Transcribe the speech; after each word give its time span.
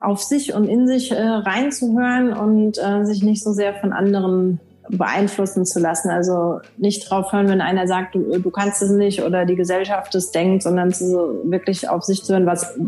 auf 0.00 0.22
sich 0.22 0.54
und 0.54 0.68
in 0.68 0.86
sich 0.86 1.10
äh, 1.10 1.20
reinzuhören 1.20 2.32
und 2.32 2.78
äh, 2.78 3.04
sich 3.04 3.22
nicht 3.22 3.42
so 3.42 3.52
sehr 3.52 3.74
von 3.74 3.92
anderen 3.92 4.60
beeinflussen 4.88 5.66
zu 5.66 5.80
lassen. 5.80 6.10
Also 6.10 6.60
nicht 6.76 7.10
drauf 7.10 7.32
hören, 7.32 7.48
wenn 7.48 7.60
einer 7.60 7.86
sagt, 7.86 8.14
du, 8.14 8.38
du 8.38 8.50
kannst 8.50 8.80
es 8.82 8.90
nicht 8.90 9.22
oder 9.22 9.44
die 9.44 9.56
Gesellschaft 9.56 10.14
es 10.14 10.30
denkt, 10.30 10.62
sondern 10.62 10.92
zu, 10.92 11.40
wirklich 11.44 11.88
auf 11.88 12.04
sich 12.04 12.24
zu 12.24 12.32
hören, 12.32 12.46
was 12.46 12.78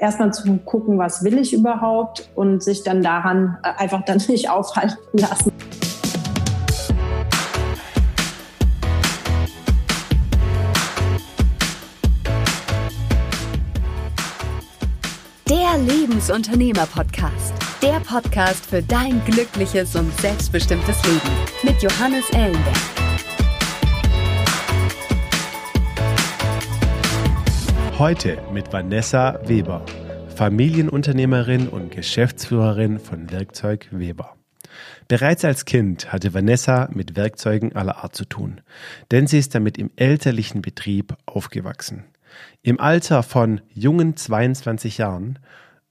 erstmal 0.00 0.32
zu 0.32 0.58
gucken, 0.58 0.98
was 0.98 1.24
will 1.24 1.38
ich 1.38 1.52
überhaupt 1.52 2.30
und 2.34 2.62
sich 2.62 2.82
dann 2.82 3.02
daran 3.02 3.58
äh, 3.62 3.82
einfach 3.82 4.04
dann 4.04 4.20
nicht 4.28 4.50
aufhalten 4.50 4.98
lassen. 5.12 5.52
Lebensunternehmer-Podcast. 15.86 17.54
Der 17.82 18.00
Podcast 18.00 18.66
für 18.66 18.82
dein 18.82 19.24
glückliches 19.24 19.96
und 19.96 20.12
selbstbestimmtes 20.20 21.02
Leben 21.06 21.30
mit 21.62 21.82
Johannes 21.82 22.28
Ellenberg. 22.30 22.76
Heute 27.98 28.42
mit 28.52 28.70
Vanessa 28.70 29.40
Weber, 29.46 29.84
Familienunternehmerin 30.36 31.68
und 31.68 31.90
Geschäftsführerin 31.90 32.98
von 32.98 33.30
Werkzeug 33.30 33.88
Weber. 33.90 34.36
Bereits 35.08 35.46
als 35.46 35.64
Kind 35.64 36.12
hatte 36.12 36.34
Vanessa 36.34 36.90
mit 36.92 37.16
Werkzeugen 37.16 37.74
aller 37.74 38.04
Art 38.04 38.14
zu 38.14 38.26
tun, 38.26 38.60
denn 39.10 39.26
sie 39.26 39.38
ist 39.38 39.54
damit 39.54 39.78
im 39.78 39.90
elterlichen 39.96 40.60
Betrieb 40.60 41.16
aufgewachsen. 41.24 42.04
Im 42.62 42.78
Alter 42.78 43.22
von 43.22 43.60
jungen 43.72 44.16
22 44.16 44.98
Jahren 44.98 45.38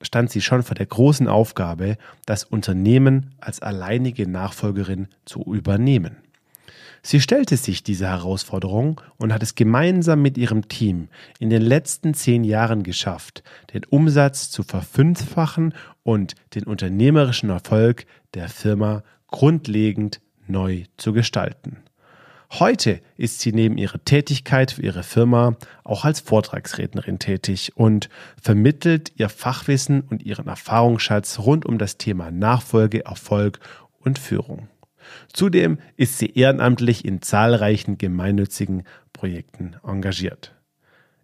stand 0.02 0.32
sie 0.32 0.42
schon 0.42 0.64
vor 0.64 0.76
der 0.76 0.86
großen 0.86 1.28
Aufgabe, 1.28 1.98
das 2.26 2.44
Unternehmen 2.44 3.36
als 3.40 3.62
alleinige 3.62 4.28
Nachfolgerin 4.28 5.08
zu 5.26 5.44
übernehmen. 5.44 6.18
Sie 7.02 7.22
stellte 7.22 7.56
sich 7.56 7.84
diese 7.84 8.08
Herausforderung 8.08 9.00
und 9.18 9.34
hat 9.34 9.42
es 9.42 9.56
gemeinsam 9.56 10.22
mit 10.22 10.38
ihrem 10.38 10.68
Team 10.68 11.08
in 11.40 11.50
den 11.50 11.62
letzten 11.62 12.14
zehn 12.14 12.44
Jahren 12.44 12.84
geschafft, 12.84 13.44
den 13.74 13.86
Umsatz 13.86 14.50
zu 14.50 14.64
verfünffachen 14.64 15.74
und 16.04 16.36
den 16.56 16.66
unternehmerischen 16.66 17.50
Erfolg 17.50 18.06
der 18.34 18.50
Firma 18.50 19.04
grundlegend 19.28 20.20
neu 20.48 20.84
zu 20.98 21.14
gestalten. 21.14 21.78
Heute 22.54 23.00
ist 23.16 23.42
sie 23.42 23.54
neben 23.54 23.78
ihrer 23.78 24.04
Tätigkeit 24.04 24.72
für 24.72 24.82
ihre 24.82 25.04
Firma 25.04 25.56
auch 25.84 26.04
als 26.04 26.20
Vortragsrednerin 26.20 27.20
tätig 27.20 27.74
und 27.76 28.10
vermittelt 28.42 29.12
ihr 29.18 29.30
Fachwissen 29.30 30.02
und 30.02 30.24
ihren 30.24 30.48
Erfahrungsschatz 30.48 31.38
rund 31.40 31.68
um 31.68 31.78
das 31.78 31.98
Thema 31.98 32.32
Nachfolge, 32.32 33.06
Erfolg 33.06 33.60
und 34.00 34.18
Führung. 34.18 34.68
Zudem 35.32 35.78
ist 35.96 36.18
sie 36.18 36.34
ehrenamtlich 36.34 37.06
in 37.06 37.22
zahlreichen 37.22 38.00
gemeinnützigen 38.00 38.84
Projekten 39.14 39.76
engagiert. 39.84 40.56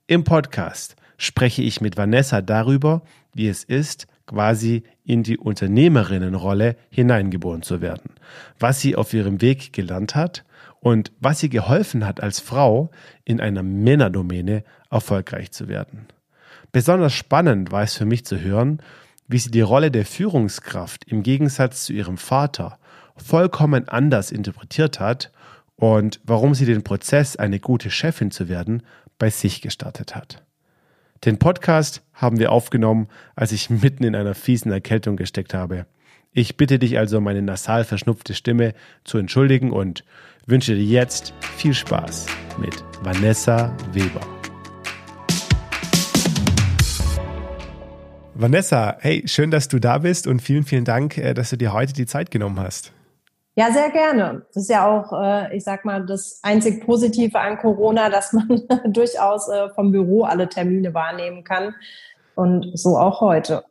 Im 0.05 0.23
Podcast 0.23 0.95
spreche 1.17 1.63
ich 1.63 1.81
mit 1.81 1.97
Vanessa 1.97 2.41
darüber, 2.41 3.01
wie 3.33 3.47
es 3.47 3.63
ist, 3.63 4.05
quasi 4.27 4.83
in 5.03 5.23
die 5.23 5.39
Unternehmerinnenrolle 5.39 6.75
hineingeboren 6.89 7.63
zu 7.63 7.81
werden, 7.81 8.11
was 8.59 8.79
sie 8.79 8.95
auf 8.95 9.13
ihrem 9.13 9.41
Weg 9.41 9.73
gelernt 9.73 10.13
hat 10.13 10.44
und 10.85 11.11
was 11.19 11.41
ihr 11.41 11.49
geholfen 11.49 12.05
hat, 12.05 12.21
als 12.21 12.39
Frau 12.39 12.91
in 13.23 13.41
einer 13.41 13.63
Männerdomäne 13.63 14.63
erfolgreich 14.91 15.49
zu 15.49 15.67
werden. 15.67 16.05
Besonders 16.71 17.13
spannend 17.13 17.71
war 17.71 17.81
es 17.81 17.95
für 17.95 18.05
mich 18.05 18.23
zu 18.23 18.39
hören, 18.39 18.79
wie 19.27 19.39
sie 19.39 19.49
die 19.49 19.61
Rolle 19.61 19.89
der 19.89 20.05
Führungskraft 20.05 21.03
im 21.05 21.23
Gegensatz 21.23 21.85
zu 21.85 21.93
ihrem 21.93 22.19
Vater 22.19 22.77
vollkommen 23.17 23.89
anders 23.89 24.31
interpretiert 24.31 24.99
hat 24.99 25.31
und 25.75 26.19
warum 26.23 26.53
sie 26.53 26.67
den 26.67 26.83
Prozess, 26.83 27.35
eine 27.35 27.59
gute 27.59 27.89
Chefin 27.89 28.29
zu 28.29 28.47
werden, 28.47 28.83
bei 29.17 29.31
sich 29.31 29.63
gestartet 29.63 30.15
hat. 30.15 30.43
Den 31.23 31.39
Podcast 31.39 32.03
haben 32.13 32.37
wir 32.37 32.51
aufgenommen, 32.51 33.07
als 33.35 33.53
ich 33.53 33.71
mitten 33.71 34.03
in 34.03 34.15
einer 34.15 34.35
fiesen 34.35 34.71
Erkältung 34.71 35.17
gesteckt 35.17 35.55
habe. 35.55 35.87
Ich 36.37 36.57
bitte 36.57 36.79
dich 36.79 36.97
also, 36.97 37.21
meine 37.21 37.41
nasal 37.41 37.85
verschnupfte 37.85 38.33
Stimme 38.33 38.73
zu 39.05 39.17
entschuldigen 39.17 39.71
und 39.71 40.03
wünsche 40.45 40.75
dir 40.75 40.83
jetzt 40.83 41.33
viel 41.39 41.73
Spaß 41.73 42.25
mit 42.57 42.83
Vanessa 43.01 43.73
Weber. 43.93 44.19
Vanessa, 48.33 48.97
hey, 48.99 49.23
schön, 49.25 49.49
dass 49.49 49.69
du 49.69 49.79
da 49.79 49.99
bist 49.99 50.27
und 50.27 50.41
vielen, 50.41 50.63
vielen 50.63 50.83
Dank, 50.83 51.17
äh, 51.17 51.33
dass 51.33 51.51
du 51.51 51.57
dir 51.57 51.71
heute 51.71 51.93
die 51.93 52.05
Zeit 52.05 52.31
genommen 52.31 52.59
hast. 52.59 52.91
Ja, 53.55 53.71
sehr 53.71 53.89
gerne. 53.91 54.45
Das 54.53 54.63
ist 54.63 54.69
ja 54.69 54.85
auch, 54.85 55.13
äh, 55.13 55.55
ich 55.55 55.63
sag 55.63 55.85
mal, 55.85 56.05
das 56.05 56.41
einzig 56.43 56.85
Positive 56.85 57.39
an 57.39 57.57
Corona, 57.59 58.09
dass 58.09 58.33
man 58.33 58.61
durchaus 58.87 59.47
äh, 59.47 59.69
vom 59.69 59.93
Büro 59.93 60.23
alle 60.23 60.49
Termine 60.49 60.93
wahrnehmen 60.93 61.45
kann. 61.45 61.75
Und 62.35 62.77
so 62.77 62.97
auch 62.97 63.21
heute. 63.21 63.63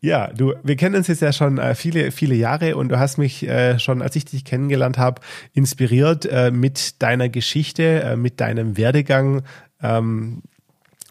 Ja, 0.00 0.28
du, 0.28 0.54
wir 0.62 0.76
kennen 0.76 0.96
uns 0.96 1.08
jetzt 1.08 1.22
ja 1.22 1.32
schon 1.32 1.58
äh, 1.58 1.74
viele, 1.74 2.10
viele 2.10 2.34
Jahre 2.34 2.76
und 2.76 2.88
du 2.88 2.98
hast 2.98 3.18
mich 3.18 3.46
äh, 3.46 3.78
schon, 3.78 4.02
als 4.02 4.16
ich 4.16 4.24
dich 4.24 4.44
kennengelernt 4.44 4.98
habe, 4.98 5.22
inspiriert 5.52 6.26
äh, 6.26 6.50
mit 6.50 7.02
deiner 7.02 7.28
Geschichte, 7.28 8.02
äh, 8.02 8.16
mit 8.16 8.40
deinem 8.40 8.76
Werdegang. 8.76 9.42
Ähm, 9.82 10.42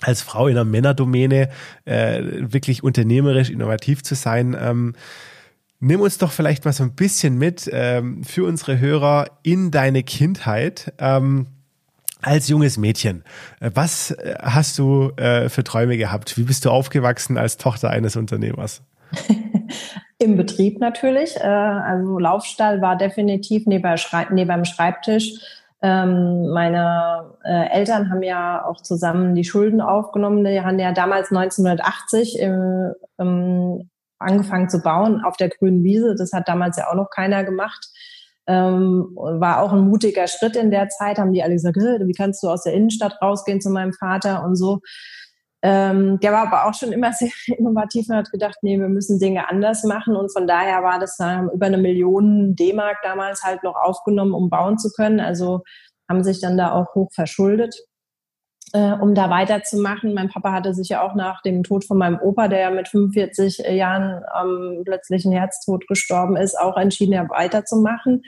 als 0.02 0.22
Frau 0.22 0.48
in 0.48 0.56
einer 0.56 0.66
Männerdomäne 0.66 1.50
äh, 1.86 2.22
wirklich 2.22 2.84
unternehmerisch 2.84 3.50
innovativ 3.50 4.04
zu 4.04 4.14
sein. 4.14 4.56
Ähm, 4.60 4.94
nimm 5.80 6.02
uns 6.02 6.18
doch 6.18 6.32
vielleicht 6.32 6.66
mal 6.66 6.74
so 6.74 6.84
ein 6.84 6.96
bisschen 6.96 7.38
mit 7.38 7.70
ähm, 7.72 8.24
für 8.24 8.46
unsere 8.46 8.80
Hörer 8.80 9.30
in 9.44 9.72
deine 9.72 10.04
Kindheit. 10.04 10.94
Ähm, 11.00 11.48
als 12.26 12.48
junges 12.50 12.78
Mädchen, 12.78 13.24
äh, 13.60 13.72
was 13.74 14.12
äh, 14.12 14.36
hast 14.42 14.80
du 14.80 15.12
äh, 15.18 15.50
für 15.50 15.64
Träume 15.64 15.98
gehabt? 15.98 16.38
Wie 16.38 16.44
bist 16.44 16.66
du 16.66 16.72
aufgewachsen 16.72 17.38
als 17.38 17.58
Tochter 17.58 17.90
eines 17.90 18.16
Unternehmers? 18.16 18.84
Im 20.18 20.38
Betrieb 20.38 20.80
natürlich. 20.80 21.36
Äh, 21.38 21.44
also 21.44 22.20
Laufstall 22.20 22.82
war 22.82 22.98
definitiv 22.98 23.66
neben, 23.68 23.96
neben 24.32 24.50
dem 24.50 24.66
Schreibtisch. 24.66 25.34
Ähm, 25.82 26.50
meine 26.50 27.34
äh, 27.44 27.70
Eltern 27.70 28.10
haben 28.10 28.24
ja 28.24 28.66
auch 28.66 28.82
zusammen 28.82 29.36
die 29.36 29.44
Schulden 29.44 29.82
aufgenommen. 29.82 30.44
Die 30.44 30.62
haben 30.62 30.80
ja 30.80 30.94
damals 30.94 31.32
1980 31.32 32.40
im, 32.40 32.94
im 33.18 33.90
angefangen 34.18 34.70
zu 34.70 34.82
bauen 34.82 35.24
auf 35.24 35.38
der 35.38 35.50
grünen 35.50 35.84
Wiese. 35.84 36.16
Das 36.16 36.32
hat 36.34 36.48
damals 36.48 36.78
ja 36.78 36.90
auch 36.90 36.96
noch 36.96 37.10
keiner 37.10 37.44
gemacht. 37.44 37.90
Ähm, 38.48 39.10
war 39.16 39.62
auch 39.62 39.74
ein 39.74 39.88
mutiger 39.88 40.28
Schritt 40.28 40.56
in 40.56 40.72
der 40.72 40.90
Zeit, 40.90 41.18
haben 41.18 41.34
die 41.34 41.42
alle 41.42 41.54
gesagt, 41.54 41.78
wie 41.78 42.14
kannst 42.14 42.44
du 42.44 42.50
aus 42.50 42.64
der 42.64 42.74
Innenstadt 42.74 43.20
rausgehen 43.22 43.60
zu 43.60 43.70
meinem 43.70 43.94
Vater 43.94 44.44
und 44.44 44.56
so. 44.56 44.82
Ähm, 45.64 46.20
der 46.20 46.32
war 46.32 46.48
aber 46.48 46.70
auch 46.70 46.76
schon 46.76 46.92
immer 46.92 47.12
sehr 47.14 47.32
innovativ 47.58 48.08
und 48.10 48.16
hat 48.16 48.32
gedacht, 48.32 48.58
nee, 48.62 48.80
wir 48.80 48.90
müssen 48.90 49.18
Dinge 49.18 49.50
anders 49.50 49.84
machen. 49.84 50.16
Und 50.16 50.32
von 50.32 50.46
daher 50.46 50.84
war 50.84 51.00
das 51.00 51.18
dann 51.18 51.50
über 51.50 51.66
eine 51.66 51.78
Million 51.78 52.56
D-Mark 52.56 52.98
damals 53.02 53.44
halt 53.44 53.64
noch 53.64 53.76
aufgenommen, 53.76 54.34
um 54.34 54.50
bauen 54.50 54.78
zu 54.78 54.92
können. 54.92 55.20
Also 55.20 55.64
haben 56.08 56.24
sich 56.24 56.40
dann 56.40 56.58
da 56.58 56.74
auch 56.74 56.94
hoch 56.94 57.10
verschuldet 57.14 57.76
äh, 58.74 58.94
um 58.94 59.16
da 59.16 59.30
weiterzumachen. 59.30 60.14
Mein 60.14 60.30
Papa 60.30 60.52
hatte 60.52 60.74
sich 60.74 60.90
ja 60.90 61.02
auch 61.02 61.16
nach 61.16 61.42
dem 61.42 61.64
Tod 61.64 61.86
von 61.86 61.98
meinem 61.98 62.20
Opa, 62.20 62.48
der 62.48 62.60
ja 62.60 62.70
mit 62.72 62.88
45 62.88 63.60
Jahren 63.70 64.24
am 64.34 64.48
ähm, 64.78 64.82
plötzlichen 64.84 65.32
Herztod 65.32 65.88
gestorben 65.88 66.36
ist, 66.36 66.60
auch 66.60 66.78
entschieden, 66.78 67.14
ja 67.14 67.30
weiterzumachen. 67.30 68.24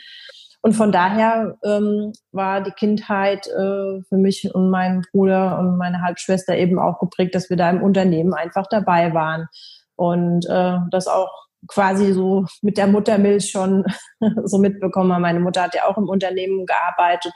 Und 0.61 0.73
von 0.73 0.91
daher 0.91 1.57
ähm, 1.63 2.11
war 2.31 2.61
die 2.61 2.71
Kindheit 2.71 3.47
äh, 3.47 4.01
für 4.09 4.17
mich 4.17 4.53
und 4.53 4.69
meinen 4.69 5.03
Bruder 5.11 5.59
und 5.59 5.77
meine 5.77 6.01
Halbschwester 6.01 6.55
eben 6.55 6.79
auch 6.79 6.99
geprägt, 6.99 7.35
dass 7.35 7.49
wir 7.49 7.57
da 7.57 7.69
im 7.69 7.83
Unternehmen 7.83 8.33
einfach 8.33 8.67
dabei 8.69 9.13
waren. 9.13 9.47
Und 9.95 10.45
äh, 10.47 10.77
das 10.91 11.07
auch 11.07 11.31
quasi 11.67 12.13
so 12.13 12.45
mit 12.61 12.77
der 12.77 12.87
Muttermilch 12.87 13.49
schon 13.49 13.85
so 14.43 14.57
mitbekommen. 14.57 15.21
Meine 15.21 15.39
Mutter 15.39 15.63
hat 15.63 15.75
ja 15.75 15.85
auch 15.87 15.97
im 15.97 16.09
Unternehmen 16.09 16.65
gearbeitet 16.65 17.33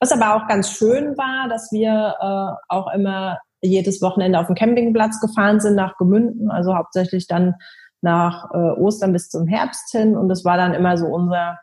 was 0.00 0.12
aber 0.12 0.34
auch 0.34 0.48
ganz 0.48 0.70
schön 0.70 1.16
war, 1.16 1.48
dass 1.48 1.70
wir 1.72 2.14
äh, 2.20 2.74
auch 2.74 2.92
immer 2.92 3.38
jedes 3.62 4.02
Wochenende 4.02 4.38
auf 4.38 4.46
den 4.46 4.56
Campingplatz 4.56 5.20
gefahren 5.20 5.60
sind 5.60 5.74
nach 5.74 5.96
Gemünden, 5.96 6.50
also 6.50 6.74
hauptsächlich 6.74 7.26
dann 7.26 7.54
nach 8.02 8.50
äh, 8.52 8.56
Ostern 8.56 9.12
bis 9.12 9.30
zum 9.30 9.46
Herbst 9.48 9.90
hin. 9.90 10.16
Und 10.16 10.28
das 10.28 10.44
war 10.44 10.56
dann 10.56 10.74
immer 10.74 10.98
so 10.98 11.06
unser, 11.06 11.58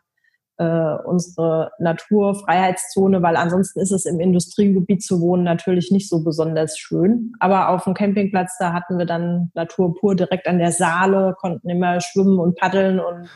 äh, 0.58 0.96
unsere 1.04 1.70
Naturfreiheitszone, 1.78 3.22
weil 3.22 3.36
ansonsten 3.36 3.80
ist 3.80 3.92
es 3.92 4.04
im 4.04 4.18
Industriegebiet 4.18 5.02
zu 5.02 5.20
wohnen 5.20 5.44
natürlich 5.44 5.92
nicht 5.92 6.08
so 6.08 6.24
besonders 6.24 6.76
schön. 6.76 7.32
Aber 7.38 7.68
auf 7.68 7.84
dem 7.84 7.94
Campingplatz, 7.94 8.56
da 8.58 8.72
hatten 8.72 8.98
wir 8.98 9.06
dann 9.06 9.50
Natur 9.54 9.94
pur 9.94 10.16
direkt 10.16 10.48
an 10.48 10.58
der 10.58 10.72
Saale, 10.72 11.36
konnten 11.38 11.70
immer 11.70 12.00
schwimmen 12.00 12.38
und 12.38 12.58
paddeln 12.58 12.98
und 12.98 13.30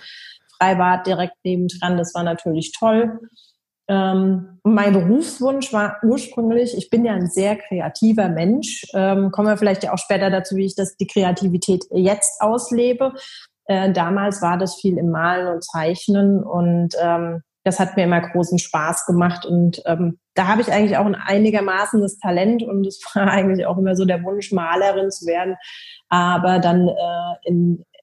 Freibad 0.59 1.07
direkt 1.07 1.37
nebendran. 1.45 1.97
Das 1.97 2.13
war 2.15 2.25
natürlich 2.25 2.73
toll. 2.77 3.21
Ähm, 3.89 4.59
mein 4.65 4.93
Berufswunsch 4.93 5.73
war 5.73 5.99
ursprünglich, 6.03 6.77
ich 6.77 6.91
bin 6.91 7.05
ja 7.05 7.13
ein 7.13 7.29
sehr 7.29 7.57
kreativer 7.57 8.29
Mensch, 8.29 8.85
ähm, 8.95 9.31
kommen 9.31 9.49
wir 9.49 9.57
vielleicht 9.57 9.85
ja 9.85 9.93
auch 9.93 9.99
später 9.99 10.29
dazu, 10.31 10.57
wie 10.57 10.67
ich 10.67 10.75
das, 10.75 10.97
die 10.97 11.07
Kreativität 11.07 11.85
jetzt 11.93 12.41
auslebe. 12.41 13.13
Äh, 13.67 13.93
damals 13.93 14.43
war 14.43 14.59
das 14.59 14.77
viel 14.81 14.99
im 14.99 15.11
Malen 15.11 15.49
und 15.49 15.65
Zeichnen 15.65 16.43
und 16.43 16.95
ähm, 17.01 17.43
das 17.65 17.81
hat 17.81 17.97
mir 17.97 18.05
immer 18.05 18.21
großen 18.21 18.59
Spaß 18.59 19.07
gemacht 19.07 19.45
und 19.45 19.83
ähm, 19.87 20.19
da 20.37 20.47
habe 20.47 20.61
ich 20.61 20.71
eigentlich 20.71 20.97
auch 20.99 21.07
ein 21.07 21.17
einigermaßen 21.17 22.01
das 22.01 22.19
Talent 22.19 22.63
und 22.63 22.87
es 22.87 23.01
war 23.15 23.29
eigentlich 23.29 23.67
auch 23.67 23.79
immer 23.79 23.97
so 23.97 24.05
der 24.05 24.23
Wunsch, 24.23 24.53
Malerin 24.53 25.11
zu 25.11 25.27
werden. 25.27 25.57
Aber 26.09 26.61
dann 26.61 26.89
äh, 26.89 26.93
in, 27.45 27.85
in, 27.95 27.96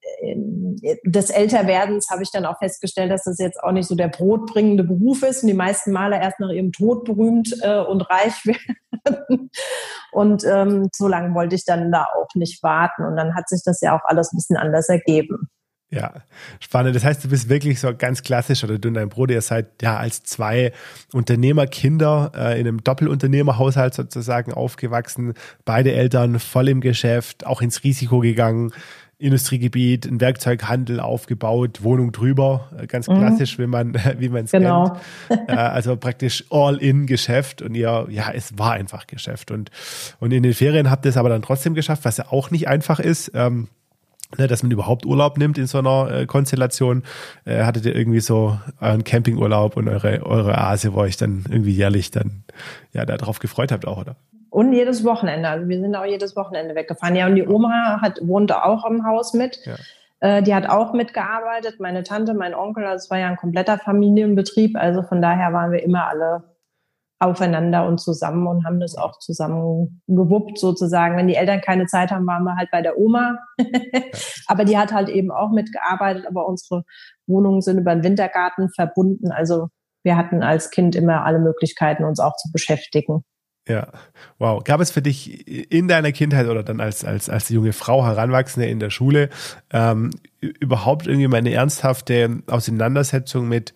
des 1.05 1.29
Älterwerdens 1.29 2.09
habe 2.09 2.23
ich 2.23 2.31
dann 2.31 2.45
auch 2.45 2.57
festgestellt, 2.57 3.11
dass 3.11 3.23
das 3.23 3.37
jetzt 3.39 3.61
auch 3.63 3.71
nicht 3.71 3.87
so 3.87 3.95
der 3.95 4.07
brotbringende 4.07 4.83
Beruf 4.83 5.23
ist 5.23 5.43
und 5.43 5.47
die 5.47 5.53
meisten 5.53 5.91
Maler 5.91 6.21
erst 6.21 6.39
nach 6.39 6.49
ihrem 6.49 6.71
Tod 6.71 7.05
berühmt 7.05 7.55
äh, 7.61 7.79
und 7.79 8.01
reich 8.01 8.45
werden. 8.45 9.49
Und 10.11 10.43
ähm, 10.45 10.89
so 10.93 11.07
lange 11.07 11.33
wollte 11.33 11.55
ich 11.55 11.65
dann 11.65 11.91
da 11.91 12.07
auch 12.15 12.33
nicht 12.35 12.61
warten. 12.63 13.03
Und 13.03 13.15
dann 13.15 13.35
hat 13.35 13.49
sich 13.49 13.61
das 13.63 13.81
ja 13.81 13.95
auch 13.95 14.03
alles 14.05 14.31
ein 14.31 14.37
bisschen 14.37 14.57
anders 14.57 14.89
ergeben. 14.89 15.49
Ja, 15.93 16.11
spannend. 16.59 16.95
Das 16.95 17.03
heißt, 17.03 17.23
du 17.23 17.29
bist 17.29 17.49
wirklich 17.49 17.79
so 17.79 17.95
ganz 17.95 18.23
klassisch 18.23 18.63
oder 18.63 18.79
du 18.79 18.87
und 18.87 18.95
dein 18.95 19.09
Bruder, 19.09 19.35
ihr 19.35 19.41
seid 19.41 19.83
ja 19.83 19.97
als 19.97 20.23
zwei 20.23 20.71
Unternehmerkinder 21.11 22.31
äh, 22.35 22.59
in 22.59 22.67
einem 22.67 22.83
Doppelunternehmerhaushalt 22.83 23.93
sozusagen 23.93 24.53
aufgewachsen. 24.53 25.35
Beide 25.65 25.91
Eltern 25.91 26.39
voll 26.39 26.69
im 26.69 26.81
Geschäft, 26.81 27.45
auch 27.45 27.61
ins 27.61 27.83
Risiko 27.83 28.21
gegangen. 28.21 28.73
Industriegebiet, 29.17 30.05
ein 30.05 30.19
Werkzeughandel 30.19 30.99
aufgebaut, 30.99 31.83
Wohnung 31.83 32.11
drüber, 32.11 32.69
äh, 32.77 32.87
ganz 32.87 33.07
mhm. 33.07 33.19
klassisch, 33.19 33.57
wie 33.59 33.67
man 33.67 33.93
wie 34.17 34.29
man 34.29 34.45
es 34.45 34.51
genau. 34.51 34.97
kennt. 35.27 35.49
Äh, 35.49 35.53
also 35.53 35.95
praktisch 35.95 36.45
All-in-Geschäft 36.49 37.61
und 37.61 37.75
ihr, 37.75 38.07
ja, 38.09 38.31
es 38.33 38.57
war 38.57 38.73
einfach 38.73 39.07
Geschäft 39.07 39.51
und 39.51 39.71
und 40.19 40.31
in 40.31 40.43
den 40.43 40.53
Ferien 40.53 40.89
habt 40.89 41.05
ihr 41.05 41.09
es 41.09 41.17
aber 41.17 41.29
dann 41.29 41.41
trotzdem 41.41 41.73
geschafft, 41.73 42.05
was 42.05 42.17
ja 42.17 42.31
auch 42.31 42.51
nicht 42.51 42.67
einfach 42.67 42.99
ist. 42.99 43.31
Ähm, 43.33 43.67
ne, 44.37 44.47
dass 44.47 44.63
man 44.63 44.71
überhaupt 44.71 45.05
Urlaub 45.05 45.37
nimmt 45.37 45.57
in 45.57 45.67
so 45.67 45.79
einer 45.79 46.11
äh, 46.11 46.25
Konstellation. 46.25 47.03
Äh, 47.45 47.63
hattet 47.63 47.85
ihr 47.85 47.95
irgendwie 47.95 48.19
so 48.19 48.59
euren 48.79 49.03
Campingurlaub 49.03 49.77
und 49.77 49.87
eure, 49.87 50.25
eure 50.25 50.51
Oase, 50.51 50.93
wo 50.93 50.99
euch 50.99 51.17
dann 51.17 51.45
irgendwie 51.49 51.71
jährlich 51.73 52.11
dann 52.11 52.43
ja 52.93 53.05
darauf 53.05 53.39
gefreut 53.39 53.71
habt 53.71 53.87
auch, 53.87 53.97
oder? 53.97 54.15
Und 54.53 54.71
jedes 54.71 55.03
Wochenende. 55.03 55.49
Also 55.49 55.67
wir 55.67 55.81
sind 55.81 55.95
auch 55.95 56.05
jedes 56.05 56.35
Wochenende 56.35 56.75
weggefahren. 56.75 57.15
Ja, 57.15 57.25
und 57.25 57.35
die 57.35 57.47
Oma 57.47 57.99
hat, 58.01 58.19
wohnte 58.21 58.63
auch 58.63 58.85
im 58.85 59.03
Haus 59.03 59.33
mit. 59.33 59.59
Ja. 59.65 59.75
Äh, 60.19 60.43
die 60.43 60.53
hat 60.53 60.69
auch 60.69 60.93
mitgearbeitet. 60.93 61.79
Meine 61.79 62.03
Tante, 62.03 62.35
mein 62.35 62.53
Onkel, 62.53 62.85
also 62.85 63.03
es 63.03 63.09
war 63.09 63.17
ja 63.17 63.29
ein 63.29 63.37
kompletter 63.37 63.79
Familienbetrieb. 63.79 64.75
Also 64.77 65.01
von 65.01 65.23
daher 65.23 65.53
waren 65.53 65.71
wir 65.71 65.81
immer 65.81 66.07
alle 66.07 66.43
aufeinander 67.17 67.87
und 67.87 67.99
zusammen 67.99 68.45
und 68.45 68.63
haben 68.63 68.79
das 68.79 68.95
auch 68.95 69.17
zusammen 69.17 70.03
gewuppt 70.05 70.59
sozusagen. 70.59 71.17
Wenn 71.17 71.27
die 71.27 71.35
Eltern 71.35 71.61
keine 71.61 71.87
Zeit 71.87 72.11
haben, 72.11 72.27
waren 72.27 72.43
wir 72.43 72.55
halt 72.55 72.69
bei 72.69 72.83
der 72.83 72.99
Oma. 72.99 73.39
aber 74.45 74.65
die 74.65 74.77
hat 74.77 74.93
halt 74.93 75.09
eben 75.09 75.31
auch 75.31 75.49
mitgearbeitet, 75.49 76.27
aber 76.27 76.47
unsere 76.47 76.83
Wohnungen 77.25 77.61
sind 77.61 77.79
über 77.79 77.95
den 77.95 78.03
Wintergarten 78.03 78.69
verbunden. 78.69 79.31
Also 79.31 79.69
wir 80.03 80.15
hatten 80.15 80.43
als 80.43 80.69
Kind 80.69 80.95
immer 80.95 81.25
alle 81.25 81.39
Möglichkeiten, 81.39 82.03
uns 82.03 82.19
auch 82.19 82.35
zu 82.35 82.51
beschäftigen. 82.51 83.23
Ja, 83.67 83.87
wow. 84.39 84.61
Gab 84.63 84.81
es 84.81 84.91
für 84.91 85.01
dich 85.01 85.47
in 85.47 85.87
deiner 85.87 86.11
Kindheit 86.11 86.47
oder 86.47 86.63
dann 86.63 86.81
als, 86.81 87.05
als, 87.05 87.29
als 87.29 87.47
junge 87.47 87.71
Frau, 87.71 88.05
Heranwachsende 88.05 88.67
in 88.67 88.79
der 88.79 88.89
Schule, 88.89 89.29
ähm, 89.71 90.11
überhaupt 90.41 91.07
irgendwie 91.07 91.29
mal 91.29 91.37
eine 91.37 91.53
ernsthafte 91.53 92.41
Auseinandersetzung 92.47 93.47
mit, 93.47 93.73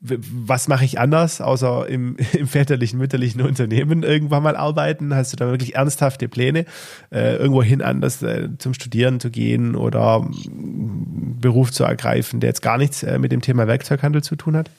was 0.00 0.68
mache 0.68 0.84
ich 0.84 0.98
anders, 0.98 1.40
außer 1.40 1.88
im, 1.88 2.16
im 2.32 2.46
väterlichen, 2.46 2.98
mütterlichen 2.98 3.40
Unternehmen 3.40 4.02
irgendwann 4.02 4.42
mal 4.42 4.56
arbeiten? 4.56 5.14
Hast 5.14 5.32
du 5.32 5.36
da 5.38 5.46
wirklich 5.46 5.76
ernsthafte 5.76 6.28
Pläne, 6.28 6.66
äh, 7.10 7.36
irgendwo 7.36 7.62
hin 7.62 7.80
anders 7.80 8.22
äh, 8.22 8.48
zum 8.58 8.74
Studieren 8.74 9.18
zu 9.18 9.30
gehen 9.30 9.76
oder 9.76 10.28
Beruf 11.40 11.72
zu 11.72 11.84
ergreifen, 11.84 12.40
der 12.40 12.48
jetzt 12.48 12.62
gar 12.62 12.76
nichts 12.76 13.02
äh, 13.02 13.18
mit 13.18 13.32
dem 13.32 13.40
Thema 13.40 13.66
Werkzeughandel 13.66 14.22
zu 14.22 14.36
tun 14.36 14.56
hat? 14.56 14.70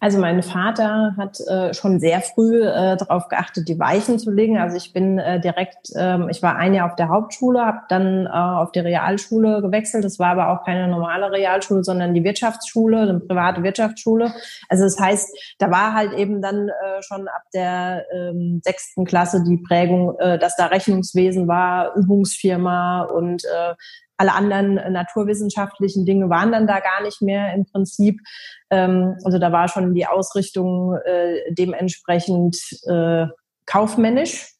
Also 0.00 0.18
mein 0.18 0.42
Vater 0.42 1.14
hat 1.18 1.38
äh, 1.46 1.74
schon 1.74 2.00
sehr 2.00 2.22
früh 2.22 2.62
äh, 2.62 2.96
darauf 2.96 3.28
geachtet, 3.28 3.68
die 3.68 3.78
Weichen 3.78 4.18
zu 4.18 4.30
legen. 4.30 4.56
Also 4.56 4.76
ich 4.78 4.94
bin 4.94 5.18
äh, 5.18 5.40
direkt, 5.40 5.90
ähm, 5.94 6.28
ich 6.30 6.42
war 6.42 6.56
ein 6.56 6.72
Jahr 6.72 6.88
auf 6.88 6.96
der 6.96 7.10
Hauptschule, 7.10 7.60
habe 7.60 7.82
dann 7.90 8.24
äh, 8.24 8.30
auf 8.30 8.72
die 8.72 8.80
Realschule 8.80 9.60
gewechselt. 9.60 10.04
Das 10.04 10.18
war 10.18 10.30
aber 10.30 10.48
auch 10.48 10.64
keine 10.64 10.88
normale 10.88 11.30
Realschule, 11.30 11.84
sondern 11.84 12.14
die 12.14 12.24
Wirtschaftsschule, 12.24 13.00
eine 13.00 13.20
private 13.20 13.62
Wirtschaftsschule. 13.62 14.32
Also 14.70 14.84
das 14.84 14.98
heißt, 14.98 15.56
da 15.58 15.70
war 15.70 15.92
halt 15.92 16.14
eben 16.14 16.40
dann 16.40 16.70
äh, 16.70 17.02
schon 17.02 17.28
ab 17.28 17.42
der 17.52 18.06
ähm, 18.10 18.62
sechsten 18.64 19.04
Klasse 19.04 19.44
die 19.46 19.58
Prägung, 19.58 20.18
äh, 20.18 20.38
dass 20.38 20.56
da 20.56 20.66
Rechnungswesen 20.66 21.46
war, 21.46 21.94
Übungsfirma 21.94 23.02
und 23.02 23.44
äh, 23.44 23.74
alle 24.20 24.34
anderen 24.34 24.74
naturwissenschaftlichen 24.92 26.04
Dinge 26.04 26.28
waren 26.28 26.52
dann 26.52 26.66
da 26.66 26.80
gar 26.80 27.02
nicht 27.02 27.22
mehr 27.22 27.54
im 27.54 27.64
Prinzip. 27.64 28.20
Ähm, 28.68 29.16
also 29.24 29.38
da 29.38 29.50
war 29.50 29.68
schon 29.68 29.94
die 29.94 30.06
Ausrichtung 30.06 30.94
äh, 31.04 31.54
dementsprechend 31.54 32.58
äh, 32.86 33.26
kaufmännisch. 33.64 34.54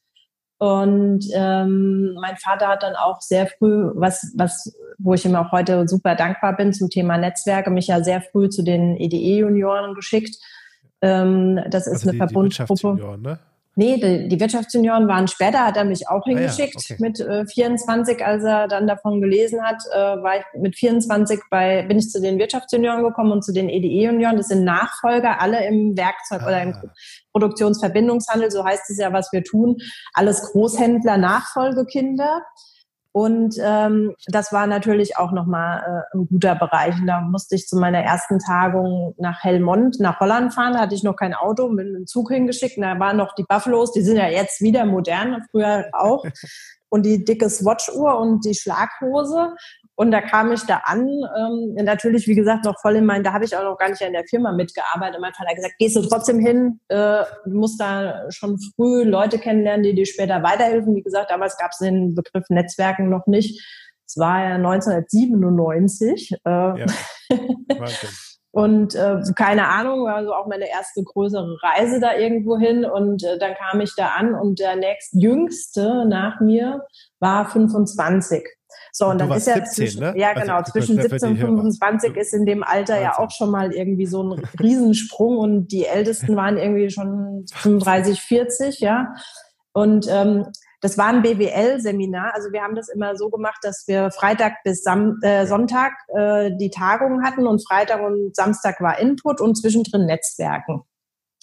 Und 0.58 1.26
ähm, 1.34 2.14
mein 2.20 2.36
Vater 2.36 2.68
hat 2.68 2.82
dann 2.82 2.94
auch 2.94 3.20
sehr 3.20 3.46
früh, 3.46 3.90
was, 3.94 4.32
was, 4.36 4.74
wo 4.98 5.14
ich 5.14 5.24
ihm 5.24 5.36
auch 5.36 5.52
heute 5.52 5.86
super 5.86 6.14
dankbar 6.14 6.56
bin 6.56 6.72
zum 6.72 6.88
Thema 6.88 7.18
Netzwerke, 7.18 7.70
mich 7.70 7.86
ja 7.86 8.02
sehr 8.02 8.22
früh 8.22 8.48
zu 8.48 8.62
den 8.62 8.96
EDE-Junioren 8.96 9.94
geschickt. 9.94 10.36
Ähm, 11.02 11.60
das 11.68 11.86
ist 11.86 12.06
also 12.06 12.10
eine 12.10 12.12
die, 12.12 12.18
Verbundgruppe. 12.18 12.96
Die 12.96 13.22
ne? 13.22 13.38
Nee, 13.81 13.97
die, 13.97 14.29
die 14.29 14.38
Wirtschaftsjunioren 14.38 15.09
waren 15.09 15.27
später, 15.27 15.65
hat 15.65 15.79
er 15.79 15.87
mich 15.87 16.06
auch 16.06 16.23
hingeschickt 16.25 16.77
ah 16.77 16.82
ja, 16.87 16.97
okay. 16.97 17.03
mit 17.03 17.19
äh, 17.19 17.47
24, 17.47 18.23
als 18.23 18.44
er 18.44 18.69
dann 18.69 18.87
davon 18.87 19.23
gelesen 19.23 19.62
hat, 19.62 19.82
äh, 19.91 19.97
war 19.97 20.37
ich 20.37 20.44
mit 20.61 20.77
24 20.77 21.41
bei, 21.50 21.81
bin 21.88 21.99
ich 21.99 22.11
zu 22.11 22.21
den 22.21 22.38
Wirtschaftsjunioren 22.38 23.03
gekommen 23.03 23.32
und 23.32 23.43
zu 23.43 23.55
den 23.55 23.71
EDE-Junioren. 23.71 24.37
Das 24.37 24.49
sind 24.49 24.65
Nachfolger, 24.65 25.41
alle 25.41 25.67
im 25.67 25.97
Werkzeug 25.97 26.43
ah. 26.43 26.47
oder 26.49 26.62
im 26.62 26.75
ah. 26.75 26.93
Produktionsverbindungshandel, 27.32 28.50
so 28.50 28.67
heißt 28.67 28.91
es 28.91 28.99
ja, 28.99 29.15
was 29.15 29.32
wir 29.32 29.44
tun. 29.44 29.79
Alles 30.12 30.43
Großhändler, 30.53 31.17
Nachfolgekinder. 31.17 32.43
Und 33.12 33.56
ähm, 33.60 34.14
das 34.28 34.52
war 34.52 34.66
natürlich 34.66 35.16
auch 35.16 35.32
nochmal 35.32 36.04
äh, 36.12 36.16
ein 36.16 36.28
guter 36.28 36.54
Bereich. 36.54 36.94
Und 37.00 37.06
da 37.06 37.20
musste 37.20 37.56
ich 37.56 37.66
zu 37.66 37.76
meiner 37.76 38.00
ersten 38.00 38.38
Tagung 38.38 39.14
nach 39.18 39.42
Helmond, 39.42 39.98
nach 39.98 40.20
Holland 40.20 40.54
fahren. 40.54 40.74
Da 40.74 40.80
hatte 40.80 40.94
ich 40.94 41.02
noch 41.02 41.16
kein 41.16 41.34
Auto, 41.34 41.68
mit 41.68 41.86
dem 41.88 42.06
Zug 42.06 42.30
hingeschickt. 42.30 42.76
Und 42.76 42.84
da 42.84 42.98
waren 43.00 43.16
noch 43.16 43.34
die 43.34 43.44
Buffalos, 43.48 43.92
die 43.92 44.02
sind 44.02 44.16
ja 44.16 44.28
jetzt 44.28 44.60
wieder 44.60 44.84
modern, 44.84 45.44
früher 45.50 45.86
auch. 45.92 46.24
Und 46.90 47.06
die 47.06 47.25
dicke 47.25 47.48
Swatch-Uhr 47.48 48.19
und 48.19 48.44
die 48.44 48.54
Schlaghose. 48.54 49.54
Und 49.94 50.10
da 50.10 50.20
kam 50.20 50.50
ich 50.52 50.62
da 50.62 50.82
an, 50.84 51.06
ähm, 51.08 51.74
natürlich, 51.84 52.26
wie 52.26 52.34
gesagt, 52.34 52.65
noch 52.65 52.81
voll 52.81 52.96
in 52.96 53.05
meinen, 53.05 53.22
da 53.22 53.32
habe 53.32 53.44
ich 53.44 53.56
auch 53.56 53.62
noch 53.62 53.76
gar 53.79 53.91
nicht 53.91 54.00
in 54.00 54.12
der 54.12 54.24
Firma 54.24 54.50
mitgearbeitet. 54.53 55.20
Mein 55.20 55.34
Vater 55.34 55.50
hat 55.50 55.56
gesagt, 55.56 55.74
gehst 55.79 55.96
du 55.96 56.03
trotzdem 56.03 56.38
hin, 56.38 56.81
äh, 56.88 57.22
du 57.44 57.58
musst 57.58 57.81
da 57.81 58.31
schon 58.31 58.58
früh 58.74 59.05
Leute 59.05 59.38
kennenlernen, 59.38 59.82
die 59.82 59.94
dir 59.94 60.06
später 60.06 60.43
weiterhelfen. 60.43 60.94
Wie 60.96 61.03
gesagt, 61.03 61.31
damals 61.31 61.56
gab 61.58 61.72
es 61.72 61.79
den 61.79 62.15
Begriff 62.15 62.44
Netzwerken 62.48 63.10
noch 63.10 63.26
nicht. 63.26 63.62
Es 64.06 64.17
war 64.17 64.43
ja 64.43 64.55
1997. 64.56 66.32
Äh, 66.44 66.50
ja. 66.50 66.86
Und 68.52 68.96
äh, 68.96 69.20
keine 69.36 69.69
Ahnung, 69.69 70.08
also 70.08 70.34
auch 70.34 70.46
meine 70.48 70.69
erste 70.69 71.02
größere 71.04 71.56
Reise 71.62 72.00
da 72.00 72.16
irgendwo 72.16 72.58
hin. 72.58 72.84
Und 72.84 73.22
äh, 73.22 73.38
dann 73.38 73.54
kam 73.54 73.80
ich 73.80 73.94
da 73.96 74.08
an 74.08 74.34
und 74.34 74.58
der 74.58 74.76
nächstjüngste 74.76 76.04
nach 76.06 76.40
mir 76.40 76.82
war 77.20 77.48
25. 77.48 78.42
So, 78.92 79.06
und, 79.06 79.12
und 79.12 79.19
dann 79.19 79.32
ist 79.32 79.46
ja 79.46 79.54
17, 79.54 79.72
zwischen, 79.72 80.00
ne? 80.00 80.14
ja 80.16 80.28
also 80.30 80.40
genau, 80.40 80.56
also, 80.56 80.72
zwischen 80.72 81.00
17 81.00 81.30
und 81.30 81.38
25 81.38 82.16
ist 82.16 82.34
in 82.34 82.44
dem 82.44 82.62
Alter 82.64 82.94
19. 82.94 83.02
ja 83.02 83.19
auch 83.19 83.30
schon 83.30 83.50
mal 83.50 83.72
irgendwie 83.72 84.06
so 84.06 84.22
ein 84.22 84.42
Riesensprung 84.60 85.38
und 85.38 85.69
die 85.69 85.86
Ältesten 85.86 86.34
waren 86.36 86.56
irgendwie 86.56 86.90
schon 86.90 87.46
35, 87.54 88.20
40, 88.20 88.80
ja. 88.80 89.14
Und 89.72 90.06
ähm, 90.10 90.46
das 90.81 90.96
war 90.96 91.06
ein 91.06 91.22
BWL-Seminar. 91.22 92.34
Also 92.34 92.53
wir 92.53 92.63
haben 92.63 92.75
das 92.75 92.89
immer 92.89 93.17
so 93.17 93.29
gemacht, 93.29 93.58
dass 93.63 93.84
wir 93.87 94.10
Freitag 94.10 94.63
bis 94.65 94.82
Sam 94.82 95.19
äh, 95.22 95.46
Sonntag 95.46 95.93
äh, 96.17 96.51
die 96.56 96.70
Tagung 96.70 97.22
hatten 97.22 97.46
und 97.46 97.67
Freitag 97.67 98.01
und 98.01 98.34
Samstag 98.34 98.81
war 98.81 98.99
Input 98.99 99.41
und 99.41 99.56
zwischendrin 99.56 100.06
Netzwerken 100.06 100.82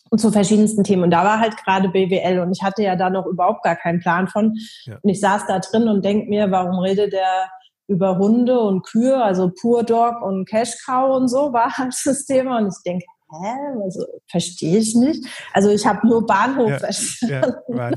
und 0.10 0.20
zu 0.20 0.32
verschiedensten 0.32 0.84
Themen. 0.84 1.04
Und 1.04 1.12
da 1.12 1.24
war 1.24 1.40
halt 1.40 1.58
gerade 1.58 1.90
BWL 1.90 2.40
und 2.40 2.52
ich 2.52 2.64
hatte 2.64 2.84
ja 2.84 2.96
da 2.96 3.10
noch 3.10 3.26
überhaupt 3.26 3.64
gar 3.64 3.76
keinen 3.76 4.00
Plan 4.00 4.28
von. 4.28 4.56
Ja. 4.86 4.98
Und 5.02 5.10
ich 5.10 5.20
saß 5.20 5.46
da 5.48 5.60
drin 5.60 5.88
und 5.88 6.04
denk 6.04 6.30
mir, 6.30 6.52
warum 6.52 6.80
redet 6.80 7.14
der 7.14 7.50
über 7.88 8.18
Hunde 8.18 8.60
und 8.60 8.86
Kühe, 8.86 9.22
also 9.24 9.50
Pur 9.50 9.84
Dog 9.84 10.22
und 10.22 10.48
Cash 10.48 10.76
Cow 10.86 11.16
und 11.16 11.30
so 11.30 11.54
war 11.54 11.78
halt 11.78 11.96
das 12.06 12.26
Thema. 12.26 12.60
Und 12.60 12.68
ich 12.68 12.84
denke, 12.86 13.06
hä, 13.32 13.82
also 13.84 14.06
verstehe 14.30 14.78
ich 14.78 14.96
nicht. 14.96 15.26
Also 15.54 15.70
ich 15.70 15.86
habe 15.86 16.06
nur 16.08 16.26
Bahnhof 16.26 16.70
ja, 16.70 16.80
verstanden. 16.80 17.54
Ja, 17.68 17.92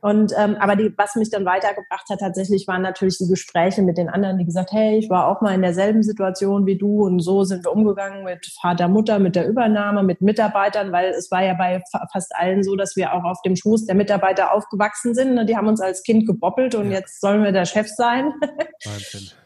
Und 0.00 0.32
ähm, 0.38 0.56
aber 0.58 0.76
die, 0.76 0.92
was 0.96 1.14
mich 1.16 1.28
dann 1.28 1.44
weitergebracht 1.44 2.08
hat, 2.10 2.20
tatsächlich 2.20 2.66
waren 2.66 2.80
natürlich 2.80 3.18
die 3.18 3.28
Gespräche 3.28 3.82
mit 3.82 3.98
den 3.98 4.08
anderen, 4.08 4.38
die 4.38 4.46
gesagt, 4.46 4.72
hey, 4.72 4.98
ich 4.98 5.10
war 5.10 5.28
auch 5.28 5.42
mal 5.42 5.54
in 5.54 5.60
derselben 5.60 6.02
Situation 6.02 6.64
wie 6.64 6.78
du 6.78 7.04
und 7.04 7.20
so 7.20 7.44
sind 7.44 7.64
wir 7.64 7.72
umgegangen 7.72 8.24
mit 8.24 8.46
Vater, 8.60 8.88
Mutter, 8.88 9.18
mit 9.18 9.36
der 9.36 9.46
Übernahme, 9.46 10.02
mit 10.02 10.22
Mitarbeitern, 10.22 10.90
weil 10.90 11.10
es 11.10 11.30
war 11.30 11.44
ja 11.44 11.54
bei 11.54 11.82
fast 12.12 12.34
allen 12.34 12.62
so, 12.62 12.76
dass 12.76 12.96
wir 12.96 13.12
auch 13.12 13.24
auf 13.24 13.42
dem 13.42 13.56
Schoß 13.56 13.86
der 13.86 13.94
Mitarbeiter 13.94 14.54
aufgewachsen 14.54 15.14
sind. 15.14 15.34
Ne? 15.34 15.44
Die 15.44 15.56
haben 15.56 15.68
uns 15.68 15.82
als 15.82 16.02
Kind 16.02 16.26
geboppelt 16.26 16.74
und 16.74 16.90
ja. 16.90 16.98
jetzt 16.98 17.20
sollen 17.20 17.44
wir 17.44 17.52
der 17.52 17.66
Chef 17.66 17.88
sein. 17.88 18.32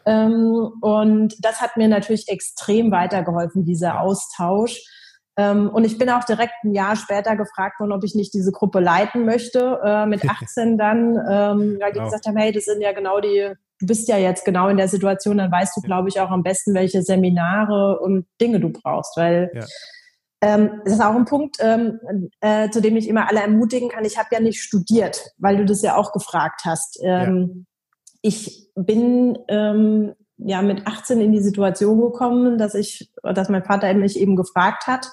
Ähm, 0.07 0.71
und 0.81 1.33
das 1.43 1.61
hat 1.61 1.77
mir 1.77 1.87
natürlich 1.87 2.27
extrem 2.29 2.91
weitergeholfen, 2.91 3.65
dieser 3.65 4.01
Austausch. 4.01 4.79
Ähm, 5.37 5.69
und 5.69 5.83
ich 5.83 5.97
bin 5.97 6.09
auch 6.09 6.23
direkt 6.23 6.53
ein 6.63 6.73
Jahr 6.73 6.95
später 6.95 7.35
gefragt 7.35 7.79
worden, 7.79 7.91
ob 7.91 8.03
ich 8.03 8.15
nicht 8.15 8.33
diese 8.33 8.51
Gruppe 8.51 8.79
leiten 8.79 9.25
möchte, 9.25 9.81
äh, 9.83 10.05
mit 10.05 10.27
18 10.29 10.77
dann, 10.77 11.15
ähm, 11.15 11.77
weil 11.79 11.91
die 11.91 11.99
genau. 11.99 12.05
gesagt 12.05 12.25
haben, 12.25 12.37
hey, 12.37 12.51
das 12.51 12.65
sind 12.65 12.81
ja 12.81 12.93
genau 12.93 13.19
die, 13.19 13.51
du 13.79 13.85
bist 13.85 14.07
ja 14.07 14.17
jetzt 14.17 14.45
genau 14.45 14.69
in 14.69 14.77
der 14.77 14.87
Situation, 14.87 15.37
dann 15.37 15.51
weißt 15.51 15.75
du, 15.75 15.81
glaube 15.81 16.07
ich, 16.09 16.19
auch 16.19 16.31
am 16.31 16.43
besten, 16.43 16.73
welche 16.73 17.01
Seminare 17.01 17.99
und 17.99 18.25
Dinge 18.39 18.59
du 18.59 18.69
brauchst, 18.69 19.17
weil 19.17 19.51
ja. 19.53 19.65
ähm, 20.41 20.81
das 20.85 20.93
ist 20.93 21.01
auch 21.01 21.15
ein 21.15 21.25
Punkt, 21.25 21.57
ähm, 21.59 21.99
äh, 22.39 22.69
zu 22.69 22.81
dem 22.81 22.95
ich 22.95 23.09
immer 23.09 23.29
alle 23.29 23.41
ermutigen 23.41 23.89
kann. 23.89 24.05
Ich 24.05 24.17
habe 24.17 24.29
ja 24.31 24.39
nicht 24.39 24.61
studiert, 24.61 25.31
weil 25.37 25.57
du 25.57 25.65
das 25.65 25.81
ja 25.81 25.97
auch 25.97 26.13
gefragt 26.13 26.61
hast. 26.63 26.99
Ähm, 27.03 27.51
ja. 27.53 27.63
Ich 28.21 28.69
bin 28.75 29.37
ähm, 29.49 30.13
ja 30.37 30.61
mit 30.61 30.87
18 30.87 31.19
in 31.19 31.33
die 31.33 31.41
Situation 31.41 31.99
gekommen, 31.99 32.57
dass 32.57 32.73
ich, 32.73 33.11
dass 33.21 33.49
mein 33.49 33.65
Vater 33.65 33.93
mich 33.93 34.17
eben 34.17 34.37
gefragt 34.37 34.87
hat, 34.87 35.11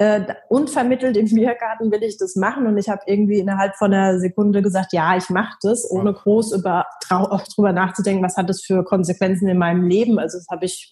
äh, 0.00 0.34
unvermittelt 0.48 1.14
im 1.18 1.26
Biergarten 1.26 1.92
will 1.92 2.02
ich 2.02 2.16
das 2.16 2.34
machen 2.34 2.66
und 2.66 2.78
ich 2.78 2.88
habe 2.88 3.02
irgendwie 3.04 3.38
innerhalb 3.38 3.76
von 3.76 3.92
einer 3.92 4.18
Sekunde 4.18 4.62
gesagt, 4.62 4.94
ja, 4.94 5.14
ich 5.18 5.28
mache 5.28 5.58
das, 5.60 5.88
ohne 5.90 6.14
groß 6.14 6.52
über, 6.52 6.86
drüber 7.10 7.74
nachzudenken, 7.74 8.24
was 8.24 8.38
hat 8.38 8.48
das 8.48 8.62
für 8.62 8.82
Konsequenzen 8.82 9.46
in 9.46 9.58
meinem 9.58 9.86
Leben. 9.86 10.18
Also 10.18 10.38
das 10.38 10.46
habe 10.50 10.64
ich 10.64 10.90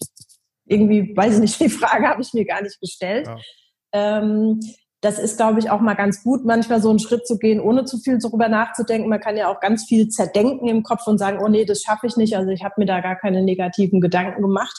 irgendwie, 0.67 1.17
weiß 1.17 1.37
ich 1.37 1.41
nicht, 1.41 1.59
die 1.59 1.71
Frage 1.71 2.07
habe 2.07 2.21
ich 2.21 2.35
mir 2.35 2.45
gar 2.45 2.61
nicht 2.61 2.79
gestellt. 2.83 3.29
Ja. 3.29 4.19
Ähm, 4.19 4.61
das 5.01 5.19
ist, 5.19 5.39
glaube 5.39 5.59
ich, 5.61 5.71
auch 5.71 5.81
mal 5.81 5.95
ganz 5.95 6.23
gut, 6.23 6.45
manchmal 6.45 6.83
so 6.83 6.91
einen 6.91 6.99
Schritt 6.99 7.27
zu 7.27 7.39
gehen, 7.39 7.61
ohne 7.61 7.87
zu 7.87 7.97
viel 7.97 8.19
darüber 8.19 8.51
nachzudenken. 8.51 9.09
Man 9.09 9.21
kann 9.21 9.39
ja 9.39 9.49
auch 9.49 9.61
ganz 9.61 9.87
viel 9.87 10.09
zerdenken 10.11 10.69
im 10.69 10.83
Kopf 10.83 11.07
und 11.07 11.17
sagen, 11.17 11.39
oh 11.43 11.49
nee, 11.49 11.65
das 11.65 11.81
schaffe 11.81 12.07
ich 12.07 12.19
nicht. 12.19 12.37
Also 12.37 12.51
ich 12.51 12.63
habe 12.63 12.75
mir 12.77 12.87
da 12.87 13.01
gar 13.01 13.17
keine 13.17 13.43
negativen 13.43 14.03
Gedanken 14.03 14.43
gemacht. 14.43 14.79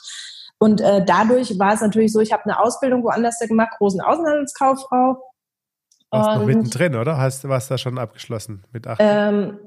Und 0.59 0.81
äh, 0.81 1.03
dadurch 1.05 1.57
war 1.57 1.73
es 1.73 1.81
natürlich 1.81 2.11
so, 2.11 2.19
ich 2.19 2.33
habe 2.33 2.43
eine 2.43 2.59
Ausbildung 2.59 3.03
woanders 3.03 3.39
gemacht, 3.39 3.71
großen 3.77 4.01
Außenhandelskauffrau. 4.01 5.23
Warst 6.11 6.39
noch 6.39 6.45
mittendrin, 6.45 6.95
oder? 6.95 7.17
Hast 7.17 7.43
du 7.43 7.49
was 7.49 7.67
da 7.67 7.77
schon 7.77 7.97
abgeschlossen 7.97 8.63
mit 8.71 8.85
18? 8.85 9.07
Ähm, 9.07 9.59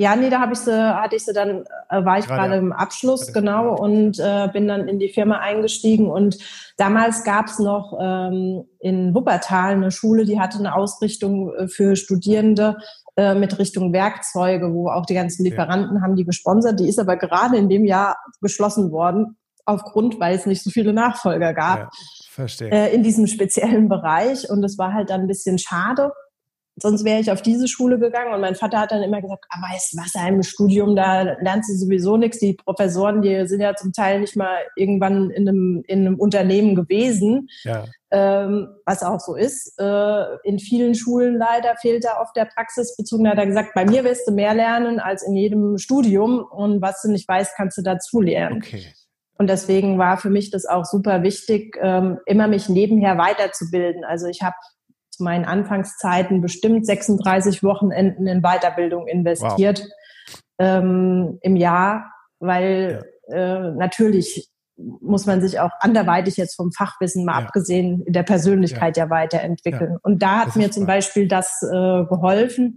ja, 0.00 0.14
nee, 0.14 0.30
da 0.30 0.38
habe 0.38 0.52
ich 0.52 0.60
sie, 0.60 0.72
hatte 0.72 1.16
ich 1.16 1.24
sie 1.24 1.32
dann, 1.32 1.64
äh, 1.90 2.04
war 2.04 2.20
ich 2.20 2.26
gerade 2.26 2.54
im 2.54 2.72
Abschluss, 2.72 3.32
genau, 3.32 3.74
und 3.74 4.20
äh, 4.20 4.48
bin 4.52 4.68
dann 4.68 4.86
in 4.86 5.00
die 5.00 5.08
Firma 5.08 5.38
eingestiegen. 5.38 6.08
Und 6.08 6.38
damals 6.76 7.24
gab 7.24 7.46
es 7.46 7.58
noch 7.58 7.98
ähm, 8.00 8.64
in 8.78 9.12
Wuppertal 9.12 9.72
eine 9.72 9.90
Schule, 9.90 10.24
die 10.24 10.38
hatte 10.38 10.60
eine 10.60 10.76
Ausrichtung 10.76 11.52
äh, 11.52 11.66
für 11.66 11.96
Studierende 11.96 12.76
äh, 13.16 13.34
mit 13.34 13.58
Richtung 13.58 13.92
Werkzeuge, 13.92 14.72
wo 14.72 14.88
auch 14.88 15.04
die 15.04 15.14
ganzen 15.14 15.44
Lieferanten 15.44 15.96
ja. 15.96 16.02
haben 16.02 16.14
die 16.14 16.24
gesponsert. 16.24 16.78
Die 16.78 16.88
ist 16.88 17.00
aber 17.00 17.16
gerade 17.16 17.56
in 17.56 17.68
dem 17.68 17.84
Jahr 17.84 18.18
geschlossen 18.40 18.92
worden, 18.92 19.36
aufgrund, 19.68 20.18
weil 20.18 20.34
es 20.34 20.46
nicht 20.46 20.62
so 20.62 20.70
viele 20.70 20.92
Nachfolger 20.92 21.54
gab. 21.54 21.78
Ja, 21.78 21.90
verstehe. 22.30 22.70
Äh, 22.70 22.94
in 22.94 23.02
diesem 23.02 23.26
speziellen 23.26 23.88
Bereich. 23.88 24.48
Und 24.50 24.64
es 24.64 24.78
war 24.78 24.92
halt 24.92 25.10
dann 25.10 25.22
ein 25.22 25.26
bisschen 25.28 25.58
schade 25.58 26.12
sonst 26.82 27.04
wäre 27.04 27.20
ich 27.20 27.30
auf 27.30 27.42
diese 27.42 27.68
Schule 27.68 27.98
gegangen. 27.98 28.32
Und 28.34 28.40
mein 28.40 28.54
Vater 28.54 28.80
hat 28.80 28.92
dann 28.92 29.02
immer 29.02 29.20
gesagt, 29.20 29.44
aber 29.48 29.66
ah, 29.66 29.74
weißt 29.74 29.96
was, 29.96 30.14
im 30.28 30.42
Studium, 30.42 30.96
da 30.96 31.22
lernst 31.22 31.70
du 31.70 31.74
sowieso 31.74 32.16
nichts. 32.16 32.38
Die 32.38 32.54
Professoren, 32.54 33.22
die 33.22 33.46
sind 33.46 33.60
ja 33.60 33.74
zum 33.74 33.92
Teil 33.92 34.20
nicht 34.20 34.36
mal 34.36 34.58
irgendwann 34.76 35.30
in 35.30 35.48
einem, 35.48 35.82
in 35.86 36.06
einem 36.06 36.18
Unternehmen 36.18 36.74
gewesen. 36.74 37.48
Ja. 37.64 37.84
Ähm, 38.10 38.68
was 38.86 39.02
auch 39.02 39.20
so 39.20 39.34
ist. 39.34 39.78
Äh, 39.78 40.24
in 40.44 40.58
vielen 40.58 40.94
Schulen 40.94 41.36
leider 41.36 41.76
fehlt 41.80 42.04
da 42.04 42.20
oft 42.20 42.34
der 42.36 42.46
Praxisbezug. 42.46 43.22
Da 43.22 43.30
hat 43.30 43.38
er 43.38 43.46
gesagt, 43.46 43.74
bei 43.74 43.84
mir 43.84 44.04
wirst 44.04 44.26
du 44.26 44.32
mehr 44.32 44.54
lernen 44.54 44.98
als 44.98 45.22
in 45.22 45.34
jedem 45.34 45.78
Studium. 45.78 46.40
Und 46.40 46.80
was 46.80 47.02
du 47.02 47.10
nicht 47.10 47.28
weißt, 47.28 47.54
kannst 47.56 47.76
du 47.78 47.82
dazu 47.82 48.20
lernen. 48.20 48.58
Okay. 48.58 48.86
Und 49.38 49.48
deswegen 49.48 49.98
war 49.98 50.16
für 50.18 50.30
mich 50.30 50.50
das 50.50 50.66
auch 50.66 50.84
super 50.84 51.22
wichtig, 51.22 51.76
ähm, 51.80 52.18
immer 52.26 52.48
mich 52.48 52.68
nebenher 52.68 53.18
weiterzubilden. 53.18 54.04
Also 54.04 54.26
ich 54.26 54.42
habe 54.42 54.56
zu 55.10 55.22
meinen 55.22 55.44
Anfangszeiten 55.44 56.40
bestimmt 56.40 56.84
36 56.84 57.62
Wochenenden 57.62 58.26
in 58.26 58.42
Weiterbildung 58.42 59.06
investiert 59.06 59.80
wow. 59.80 59.88
ähm, 60.58 61.38
im 61.42 61.56
Jahr, 61.56 62.12
weil 62.40 63.04
ja. 63.28 63.36
äh, 63.36 63.72
natürlich 63.72 64.50
muss 64.78 65.26
man 65.26 65.40
sich 65.40 65.58
auch 65.58 65.72
anderweitig 65.80 66.36
jetzt 66.36 66.54
vom 66.54 66.70
Fachwissen 66.72 67.24
mal 67.24 67.40
ja. 67.40 67.46
abgesehen 67.46 68.02
in 68.02 68.12
der 68.12 68.22
Persönlichkeit 68.22 68.96
ja, 68.96 69.04
ja 69.04 69.10
weiterentwickeln. 69.10 69.92
Ja. 69.92 69.98
Und 70.02 70.22
da 70.22 70.40
hat 70.40 70.56
mir 70.56 70.70
zum 70.70 70.86
Beispiel 70.86 71.26
das 71.26 71.62
äh, 71.62 72.04
geholfen, 72.04 72.76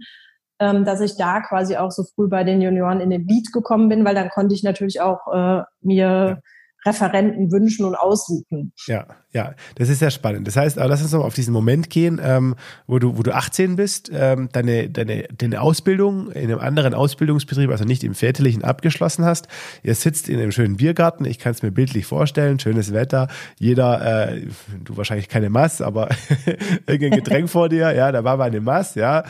ähm, 0.62 0.84
dass 0.84 1.00
ich 1.00 1.16
da 1.16 1.40
quasi 1.40 1.76
auch 1.76 1.90
so 1.90 2.04
früh 2.04 2.28
bei 2.28 2.44
den 2.44 2.62
Junioren 2.62 3.00
in 3.00 3.10
den 3.10 3.26
Beat 3.26 3.52
gekommen 3.52 3.88
bin, 3.88 4.04
weil 4.04 4.14
dann 4.14 4.28
konnte 4.28 4.54
ich 4.54 4.62
natürlich 4.62 5.00
auch 5.00 5.26
äh, 5.32 5.62
mir 5.80 6.40
Referenten 6.84 7.52
wünschen 7.52 7.84
und 7.84 7.94
aussuchen. 7.94 8.72
Ja, 8.86 9.06
ja, 9.32 9.54
das 9.76 9.88
ist 9.88 10.00
sehr 10.00 10.10
spannend. 10.10 10.48
Das 10.48 10.56
heißt, 10.56 10.76
lass 10.76 11.02
uns 11.02 11.12
noch 11.12 11.24
auf 11.24 11.34
diesen 11.34 11.52
Moment 11.52 11.90
gehen, 11.90 12.20
ähm, 12.22 12.56
wo 12.86 12.98
du, 12.98 13.16
wo 13.16 13.22
du 13.22 13.32
18 13.32 13.76
bist, 13.76 14.10
ähm, 14.12 14.48
deine, 14.52 14.90
deine, 14.90 15.28
deine 15.36 15.60
Ausbildung 15.60 16.32
in 16.32 16.50
einem 16.50 16.58
anderen 16.58 16.94
Ausbildungsbetrieb, 16.94 17.70
also 17.70 17.84
nicht 17.84 18.02
im 18.02 18.14
väterlichen, 18.14 18.64
abgeschlossen 18.64 19.24
hast. 19.24 19.46
Ihr 19.84 19.94
sitzt 19.94 20.28
in 20.28 20.40
einem 20.40 20.50
schönen 20.50 20.76
Biergarten. 20.76 21.24
Ich 21.24 21.38
kann 21.38 21.52
es 21.52 21.62
mir 21.62 21.70
bildlich 21.70 22.04
vorstellen. 22.06 22.58
Schönes 22.58 22.92
Wetter. 22.92 23.28
Jeder, 23.58 24.32
äh, 24.32 24.46
du 24.82 24.96
wahrscheinlich 24.96 25.28
keine 25.28 25.50
Mass, 25.50 25.80
aber 25.80 26.08
irgendein 26.86 27.20
Getränk 27.20 27.48
vor 27.48 27.68
dir. 27.68 27.92
Ja, 27.92 28.10
da 28.10 28.24
war 28.24 28.36
mal 28.36 28.44
eine 28.44 28.60
Mass. 28.60 28.96
Ja. 28.96 29.22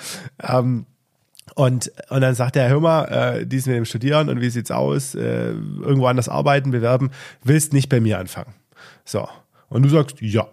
Ähm, 0.42 0.86
und, 1.54 1.92
und 2.08 2.20
dann 2.20 2.34
sagt 2.34 2.56
er, 2.56 2.68
hör 2.68 2.80
mal, 2.80 3.04
äh, 3.04 3.46
die 3.46 3.58
sind 3.58 3.72
mit 3.72 3.78
dem 3.78 3.84
Studieren 3.84 4.28
und 4.28 4.40
wie 4.40 4.50
sieht's 4.50 4.70
aus? 4.70 5.14
Äh, 5.14 5.50
irgendwo 5.50 6.06
anders 6.06 6.28
arbeiten, 6.28 6.70
bewerben, 6.70 7.10
willst 7.42 7.72
nicht 7.72 7.88
bei 7.88 8.00
mir 8.00 8.18
anfangen. 8.18 8.54
So. 9.04 9.28
Und 9.68 9.82
du 9.82 9.88
sagst, 9.88 10.20
ja. 10.20 10.46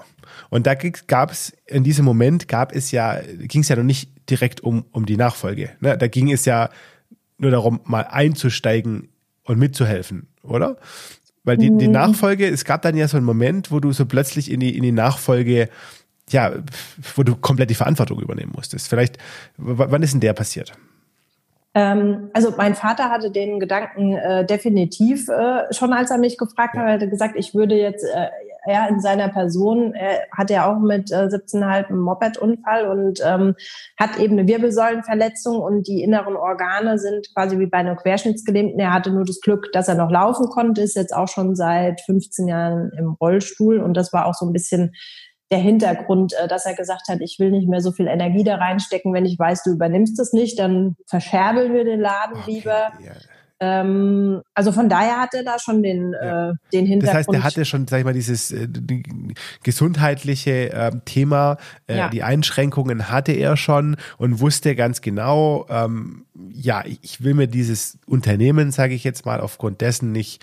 Und 0.50 0.66
da 0.66 0.74
gab 0.76 1.32
es, 1.32 1.54
in 1.66 1.84
diesem 1.84 2.06
Moment 2.06 2.48
gab 2.48 2.74
es 2.74 2.92
ja, 2.92 3.20
ging 3.38 3.62
es 3.62 3.70
ja 3.70 3.76
noch 3.76 3.84
nicht 3.84 4.10
direkt 4.30 4.62
um, 4.62 4.86
um 4.92 5.06
die 5.06 5.18
Nachfolge. 5.18 5.72
Ne? 5.80 5.98
Da 5.98 6.08
ging 6.08 6.32
es 6.32 6.46
ja 6.46 6.70
nur 7.38 7.52
darum, 7.52 7.82
mal 7.86 8.02
einzusteigen 8.02 9.10
und 9.44 9.60
mitzuhelfen, 9.60 10.28
oder? 10.44 10.78
Weil 11.44 11.58
die, 11.58 11.76
die 11.78 11.88
mhm. 11.88 11.94
Nachfolge, 11.94 12.48
es 12.48 12.66
gab 12.66 12.82
dann 12.82 12.98
ja 12.98 13.08
so 13.08 13.18
einen 13.18 13.26
Moment, 13.26 13.72
wo 13.72 13.80
du 13.80 13.92
so 13.92 14.06
plötzlich 14.06 14.52
in 14.52 14.60
die, 14.60 14.76
in 14.76 14.84
die 14.84 14.92
Nachfolge 14.92 15.70
ja, 16.32 16.54
wo 17.16 17.24
du 17.24 17.36
komplett 17.36 17.70
die 17.72 17.76
Verantwortung 17.76 18.20
übernehmen 18.20 18.52
musstest. 18.56 18.88
Vielleicht, 18.88 19.18
wann 19.58 20.04
ist 20.04 20.14
denn 20.14 20.20
der 20.20 20.34
passiert? 20.34 20.74
Ähm, 21.76 22.30
also 22.34 22.54
mein 22.58 22.76
Vater 22.76 23.10
hatte 23.10 23.32
den 23.32 23.60
Gedanken 23.60 24.14
äh, 24.14 24.46
definitiv 24.46 25.30
äh, 25.30 25.72
schon, 25.72 25.94
als 25.94 26.10
er 26.10 26.18
mich 26.18 26.38
gefragt 26.38 26.76
hat, 26.76 26.86
er 26.86 26.94
hatte 26.94 27.10
gesagt, 27.10 27.36
ich 27.38 27.54
würde 27.54 27.76
jetzt 27.76 28.04
äh, 28.04 28.28
er 28.66 28.90
in 28.90 29.00
seiner 29.00 29.30
Person, 29.30 29.94
er 29.94 30.28
hat 30.36 30.50
ja 30.50 30.70
auch 30.70 30.80
mit 30.80 31.12
äh, 31.12 31.28
17,5 31.28 31.88
einen 31.88 32.00
Moped-Unfall 32.00 32.88
und 32.88 33.20
ähm, 33.26 33.56
hat 33.98 34.18
eben 34.18 34.38
eine 34.38 34.48
Wirbelsäulenverletzung 34.48 35.60
und 35.60 35.88
die 35.88 36.04
inneren 36.04 36.36
Organe 36.36 37.00
sind 37.00 37.34
quasi 37.34 37.60
wie 37.60 37.68
bei 37.68 37.78
einem 37.78 37.96
Querschnittsgelähmten. 37.96 38.80
Er 38.80 38.94
hatte 38.94 39.12
nur 39.12 39.26
das 39.26 39.42
Glück, 39.42 39.72
dass 39.72 39.88
er 39.88 39.96
noch 39.96 40.12
laufen 40.12 40.48
konnte, 40.50 40.82
ist 40.82 40.96
jetzt 40.96 41.16
auch 41.16 41.28
schon 41.28 41.56
seit 41.56 42.02
15 42.02 42.48
Jahren 42.48 42.92
im 42.98 43.14
Rollstuhl 43.14 43.80
und 43.80 43.96
das 43.96 44.14
war 44.14 44.26
auch 44.26 44.36
so 44.36 44.46
ein 44.46 44.54
bisschen 44.54 44.94
der 45.52 45.60
Hintergrund, 45.60 46.34
äh, 46.34 46.48
dass 46.48 46.66
er 46.66 46.76
gesagt 46.76 47.08
hat, 47.10 47.22
ich 47.22 47.40
will 47.40 47.52
nicht 47.52 47.68
mehr 47.68 47.82
so 47.82 47.92
viel 47.92 48.08
Energie 48.08 48.44
da 48.44 48.56
reinstecken, 48.56 49.14
wenn 49.14 49.26
ich 49.26 49.38
weiß, 49.38 49.64
du 49.64 49.72
übernimmst 49.72 50.20
es 50.20 50.34
nicht, 50.34 50.60
dann 50.60 50.96
verscherbeln 51.08 51.74
wir 51.74 51.86
den 51.86 52.00
Laden 52.00 52.38
okay, 52.38 52.52
lieber. 52.52 52.92
Ja. 53.04 53.14
Ähm, 53.62 54.42
also 54.54 54.72
von 54.72 54.88
daher 54.88 55.20
hat 55.20 55.34
er 55.34 55.44
da 55.44 55.60
schon 55.60 55.84
den, 55.84 56.14
ja. 56.14 56.52
äh, 56.52 56.54
den 56.72 56.86
Hintergrund. 56.86 57.04
Das 57.04 57.14
heißt, 57.16 57.34
er 57.34 57.44
hatte 57.44 57.66
schon, 57.66 57.88
sag 57.88 58.00
ich 58.00 58.06
mal, 58.06 58.14
dieses 58.14 58.52
äh, 58.52 58.68
gesundheitliche 59.64 60.72
äh, 60.72 60.92
Thema, 61.04 61.58
ja. 61.90 62.10
die 62.10 62.24
Einschränkungen 62.24 63.10
hatte 63.10 63.34
er 63.34 63.58
schon 63.58 63.98
und 64.18 64.40
wusste 64.40 64.76
ganz 64.76 65.02
genau, 65.02 65.66
ähm, 65.70 66.26
ja, 66.54 66.84
ich 66.86 67.22
will 67.22 67.34
mir 67.34 67.48
dieses 67.48 67.98
Unternehmen, 68.06 68.72
sage 68.72 68.94
ich 68.94 69.04
jetzt 69.04 69.26
mal, 69.26 69.42
aufgrund 69.42 69.82
dessen 69.82 70.14
nicht 70.14 70.42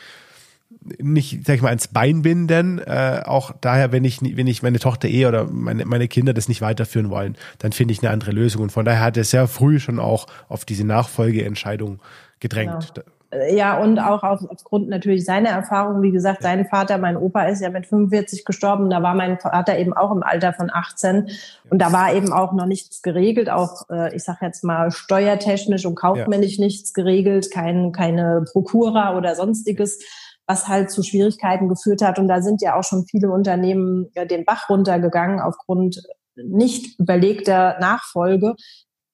nicht, 0.99 1.47
sag 1.47 1.57
ich 1.57 1.63
mal, 1.63 1.69
ans 1.69 1.89
Bein 1.89 2.23
binden. 2.23 2.79
Äh, 2.79 3.23
auch 3.25 3.53
daher, 3.61 3.93
wenn 3.93 4.05
ich, 4.05 4.21
wenn 4.23 4.47
ich 4.47 4.63
meine 4.63 4.79
Tochter 4.79 5.09
eh 5.09 5.27
oder 5.27 5.47
meine, 5.51 5.85
meine 5.85 6.09
Kinder 6.09 6.35
das 6.35 6.49
nicht 6.49 6.63
weiterführen 6.63 7.11
wollen, 7.11 7.37
dann 7.59 7.73
finde 7.73 7.93
ich 7.93 8.03
eine 8.03 8.11
andere 8.11 8.33
Lösung. 8.33 8.63
Und 8.63 8.71
von 8.71 8.85
daher 8.85 9.01
hat 9.01 9.17
er 9.17 9.25
sehr 9.25 9.49
früh 9.49 9.79
schon 9.79 9.99
auch 9.99 10.27
auf 10.49 10.65
diese 10.65 10.85
Nachfolgeentscheidung 10.85 12.01
gedrängt. 12.41 12.93
Genau. 12.95 13.07
Ja, 13.51 13.79
und 13.79 13.99
auch 13.99 14.23
auf, 14.23 14.49
aufgrund 14.49 14.89
natürlich 14.89 15.25
seiner 15.25 15.49
Erfahrung. 15.49 16.01
Wie 16.01 16.13
gesagt, 16.13 16.43
sein 16.43 16.65
Vater, 16.67 16.97
mein 16.99 17.17
Opa 17.17 17.43
ist 17.43 17.61
ja 17.61 17.71
mit 17.71 17.87
45 17.87 18.45
gestorben. 18.45 18.89
Da 18.89 19.03
war 19.03 19.15
mein 19.15 19.39
Vater 19.39 19.79
eben 19.79 19.93
auch 19.93 20.13
im 20.13 20.23
Alter 20.23 20.53
von 20.53 20.71
18. 20.73 21.29
Und 21.69 21.83
da 21.83 21.93
war 21.93 22.15
eben 22.15 22.33
auch 22.33 22.53
noch 22.53 22.67
nichts 22.67 23.03
geregelt, 23.03 23.51
auch, 23.51 23.91
äh, 23.91 24.15
ich 24.15 24.23
sage 24.23 24.39
jetzt 24.43 24.63
mal, 24.63 24.93
steuertechnisch 24.93 25.85
und 25.87 25.97
kaufmännisch 25.97 26.59
ja. 26.59 26.65
nichts 26.65 26.95
geregelt, 26.95 27.51
kein, 27.51 27.91
keine 27.91 28.45
Prokura 28.51 29.17
oder 29.17 29.35
sonstiges 29.35 29.99
was 30.47 30.69
halt 30.69 30.91
zu 30.91 31.03
Schwierigkeiten 31.03 31.69
geführt 31.69 32.03
hat. 32.03 32.19
Und 32.19 32.29
da 32.29 32.43
sind 32.43 32.63
ja 32.63 32.77
auch 32.77 32.85
schon 32.85 33.07
viele 33.11 33.31
Unternehmen 33.31 34.11
den 34.31 34.45
Bach 34.45 34.69
runtergegangen 34.69 35.41
aufgrund 35.41 36.03
nicht 36.37 36.99
überlegter 37.01 37.79
Nachfolge 37.81 38.55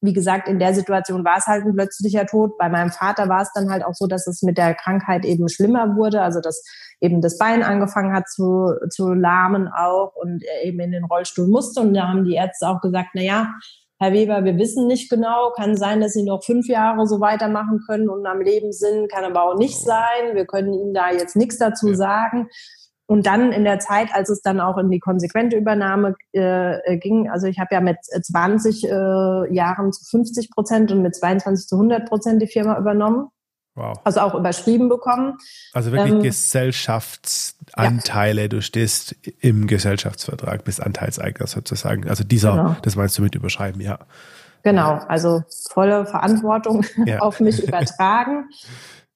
wie 0.02 0.12
gesagt, 0.12 0.48
in 0.48 0.58
der 0.58 0.74
Situation 0.74 1.24
war 1.24 1.38
es 1.38 1.46
halt 1.46 1.64
ein 1.64 1.74
plötzlicher 1.74 2.26
Tod. 2.26 2.58
Bei 2.58 2.68
meinem 2.68 2.90
Vater 2.90 3.28
war 3.28 3.42
es 3.42 3.52
dann 3.54 3.70
halt 3.70 3.84
auch 3.84 3.94
so, 3.94 4.08
dass 4.08 4.26
es 4.26 4.42
mit 4.42 4.58
der 4.58 4.74
Krankheit 4.74 5.24
eben 5.24 5.48
schlimmer 5.48 5.94
wurde, 5.94 6.22
also 6.22 6.40
dass 6.40 6.64
eben 7.00 7.20
das 7.20 7.38
Bein 7.38 7.62
angefangen 7.62 8.12
hat 8.12 8.28
zu, 8.28 8.74
zu 8.90 9.12
lahmen 9.14 9.68
auch 9.68 10.12
und 10.16 10.42
er 10.42 10.64
eben 10.64 10.80
in 10.80 10.90
den 10.90 11.04
Rollstuhl 11.04 11.46
musste. 11.46 11.80
Und 11.80 11.94
da 11.94 12.08
haben 12.08 12.24
die 12.24 12.34
Ärzte 12.34 12.68
auch 12.68 12.80
gesagt, 12.80 13.10
na 13.14 13.22
ja, 13.22 13.48
Herr 14.02 14.12
Weber, 14.12 14.44
wir 14.44 14.58
wissen 14.58 14.88
nicht 14.88 15.10
genau, 15.10 15.52
kann 15.54 15.76
sein, 15.76 16.00
dass 16.00 16.14
Sie 16.14 16.24
noch 16.24 16.42
fünf 16.42 16.66
Jahre 16.66 17.06
so 17.06 17.20
weitermachen 17.20 17.78
können 17.86 18.08
und 18.08 18.26
am 18.26 18.40
Leben 18.40 18.72
sind, 18.72 19.08
kann 19.08 19.22
aber 19.22 19.44
auch 19.44 19.56
nicht 19.56 19.78
sein. 19.78 20.34
Wir 20.34 20.44
können 20.44 20.72
Ihnen 20.72 20.92
da 20.92 21.12
jetzt 21.12 21.36
nichts 21.36 21.56
dazu 21.56 21.94
sagen. 21.94 22.48
Und 23.06 23.26
dann 23.26 23.52
in 23.52 23.62
der 23.62 23.78
Zeit, 23.78 24.08
als 24.12 24.28
es 24.28 24.42
dann 24.42 24.60
auch 24.60 24.76
in 24.76 24.90
die 24.90 24.98
konsequente 24.98 25.56
Übernahme 25.56 26.16
äh, 26.34 26.78
äh 26.80 26.96
ging, 26.96 27.30
also 27.30 27.46
ich 27.46 27.60
habe 27.60 27.68
ja 27.76 27.80
mit 27.80 27.98
20 28.02 28.82
äh, 28.82 28.88
Jahren 29.54 29.92
zu 29.92 30.04
50 30.04 30.50
Prozent 30.50 30.90
und 30.90 31.02
mit 31.02 31.14
22 31.14 31.68
zu 31.68 31.76
100 31.76 32.08
Prozent 32.08 32.42
die 32.42 32.48
Firma 32.48 32.76
übernommen. 32.78 33.28
Wow. 33.74 33.98
Also 34.04 34.20
auch 34.20 34.34
überschrieben 34.34 34.90
bekommen. 34.90 35.38
Also 35.72 35.92
wirklich 35.92 36.12
ähm, 36.12 36.22
Gesellschaftsanteile. 36.22 38.42
Ja. 38.42 38.48
Du 38.48 38.60
stehst 38.60 39.16
im 39.40 39.66
Gesellschaftsvertrag, 39.66 40.62
bist 40.64 40.82
Anteilseigner 40.82 41.46
sozusagen. 41.46 42.06
Also 42.08 42.22
dieser, 42.22 42.50
genau. 42.50 42.76
das 42.82 42.96
meinst 42.96 43.16
du 43.16 43.22
mit 43.22 43.34
überschreiben, 43.34 43.80
ja. 43.80 43.98
Genau, 44.62 45.00
also 45.08 45.42
volle 45.70 46.04
Verantwortung 46.06 46.84
ja. 47.06 47.20
auf 47.20 47.40
mich 47.40 47.66
übertragen. 47.66 48.50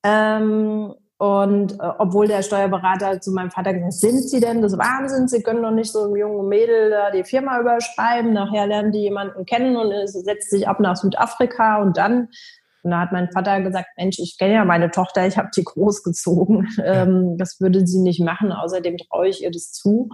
ähm, 0.03 0.95
und 1.19 1.81
äh, 1.81 1.93
obwohl 1.99 2.27
der 2.27 2.43
Steuerberater 2.43 3.23
zu 3.23 3.33
meinem 3.33 3.51
Vater 3.51 3.73
gesagt 3.73 3.95
hat, 3.95 4.01
sind 4.01 4.29
Sie 4.29 4.41
denn 4.41 4.61
des 4.61 4.77
Wahnsinns? 4.77 5.31
Sie 5.31 5.43
können 5.43 5.63
doch 5.63 5.71
nicht 5.71 5.91
so 5.91 6.05
einem 6.05 6.17
jungen 6.17 6.47
Mädel 6.49 6.91
da 6.91 7.11
die 7.11 7.25
Firma 7.25 7.59
überschreiben. 7.59 8.35
Nachher 8.35 8.67
lernen 8.67 8.93
die 8.93 9.01
jemanden 9.01 9.47
kennen 9.47 9.77
und 9.77 9.91
es 9.93 10.13
setzt 10.13 10.51
sich 10.51 10.69
ab 10.69 10.79
nach 10.79 10.97
Südafrika 10.97 11.81
und 11.81 11.97
dann. 11.97 12.29
Und 12.87 12.93
da 12.93 13.01
hat 13.01 13.11
mein 13.11 13.29
Vater 13.33 13.61
gesagt, 13.63 13.89
Mensch, 13.97 14.21
ich 14.21 14.39
kenne 14.39 14.55
ja 14.55 14.65
meine 14.65 14.93
Tochter, 14.93 15.27
ich 15.27 15.37
habe 15.37 15.49
die 15.55 15.65
großgezogen. 15.65 16.69
Ähm, 16.85 17.37
das 17.37 17.59
würde 17.61 17.85
sie 17.85 17.99
nicht 17.99 18.21
machen. 18.21 18.53
Außerdem 18.53 18.97
traue 18.97 19.27
ich 19.27 19.43
ihr 19.43 19.51
das 19.51 19.73
zu. 19.73 20.11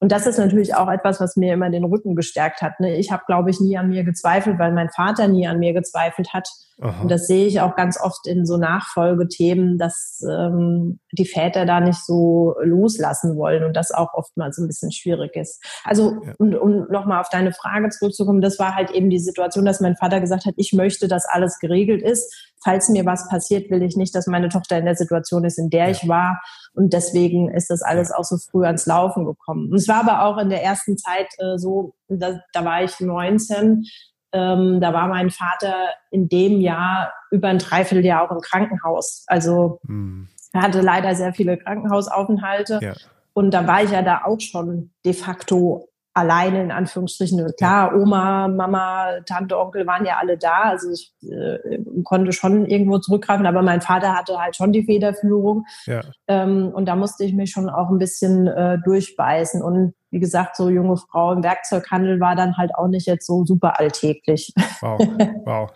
Und 0.00 0.12
das 0.12 0.26
ist 0.26 0.38
natürlich 0.38 0.74
auch 0.74 0.90
etwas, 0.90 1.20
was 1.20 1.36
mir 1.36 1.52
immer 1.52 1.68
den 1.68 1.84
Rücken 1.84 2.16
gestärkt 2.16 2.62
hat. 2.62 2.80
Ne? 2.80 2.96
Ich 2.96 3.12
habe, 3.12 3.22
glaube 3.26 3.50
ich, 3.50 3.60
nie 3.60 3.76
an 3.76 3.90
mir 3.90 4.02
gezweifelt, 4.02 4.58
weil 4.58 4.72
mein 4.72 4.88
Vater 4.88 5.28
nie 5.28 5.46
an 5.46 5.58
mir 5.58 5.74
gezweifelt 5.74 6.32
hat. 6.32 6.48
Aha. 6.80 7.02
Und 7.02 7.10
das 7.10 7.26
sehe 7.26 7.46
ich 7.46 7.60
auch 7.60 7.76
ganz 7.76 8.00
oft 8.00 8.26
in 8.26 8.46
so 8.46 8.56
Nachfolgethemen, 8.56 9.76
dass 9.76 10.24
ähm, 10.26 11.00
die 11.12 11.26
Väter 11.26 11.66
da 11.66 11.80
nicht 11.80 12.02
so 12.02 12.54
loslassen 12.62 13.36
wollen 13.36 13.64
und 13.64 13.76
das 13.76 13.90
auch 13.90 14.14
oftmals 14.14 14.56
ein 14.56 14.66
bisschen 14.66 14.90
schwierig 14.90 15.36
ist. 15.36 15.62
Also, 15.84 16.22
ja. 16.24 16.32
und, 16.38 16.54
um 16.54 16.86
nochmal 16.90 17.20
auf 17.20 17.28
deine 17.28 17.52
Frage 17.52 17.90
zurückzukommen, 17.90 18.40
das 18.40 18.58
war 18.58 18.74
halt 18.74 18.90
eben 18.92 19.10
die 19.10 19.18
Situation, 19.18 19.66
dass 19.66 19.82
mein 19.82 19.96
Vater 19.96 20.20
gesagt 20.20 20.46
hat, 20.46 20.54
ich 20.56 20.72
möchte, 20.72 21.08
dass 21.08 21.26
alles 21.26 21.58
geregelt 21.58 22.02
ist. 22.02 22.49
Falls 22.62 22.88
mir 22.88 23.06
was 23.06 23.28
passiert, 23.28 23.70
will 23.70 23.82
ich 23.82 23.96
nicht, 23.96 24.14
dass 24.14 24.26
meine 24.26 24.48
Tochter 24.48 24.78
in 24.78 24.84
der 24.84 24.96
Situation 24.96 25.44
ist, 25.44 25.58
in 25.58 25.70
der 25.70 25.86
ja. 25.86 25.90
ich 25.90 26.08
war. 26.08 26.40
Und 26.74 26.92
deswegen 26.92 27.50
ist 27.50 27.70
das 27.70 27.82
alles 27.82 28.12
auch 28.12 28.24
so 28.24 28.36
früh 28.36 28.64
ans 28.64 28.86
Laufen 28.86 29.24
gekommen. 29.24 29.70
Und 29.70 29.76
es 29.76 29.88
war 29.88 30.00
aber 30.06 30.24
auch 30.24 30.38
in 30.38 30.50
der 30.50 30.62
ersten 30.62 30.96
Zeit 30.98 31.28
äh, 31.38 31.56
so, 31.56 31.94
da, 32.08 32.40
da 32.52 32.64
war 32.64 32.82
ich 32.84 33.00
19, 33.00 33.84
ähm, 34.32 34.80
da 34.80 34.92
war 34.92 35.08
mein 35.08 35.30
Vater 35.30 35.74
in 36.10 36.28
dem 36.28 36.60
Jahr 36.60 37.12
über 37.30 37.48
ein 37.48 37.58
Dreivierteljahr 37.58 38.22
auch 38.22 38.30
im 38.30 38.40
Krankenhaus. 38.40 39.24
Also 39.26 39.80
hm. 39.86 40.28
er 40.52 40.62
hatte 40.62 40.80
leider 40.80 41.14
sehr 41.14 41.32
viele 41.32 41.58
Krankenhausaufenthalte. 41.58 42.78
Ja. 42.82 42.94
Und 43.32 43.52
da 43.52 43.66
war 43.66 43.82
ich 43.82 43.90
ja 43.90 44.02
da 44.02 44.22
auch 44.24 44.40
schon 44.40 44.92
de 45.04 45.14
facto 45.14 45.88
alleine 46.12 46.62
in 46.62 46.70
Anführungsstrichen. 46.70 47.52
Klar, 47.56 47.94
Oma, 47.94 48.48
Mama, 48.48 49.20
Tante, 49.26 49.58
Onkel 49.58 49.86
waren 49.86 50.04
ja 50.04 50.18
alle 50.18 50.36
da. 50.36 50.62
Also 50.64 50.90
ich 50.90 51.12
äh, 51.22 51.78
konnte 52.04 52.32
schon 52.32 52.66
irgendwo 52.66 52.98
zurückgreifen, 52.98 53.46
aber 53.46 53.62
mein 53.62 53.80
Vater 53.80 54.14
hatte 54.14 54.38
halt 54.38 54.56
schon 54.56 54.72
die 54.72 54.84
Federführung. 54.84 55.66
Ja. 55.86 56.00
Ähm, 56.26 56.70
und 56.74 56.86
da 56.86 56.96
musste 56.96 57.24
ich 57.24 57.32
mich 57.32 57.50
schon 57.50 57.68
auch 57.68 57.90
ein 57.90 57.98
bisschen 57.98 58.48
äh, 58.48 58.78
durchbeißen. 58.84 59.62
Und 59.62 59.94
wie 60.10 60.18
gesagt, 60.18 60.56
so 60.56 60.68
junge 60.68 60.96
Frau 60.96 61.32
im 61.32 61.44
Werkzeughandel 61.44 62.18
war 62.18 62.34
dann 62.34 62.56
halt 62.56 62.74
auch 62.74 62.88
nicht 62.88 63.06
jetzt 63.06 63.26
so 63.26 63.44
super 63.44 63.78
alltäglich. 63.78 64.52
Wow, 64.80 64.98
wow. 65.44 65.70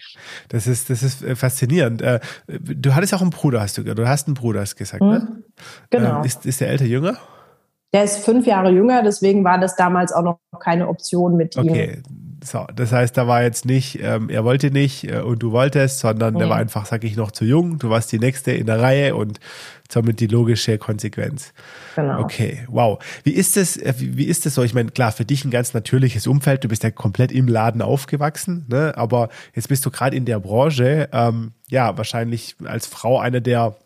Das 0.48 0.66
ist, 0.66 0.90
das 0.90 1.04
ist 1.04 1.22
äh, 1.22 1.36
faszinierend. 1.36 2.02
Äh, 2.02 2.18
du 2.48 2.94
hattest 2.94 3.14
auch 3.14 3.22
einen 3.22 3.30
Bruder, 3.30 3.60
hast 3.60 3.78
du, 3.78 3.84
du 3.84 4.08
hast 4.08 4.26
einen 4.26 4.34
Bruder, 4.34 4.60
hast 4.60 4.74
gesagt, 4.74 5.02
ne? 5.02 5.20
mhm. 5.20 5.34
ne? 5.36 5.42
Genau. 5.90 6.22
Ist, 6.22 6.44
ist 6.44 6.60
der 6.60 6.68
älter 6.70 6.86
jünger? 6.86 7.18
Der 7.94 8.02
ist 8.02 8.24
fünf 8.24 8.44
Jahre 8.44 8.70
jünger, 8.70 9.04
deswegen 9.04 9.44
war 9.44 9.56
das 9.56 9.76
damals 9.76 10.12
auch 10.12 10.24
noch 10.24 10.40
keine 10.58 10.88
Option 10.88 11.36
mit 11.36 11.54
ihm. 11.54 11.68
Okay, 11.68 12.02
so, 12.42 12.66
das 12.74 12.90
heißt, 12.90 13.16
da 13.16 13.28
war 13.28 13.44
jetzt 13.44 13.66
nicht, 13.66 14.00
ähm, 14.02 14.28
er 14.28 14.44
wollte 14.44 14.72
nicht 14.72 15.04
äh, 15.04 15.20
und 15.20 15.44
du 15.44 15.52
wolltest, 15.52 16.00
sondern 16.00 16.34
mhm. 16.34 16.38
der 16.38 16.48
war 16.48 16.56
einfach, 16.56 16.86
sag 16.86 17.04
ich, 17.04 17.16
noch 17.16 17.30
zu 17.30 17.44
jung. 17.44 17.78
Du 17.78 17.90
warst 17.90 18.10
die 18.10 18.18
nächste 18.18 18.50
in 18.50 18.66
der 18.66 18.80
Reihe 18.80 19.14
und 19.14 19.38
somit 19.88 20.18
die 20.18 20.26
logische 20.26 20.76
Konsequenz. 20.76 21.54
Genau. 21.94 22.20
Okay, 22.20 22.66
wow. 22.68 22.98
Wie 23.22 23.30
ist 23.30 23.56
das, 23.56 23.76
äh, 23.76 23.94
wie, 23.98 24.16
wie 24.16 24.24
ist 24.24 24.44
das 24.44 24.56
so? 24.56 24.64
Ich 24.64 24.74
meine, 24.74 24.90
klar, 24.90 25.12
für 25.12 25.24
dich 25.24 25.44
ein 25.44 25.52
ganz 25.52 25.72
natürliches 25.72 26.26
Umfeld. 26.26 26.64
Du 26.64 26.68
bist 26.68 26.82
ja 26.82 26.90
komplett 26.90 27.30
im 27.30 27.46
Laden 27.46 27.80
aufgewachsen, 27.80 28.66
ne? 28.68 28.92
aber 28.96 29.28
jetzt 29.54 29.68
bist 29.68 29.86
du 29.86 29.92
gerade 29.92 30.16
in 30.16 30.24
der 30.24 30.40
Branche, 30.40 31.08
ähm, 31.12 31.52
ja, 31.68 31.96
wahrscheinlich 31.96 32.56
als 32.64 32.88
Frau 32.88 33.20
einer 33.20 33.40
der 33.40 33.76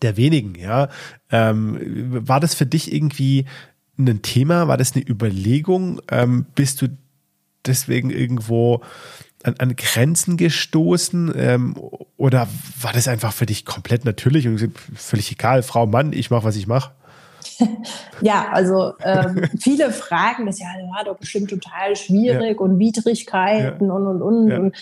der 0.00 0.16
wenigen, 0.16 0.54
ja. 0.54 0.88
Ähm, 1.30 1.78
war 2.26 2.40
das 2.40 2.54
für 2.54 2.66
dich 2.66 2.92
irgendwie 2.92 3.46
ein 3.98 4.22
Thema? 4.22 4.68
War 4.68 4.76
das 4.76 4.94
eine 4.94 5.06
Überlegung? 5.06 6.00
Ähm, 6.10 6.46
bist 6.54 6.82
du 6.82 6.88
deswegen 7.66 8.10
irgendwo 8.10 8.82
an, 9.42 9.54
an 9.58 9.76
Grenzen 9.76 10.36
gestoßen? 10.36 11.32
Ähm, 11.36 11.76
oder 12.16 12.48
war 12.80 12.92
das 12.92 13.08
einfach 13.08 13.32
für 13.32 13.46
dich 13.46 13.64
komplett 13.64 14.04
natürlich 14.04 14.46
und 14.48 14.72
völlig 14.94 15.32
egal, 15.32 15.62
Frau, 15.62 15.86
Mann, 15.86 16.12
ich 16.12 16.30
mache, 16.30 16.44
was 16.44 16.56
ich 16.56 16.66
mache? 16.66 16.92
ja, 18.20 18.48
also 18.50 18.94
ähm, 19.02 19.48
viele 19.58 19.90
fragen 19.90 20.46
das 20.46 20.58
ja, 20.58 20.66
war 20.94 21.04
doch 21.04 21.16
bestimmt 21.16 21.50
total 21.50 21.96
schwierig 21.96 22.56
ja. 22.56 22.64
und 22.64 22.78
Widrigkeiten 22.78 23.88
ja. 23.88 23.92
und 23.92 24.06
und 24.06 24.22
und. 24.22 24.50
Ja. 24.50 24.58
und 24.58 24.76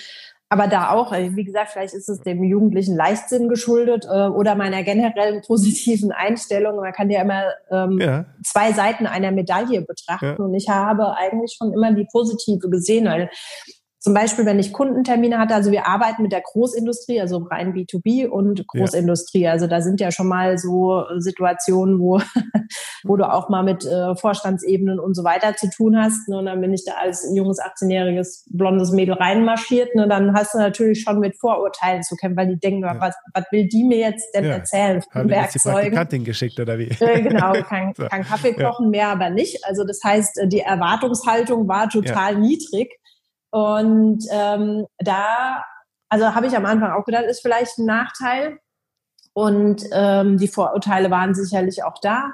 aber 0.52 0.66
da 0.66 0.90
auch, 0.90 1.12
äh, 1.12 1.34
wie 1.36 1.44
gesagt, 1.44 1.70
vielleicht 1.70 1.94
ist 1.94 2.08
es 2.08 2.22
dem 2.22 2.42
jugendlichen 2.42 2.96
Leichtsinn 2.96 3.48
geschuldet 3.48 4.04
äh, 4.04 4.26
oder 4.26 4.56
meiner 4.56 4.82
generellen 4.82 5.42
positiven 5.46 6.10
Einstellung. 6.10 6.76
Man 6.76 6.92
kann 6.92 7.08
ja 7.08 7.22
immer 7.22 7.44
ähm, 7.70 7.98
ja. 8.00 8.24
zwei 8.44 8.72
Seiten 8.72 9.06
einer 9.06 9.30
Medaille 9.30 9.82
betrachten. 9.82 10.36
Ja. 10.38 10.44
Und 10.44 10.54
ich 10.54 10.68
habe 10.68 11.16
eigentlich 11.16 11.56
schon 11.56 11.72
immer 11.72 11.92
die 11.92 12.06
positive 12.10 12.68
gesehen, 12.68 13.06
weil 13.06 13.30
zum 14.00 14.14
Beispiel, 14.14 14.46
wenn 14.46 14.58
ich 14.58 14.72
Kundentermine 14.72 15.38
hatte, 15.38 15.54
also 15.54 15.70
wir 15.70 15.86
arbeiten 15.86 16.22
mit 16.22 16.32
der 16.32 16.40
Großindustrie, 16.40 17.20
also 17.20 17.46
rein 17.50 17.74
B2B 17.74 18.26
und 18.26 18.66
Großindustrie. 18.66 19.42
Ja. 19.42 19.52
Also 19.52 19.66
da 19.66 19.82
sind 19.82 20.00
ja 20.00 20.10
schon 20.10 20.26
mal 20.26 20.56
so 20.56 21.04
Situationen, 21.18 22.00
wo, 22.00 22.18
wo 23.04 23.16
du 23.16 23.30
auch 23.30 23.50
mal 23.50 23.62
mit 23.62 23.84
äh, 23.84 24.16
Vorstandsebenen 24.16 24.98
und 24.98 25.14
so 25.14 25.22
weiter 25.22 25.54
zu 25.54 25.68
tun 25.68 25.98
hast. 25.98 26.30
Ne? 26.30 26.38
Und 26.38 26.46
dann 26.46 26.62
bin 26.62 26.72
ich 26.72 26.86
da 26.86 26.92
als 26.94 27.30
junges 27.34 27.58
18-jähriges 27.60 28.44
blondes 28.48 28.90
Mädel 28.92 29.16
reinmarschiert. 29.16 29.94
Ne? 29.94 30.08
Dann 30.08 30.32
hast 30.32 30.54
du 30.54 30.58
natürlich 30.58 31.02
schon 31.02 31.20
mit 31.20 31.38
Vorurteilen 31.38 32.02
zu 32.02 32.16
kämpfen, 32.16 32.38
weil 32.38 32.48
die 32.48 32.58
denken, 32.58 32.80
ja. 32.80 32.98
was, 32.98 33.14
was 33.34 33.44
will 33.50 33.68
die 33.68 33.84
mir 33.84 33.98
jetzt 33.98 34.34
denn 34.34 34.46
ja. 34.46 34.52
erzählen 34.52 35.02
von 35.02 35.12
Haben 35.12 35.28
Werkzeugen? 35.28 36.08
Die 36.10 36.24
geschickt 36.24 36.58
oder 36.58 36.78
wie? 36.78 36.88
Äh, 37.00 37.20
genau, 37.20 37.52
kein, 37.68 37.92
so. 37.94 38.06
kein 38.06 38.24
Kaffee 38.24 38.54
kochen 38.54 38.88
mehr, 38.88 39.08
aber 39.08 39.28
nicht. 39.28 39.62
Also 39.66 39.84
das 39.84 40.00
heißt, 40.02 40.40
die 40.46 40.60
Erwartungshaltung 40.60 41.68
war 41.68 41.90
total 41.90 42.36
niedrig. 42.36 42.99
Und 43.50 44.24
ähm, 44.30 44.86
da, 44.98 45.64
also 46.08 46.34
habe 46.34 46.46
ich 46.46 46.56
am 46.56 46.66
Anfang 46.66 46.92
auch 46.92 47.04
gedacht, 47.04 47.24
ist 47.24 47.42
vielleicht 47.42 47.78
ein 47.78 47.86
Nachteil. 47.86 48.58
Und 49.32 49.84
ähm, 49.92 50.38
die 50.38 50.48
Vorurteile 50.48 51.10
waren 51.10 51.34
sicherlich 51.34 51.84
auch 51.84 51.98
da. 52.00 52.32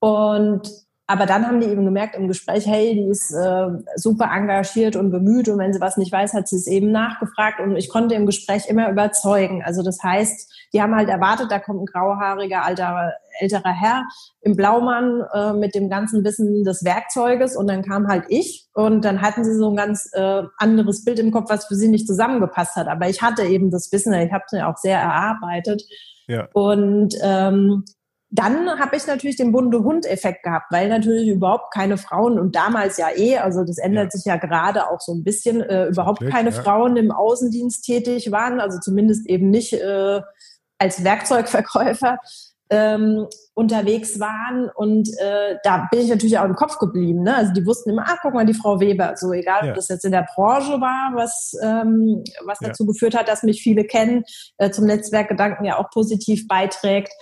Und 0.00 0.84
aber 1.06 1.26
dann 1.26 1.46
haben 1.46 1.60
die 1.60 1.66
eben 1.66 1.84
gemerkt 1.84 2.16
im 2.16 2.28
Gespräch, 2.28 2.66
hey, 2.66 2.94
die 2.94 3.10
ist 3.10 3.30
äh, 3.30 3.68
super 3.96 4.30
engagiert 4.32 4.96
und 4.96 5.10
bemüht 5.10 5.48
und 5.48 5.58
wenn 5.58 5.72
sie 5.72 5.80
was 5.80 5.98
nicht 5.98 6.10
weiß, 6.10 6.32
hat 6.32 6.48
sie 6.48 6.56
es 6.56 6.66
eben 6.66 6.92
nachgefragt 6.92 7.60
und 7.60 7.76
ich 7.76 7.90
konnte 7.90 8.14
im 8.14 8.24
Gespräch 8.24 8.66
immer 8.68 8.88
überzeugen. 8.88 9.62
Also 9.62 9.82
das 9.82 10.02
heißt, 10.02 10.50
die 10.72 10.80
haben 10.80 10.94
halt 10.94 11.10
erwartet, 11.10 11.50
da 11.50 11.58
kommt 11.58 11.82
ein 11.82 11.86
grauhaariger 11.86 12.64
alter 12.64 13.12
älterer 13.40 13.72
Herr 13.72 14.04
im 14.40 14.56
Blaumann 14.56 15.22
äh, 15.32 15.52
mit 15.52 15.74
dem 15.74 15.88
ganzen 15.88 16.24
Wissen 16.24 16.64
des 16.64 16.84
Werkzeuges 16.84 17.56
und 17.56 17.66
dann 17.66 17.82
kam 17.82 18.08
halt 18.08 18.24
ich 18.28 18.68
und 18.74 19.04
dann 19.04 19.20
hatten 19.20 19.44
sie 19.44 19.54
so 19.54 19.70
ein 19.70 19.76
ganz 19.76 20.10
äh, 20.12 20.42
anderes 20.58 21.04
Bild 21.04 21.18
im 21.18 21.30
Kopf, 21.30 21.50
was 21.50 21.66
für 21.66 21.74
sie 21.74 21.88
nicht 21.88 22.06
zusammengepasst 22.06 22.76
hat. 22.76 22.88
Aber 22.88 23.08
ich 23.08 23.22
hatte 23.22 23.42
eben 23.42 23.70
das 23.70 23.90
Wissen, 23.92 24.12
ich 24.14 24.32
habe 24.32 24.44
es 24.46 24.52
ja 24.52 24.70
auch 24.70 24.76
sehr 24.76 24.98
erarbeitet 24.98 25.82
Ja. 26.26 26.48
Und 26.52 27.14
ähm, 27.22 27.84
dann 28.36 28.80
habe 28.80 28.96
ich 28.96 29.06
natürlich 29.06 29.36
den 29.36 29.52
bunte 29.52 29.84
Hund-Effekt 29.84 30.42
gehabt, 30.42 30.66
weil 30.70 30.88
natürlich 30.88 31.28
überhaupt 31.28 31.72
keine 31.72 31.96
Frauen 31.96 32.40
und 32.40 32.56
damals 32.56 32.96
ja 32.96 33.06
eh, 33.14 33.38
also 33.38 33.62
das 33.62 33.78
ändert 33.78 34.06
ja. 34.06 34.10
sich 34.10 34.24
ja 34.24 34.36
gerade 34.36 34.90
auch 34.90 35.00
so 35.00 35.12
ein 35.14 35.22
bisschen, 35.22 35.60
äh, 35.60 35.86
überhaupt 35.86 36.18
Glück, 36.18 36.32
keine 36.32 36.50
ja. 36.50 36.60
Frauen 36.60 36.96
im 36.96 37.12
Außendienst 37.12 37.84
tätig 37.84 38.32
waren, 38.32 38.58
also 38.58 38.80
zumindest 38.80 39.28
eben 39.28 39.50
nicht 39.50 39.74
äh, 39.74 40.20
als 40.78 41.04
Werkzeugverkäufer 41.04 42.18
ähm, 42.70 43.26
unterwegs 43.54 44.18
waren 44.18 44.68
und 44.74 45.08
äh, 45.20 45.56
da 45.62 45.86
bin 45.90 46.00
ich 46.00 46.08
natürlich 46.08 46.38
auch 46.38 46.44
im 46.44 46.56
Kopf 46.56 46.78
geblieben. 46.78 47.22
Ne? 47.22 47.36
Also 47.36 47.52
die 47.52 47.64
wussten 47.64 47.90
immer, 47.90 48.04
ah, 48.06 48.18
guck 48.20 48.34
mal, 48.34 48.46
die 48.46 48.54
Frau 48.54 48.80
Weber. 48.80 49.12
So 49.16 49.32
egal, 49.32 49.64
ja. 49.64 49.68
ob 49.70 49.76
das 49.76 49.88
jetzt 49.88 50.04
in 50.04 50.12
der 50.12 50.26
Branche 50.34 50.80
war, 50.80 51.12
was 51.14 51.52
ähm, 51.62 52.24
was 52.44 52.58
dazu 52.58 52.84
ja. 52.84 52.92
geführt 52.92 53.16
hat, 53.16 53.28
dass 53.28 53.42
mich 53.42 53.62
viele 53.62 53.84
kennen, 53.84 54.24
äh, 54.58 54.70
zum 54.70 54.86
Netzwerkgedanken 54.86 55.64
ja 55.64 55.78
auch 55.78 55.90
positiv 55.90 56.48
beiträgt 56.48 57.12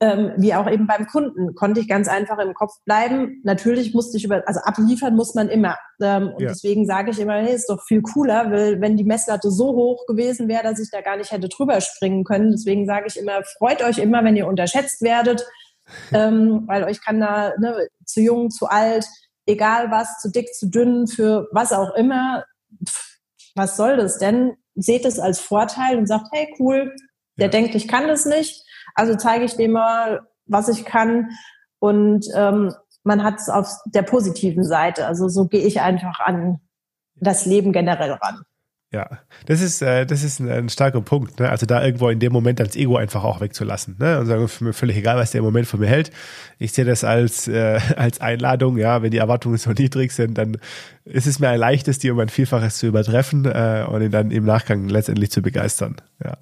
ähm, 0.00 0.32
wie 0.36 0.54
auch 0.54 0.70
eben 0.70 0.86
beim 0.86 1.06
Kunden, 1.06 1.54
konnte 1.54 1.80
ich 1.80 1.88
ganz 1.88 2.06
einfach 2.08 2.38
im 2.38 2.54
Kopf 2.54 2.72
bleiben. 2.84 3.40
Natürlich 3.42 3.94
musste 3.94 4.16
ich 4.16 4.24
über, 4.24 4.46
also 4.46 4.60
abliefern 4.60 5.16
muss 5.16 5.34
man 5.34 5.48
immer. 5.48 5.76
Ähm, 6.00 6.28
und 6.28 6.40
ja. 6.40 6.48
deswegen 6.48 6.86
sage 6.86 7.10
ich 7.10 7.18
immer, 7.18 7.34
hey, 7.34 7.54
ist 7.54 7.68
doch 7.68 7.82
viel 7.84 8.02
cooler, 8.02 8.50
weil 8.52 8.80
wenn 8.80 8.96
die 8.96 9.04
Messlatte 9.04 9.50
so 9.50 9.74
hoch 9.74 10.06
gewesen 10.06 10.48
wäre, 10.48 10.62
dass 10.62 10.78
ich 10.78 10.90
da 10.90 11.00
gar 11.00 11.16
nicht 11.16 11.32
hätte 11.32 11.48
drüber 11.48 11.80
springen 11.80 12.22
können. 12.22 12.52
Deswegen 12.52 12.86
sage 12.86 13.06
ich 13.08 13.18
immer, 13.18 13.42
freut 13.58 13.82
euch 13.82 13.98
immer, 13.98 14.22
wenn 14.22 14.36
ihr 14.36 14.46
unterschätzt 14.46 15.02
werdet, 15.02 15.44
ähm, 16.12 16.62
weil 16.66 16.84
euch 16.84 17.04
kann 17.04 17.18
da 17.18 17.54
ne, 17.58 17.88
zu 18.04 18.20
jung, 18.20 18.50
zu 18.50 18.66
alt, 18.66 19.04
egal 19.46 19.90
was, 19.90 20.20
zu 20.20 20.30
dick, 20.30 20.54
zu 20.54 20.70
dünn, 20.70 21.08
für 21.08 21.48
was 21.50 21.72
auch 21.72 21.94
immer, 21.96 22.44
pff, 22.86 23.18
was 23.56 23.76
soll 23.76 23.96
das 23.96 24.18
denn? 24.18 24.54
Seht 24.76 25.04
es 25.04 25.18
als 25.18 25.40
Vorteil 25.40 25.98
und 25.98 26.06
sagt, 26.06 26.28
hey, 26.30 26.54
cool, 26.60 26.94
der 27.36 27.46
ja. 27.46 27.50
denkt, 27.50 27.74
ich 27.74 27.88
kann 27.88 28.06
das 28.06 28.26
nicht 28.26 28.64
also 28.98 29.14
zeige 29.14 29.44
ich 29.44 29.56
dem 29.56 29.72
mal, 29.72 30.22
was 30.46 30.68
ich 30.68 30.84
kann 30.84 31.30
und 31.78 32.26
ähm, 32.34 32.74
man 33.04 33.22
hat 33.22 33.36
es 33.38 33.48
auf 33.48 33.68
der 33.86 34.02
positiven 34.02 34.64
Seite. 34.64 35.06
Also 35.06 35.28
so 35.28 35.46
gehe 35.46 35.64
ich 35.64 35.80
einfach 35.80 36.20
an 36.20 36.58
das 37.14 37.46
Leben 37.46 37.72
generell 37.72 38.12
ran. 38.12 38.42
Ja, 38.90 39.18
das 39.46 39.60
ist, 39.60 39.82
äh, 39.82 40.06
das 40.06 40.24
ist 40.24 40.40
ein, 40.40 40.50
ein 40.50 40.68
starker 40.68 41.02
Punkt. 41.02 41.38
Ne? 41.38 41.48
Also 41.48 41.66
da 41.66 41.84
irgendwo 41.84 42.08
in 42.08 42.18
dem 42.18 42.32
Moment 42.32 42.58
das 42.58 42.74
Ego 42.74 42.96
einfach 42.96 43.22
auch 43.22 43.40
wegzulassen. 43.40 43.96
Ne? 44.00 44.18
Und 44.18 44.26
sagen, 44.26 44.48
mir 44.60 44.72
völlig 44.72 44.96
egal, 44.96 45.16
was 45.16 45.30
der 45.30 45.40
im 45.40 45.44
Moment 45.44 45.66
von 45.66 45.78
mir 45.78 45.88
hält. 45.88 46.10
Ich 46.58 46.72
sehe 46.72 46.86
das 46.86 47.04
als, 47.04 47.46
äh, 47.46 47.78
als 47.96 48.20
Einladung. 48.20 48.78
Ja, 48.78 49.02
wenn 49.02 49.10
die 49.10 49.18
Erwartungen 49.18 49.58
so 49.58 49.70
niedrig 49.78 50.12
sind, 50.12 50.38
dann 50.38 50.56
ist 51.04 51.26
es 51.26 51.38
mir 51.38 51.50
ein 51.50 51.60
leichtes, 51.60 51.98
die 51.98 52.10
um 52.10 52.18
ein 52.18 52.30
Vielfaches 52.30 52.78
zu 52.78 52.86
übertreffen 52.86 53.44
äh, 53.44 53.84
und 53.88 54.02
ihn 54.02 54.10
dann 54.10 54.30
im 54.30 54.44
Nachgang 54.44 54.88
letztendlich 54.88 55.30
zu 55.30 55.42
begeistern. 55.42 55.96
Ja. 56.24 56.38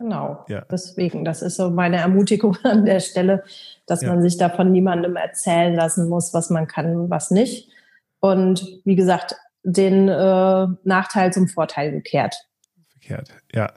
Genau. 0.00 0.46
Ja. 0.48 0.62
Deswegen, 0.70 1.26
das 1.26 1.42
ist 1.42 1.56
so 1.56 1.68
meine 1.68 1.98
Ermutigung 1.98 2.56
an 2.62 2.86
der 2.86 3.00
Stelle, 3.00 3.44
dass 3.86 4.00
ja. 4.00 4.08
man 4.08 4.22
sich 4.22 4.38
davon 4.38 4.72
niemandem 4.72 5.14
erzählen 5.14 5.74
lassen 5.74 6.08
muss, 6.08 6.32
was 6.32 6.48
man 6.48 6.66
kann 6.66 6.96
und 6.96 7.10
was 7.10 7.30
nicht. 7.30 7.68
Und 8.18 8.80
wie 8.84 8.96
gesagt, 8.96 9.36
den 9.62 10.08
äh, 10.08 10.66
Nachteil 10.84 11.32
zum 11.34 11.48
Vorteil 11.48 11.92
gekehrt. 11.92 12.34
Verkehrt, 12.88 13.28
ja. 13.52 13.70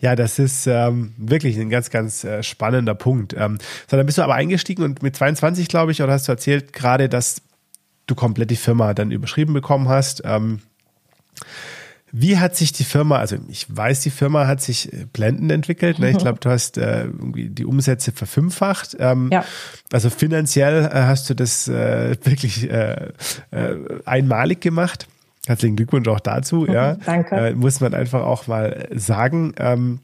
Ja, 0.00 0.14
das 0.14 0.38
ist 0.38 0.68
ähm, 0.68 1.14
wirklich 1.18 1.58
ein 1.58 1.70
ganz, 1.70 1.90
ganz 1.90 2.22
äh, 2.22 2.44
spannender 2.44 2.94
Punkt. 2.94 3.34
Ähm, 3.36 3.58
so, 3.90 3.96
dann 3.96 4.06
bist 4.06 4.18
du 4.18 4.22
aber 4.22 4.34
eingestiegen 4.34 4.84
und 4.84 5.02
mit 5.02 5.16
22, 5.16 5.66
glaube 5.66 5.90
ich, 5.90 6.00
oder 6.02 6.12
hast 6.12 6.28
du 6.28 6.32
erzählt 6.32 6.72
gerade, 6.72 7.08
dass 7.08 7.42
du 8.06 8.14
komplett 8.14 8.52
die 8.52 8.56
Firma 8.56 8.94
dann 8.94 9.10
überschrieben 9.10 9.54
bekommen 9.54 9.88
hast. 9.88 10.22
Ähm, 10.24 10.60
wie 12.12 12.38
hat 12.38 12.56
sich 12.56 12.72
die 12.72 12.84
Firma, 12.84 13.18
also 13.18 13.36
ich 13.48 13.66
weiß, 13.68 14.00
die 14.00 14.10
Firma 14.10 14.46
hat 14.46 14.62
sich 14.62 14.92
äh, 14.92 15.06
blendend 15.12 15.52
entwickelt. 15.52 15.98
Ne? 15.98 16.10
Ich 16.10 16.18
glaube, 16.18 16.38
du 16.40 16.48
hast 16.48 16.78
äh, 16.78 17.04
irgendwie 17.04 17.48
die 17.48 17.64
Umsätze 17.64 18.12
verfünffacht. 18.12 18.96
Ähm, 18.98 19.28
ja. 19.32 19.44
Also 19.92 20.08
finanziell 20.10 20.86
äh, 20.86 21.02
hast 21.02 21.28
du 21.28 21.34
das 21.34 21.68
äh, 21.68 22.16
wirklich 22.22 22.70
äh, 22.70 23.10
äh, 23.50 23.76
einmalig 24.06 24.60
gemacht. 24.60 25.06
Herzlichen 25.46 25.76
Glückwunsch 25.76 26.08
auch 26.08 26.20
dazu. 26.20 26.66
ja, 26.70 26.94
danke. 26.94 27.54
Muss 27.56 27.80
man 27.80 27.94
einfach 27.94 28.22
auch 28.22 28.46
mal 28.46 28.88
sagen. 28.94 29.54
Ähm, 29.58 30.00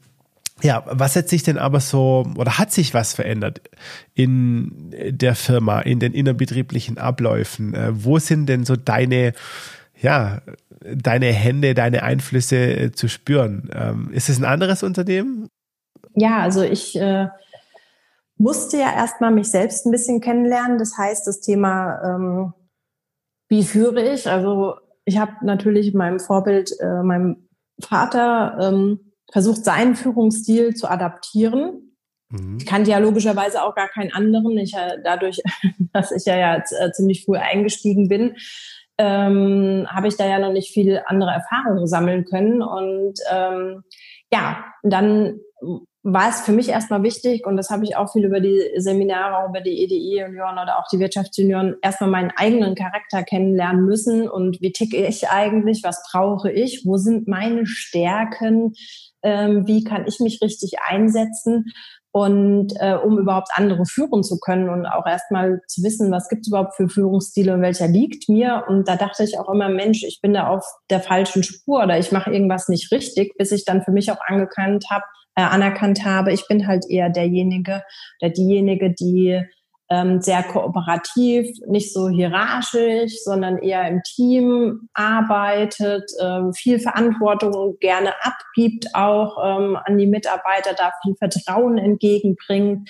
ja, 0.61 0.83
was 0.85 1.15
hat 1.17 1.27
sich 1.27 1.43
denn 1.43 1.57
aber 1.57 1.81
so 1.81 2.25
oder 2.37 2.57
hat 2.57 2.71
sich 2.71 2.93
was 2.93 3.13
verändert 3.13 3.61
in 4.13 4.93
der 5.09 5.35
Firma, 5.35 5.81
in 5.81 5.99
den 5.99 6.13
innerbetrieblichen 6.13 6.97
Abläufen? 6.97 7.75
Wo 7.91 8.19
sind 8.19 8.47
denn 8.47 8.63
so 8.63 8.77
deine 8.77 9.33
ja, 10.01 10.41
deine 10.93 11.27
Hände, 11.27 11.73
deine 11.73 12.03
Einflüsse 12.03 12.57
äh, 12.57 12.91
zu 12.91 13.07
spüren. 13.07 13.69
Ähm, 13.73 14.09
ist 14.13 14.29
es 14.29 14.37
ein 14.37 14.45
anderes 14.45 14.83
Unternehmen? 14.83 15.49
Ja, 16.13 16.39
also 16.39 16.61
ich 16.61 16.95
äh, 16.99 17.27
musste 18.37 18.77
ja 18.77 18.93
erstmal 18.93 19.31
mich 19.31 19.49
selbst 19.49 19.85
ein 19.85 19.91
bisschen 19.91 20.21
kennenlernen. 20.21 20.77
Das 20.77 20.97
heißt, 20.97 21.25
das 21.27 21.41
Thema, 21.41 22.01
ähm, 22.03 22.53
wie 23.49 23.63
führe 23.63 24.01
ich? 24.13 24.29
Also 24.29 24.75
ich 25.05 25.17
habe 25.17 25.33
natürlich 25.41 25.93
meinem 25.93 26.19
Vorbild, 26.19 26.71
äh, 26.79 27.03
meinem 27.03 27.47
Vater, 27.79 28.57
ähm, 28.61 29.11
versucht, 29.31 29.65
seinen 29.65 29.95
Führungsstil 29.95 30.75
zu 30.75 30.87
adaptieren. 30.87 31.95
Mhm. 32.29 32.57
Ich 32.59 32.65
kannte 32.65 32.91
ja 32.91 32.97
logischerweise 32.97 33.63
auch 33.63 33.75
gar 33.75 33.89
keinen 33.89 34.13
anderen. 34.13 34.57
Ich, 34.57 34.73
äh, 34.73 34.97
dadurch, 35.03 35.41
dass 35.93 36.11
ich 36.11 36.25
ja 36.25 36.57
jetzt 36.57 36.71
äh, 36.71 36.91
ziemlich 36.91 37.25
früh 37.25 37.37
eingestiegen 37.37 38.07
bin, 38.07 38.35
ähm, 38.97 39.87
habe 39.89 40.07
ich 40.07 40.17
da 40.17 40.27
ja 40.27 40.39
noch 40.39 40.51
nicht 40.51 40.73
viel 40.73 41.01
andere 41.05 41.31
Erfahrungen 41.31 41.87
sammeln 41.87 42.25
können. 42.25 42.61
Und 42.61 43.19
ähm, 43.31 43.83
ja, 44.31 44.65
dann 44.83 45.39
war 46.07 46.29
es 46.29 46.41
für 46.41 46.51
mich 46.51 46.69
erstmal 46.69 47.01
wichtig, 47.01 47.47
und 47.47 47.57
das 47.57 47.71
habe 47.71 47.83
ich 47.83 47.97
auch 47.97 48.11
viel 48.11 48.25
über 48.25 48.39
die 48.39 48.61
Seminare, 48.77 49.49
über 49.49 49.59
die 49.59 49.83
EDI-Junioren 49.83 50.59
oder 50.59 50.77
auch 50.77 50.87
die 50.91 50.99
Wirtschaftsjunioren, 50.99 51.77
erstmal 51.81 52.11
meinen 52.11 52.31
eigenen 52.35 52.75
Charakter 52.75 53.23
kennenlernen 53.23 53.85
müssen 53.85 54.29
und 54.29 54.61
wie 54.61 54.71
ticke 54.71 54.97
ich 54.97 55.29
eigentlich, 55.29 55.81
was 55.83 56.03
brauche 56.11 56.51
ich, 56.51 56.83
wo 56.85 56.97
sind 56.97 57.27
meine 57.27 57.65
Stärken, 57.65 58.73
ähm, 59.23 59.65
wie 59.65 59.83
kann 59.83 60.05
ich 60.07 60.19
mich 60.19 60.41
richtig 60.43 60.73
einsetzen 60.87 61.65
und 62.15 62.71
äh, 62.79 62.95
um 62.95 63.19
überhaupt 63.19 63.49
andere 63.55 63.85
führen 63.85 64.23
zu 64.23 64.39
können 64.39 64.69
und 64.69 64.85
auch 64.85 65.05
erstmal 65.05 65.59
zu 65.67 65.83
wissen, 65.83 66.13
was 66.13 66.29
gibt 66.29 66.43
es 66.43 66.47
überhaupt 66.47 66.73
für 66.75 66.87
Führungsstile 66.87 67.53
und 67.53 67.61
welcher 67.61 67.89
liegt 67.89 68.29
mir. 68.29 68.63
Und 68.69 68.87
da 68.87 68.95
dachte 68.95 69.25
ich 69.25 69.37
auch 69.37 69.49
immer, 69.53 69.67
Mensch, 69.67 70.01
ich 70.01 70.21
bin 70.21 70.33
da 70.33 70.47
auf 70.47 70.65
der 70.89 71.01
falschen 71.01 71.43
Spur 71.43 71.83
oder 71.83 71.99
ich 71.99 72.13
mache 72.13 72.31
irgendwas 72.31 72.69
nicht 72.69 72.89
richtig, 72.93 73.33
bis 73.37 73.51
ich 73.51 73.65
dann 73.65 73.83
für 73.83 73.91
mich 73.91 74.09
auch 74.13 74.21
angekannt 74.27 74.85
habe, 74.89 75.03
äh, 75.35 75.41
anerkannt 75.41 76.05
habe, 76.05 76.31
ich 76.31 76.47
bin 76.47 76.67
halt 76.67 76.85
eher 76.89 77.09
derjenige 77.09 77.83
oder 78.21 78.31
diejenige, 78.31 78.93
die 78.93 79.43
ähm, 79.89 80.21
sehr 80.21 80.43
kooperativ, 80.43 81.47
nicht 81.67 81.93
so 81.93 82.09
hierarchisch, 82.09 83.23
sondern 83.23 83.59
eher 83.59 83.87
im 83.87 84.01
Team 84.03 84.89
arbeitet, 84.93 86.09
ähm, 86.19 86.53
viel 86.53 86.79
Verantwortung 86.79 87.77
gerne 87.79 88.13
abgibt, 88.21 88.87
auch 88.93 89.37
ähm, 89.43 89.77
an 89.83 89.97
die 89.97 90.07
Mitarbeiter, 90.07 90.73
da 90.75 90.91
viel 91.03 91.15
Vertrauen 91.15 91.77
entgegenbringt. 91.77 92.89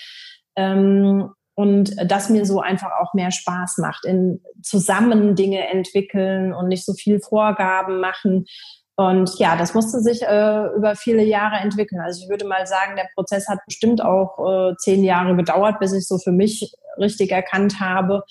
Ähm, 0.56 1.32
und 1.58 1.96
das 2.12 2.30
mir 2.30 2.46
so 2.46 2.60
einfach 2.60 2.92
auch 3.02 3.14
mehr 3.14 3.32
Spaß 3.32 3.78
macht, 3.78 4.06
in 4.06 4.42
zusammen 4.62 5.36
Dinge 5.36 5.70
entwickeln 5.70 6.54
und 6.54 6.68
nicht 6.68 6.86
so 6.86 6.94
viel 6.94 7.22
Vorgaben 7.22 8.02
machen, 8.02 8.46
und 8.98 9.38
ja, 9.40 9.58
das 9.58 9.74
musste 9.74 10.00
sich 10.00 10.22
äh, 10.22 10.68
über 10.76 10.96
viele 10.96 11.24
Jahre 11.24 11.58
entwickeln. 11.58 12.00
Also 12.02 12.24
ich 12.24 12.30
würde 12.30 12.46
mal 12.46 12.66
sagen, 12.66 12.96
der 12.96 13.08
Prozess 13.14 13.48
hat 13.50 13.60
bestimmt 13.66 14.02
auch 14.02 14.40
äh, 14.40 14.76
zehn 14.78 15.04
Jahre 15.04 15.36
gedauert, 15.36 15.80
bis 15.80 15.92
ich 15.92 16.08
so 16.08 16.18
für 16.18 16.32
mich 16.32 16.74
richtig 16.98 17.32
erkannt 17.32 17.82
habe, 17.82 18.24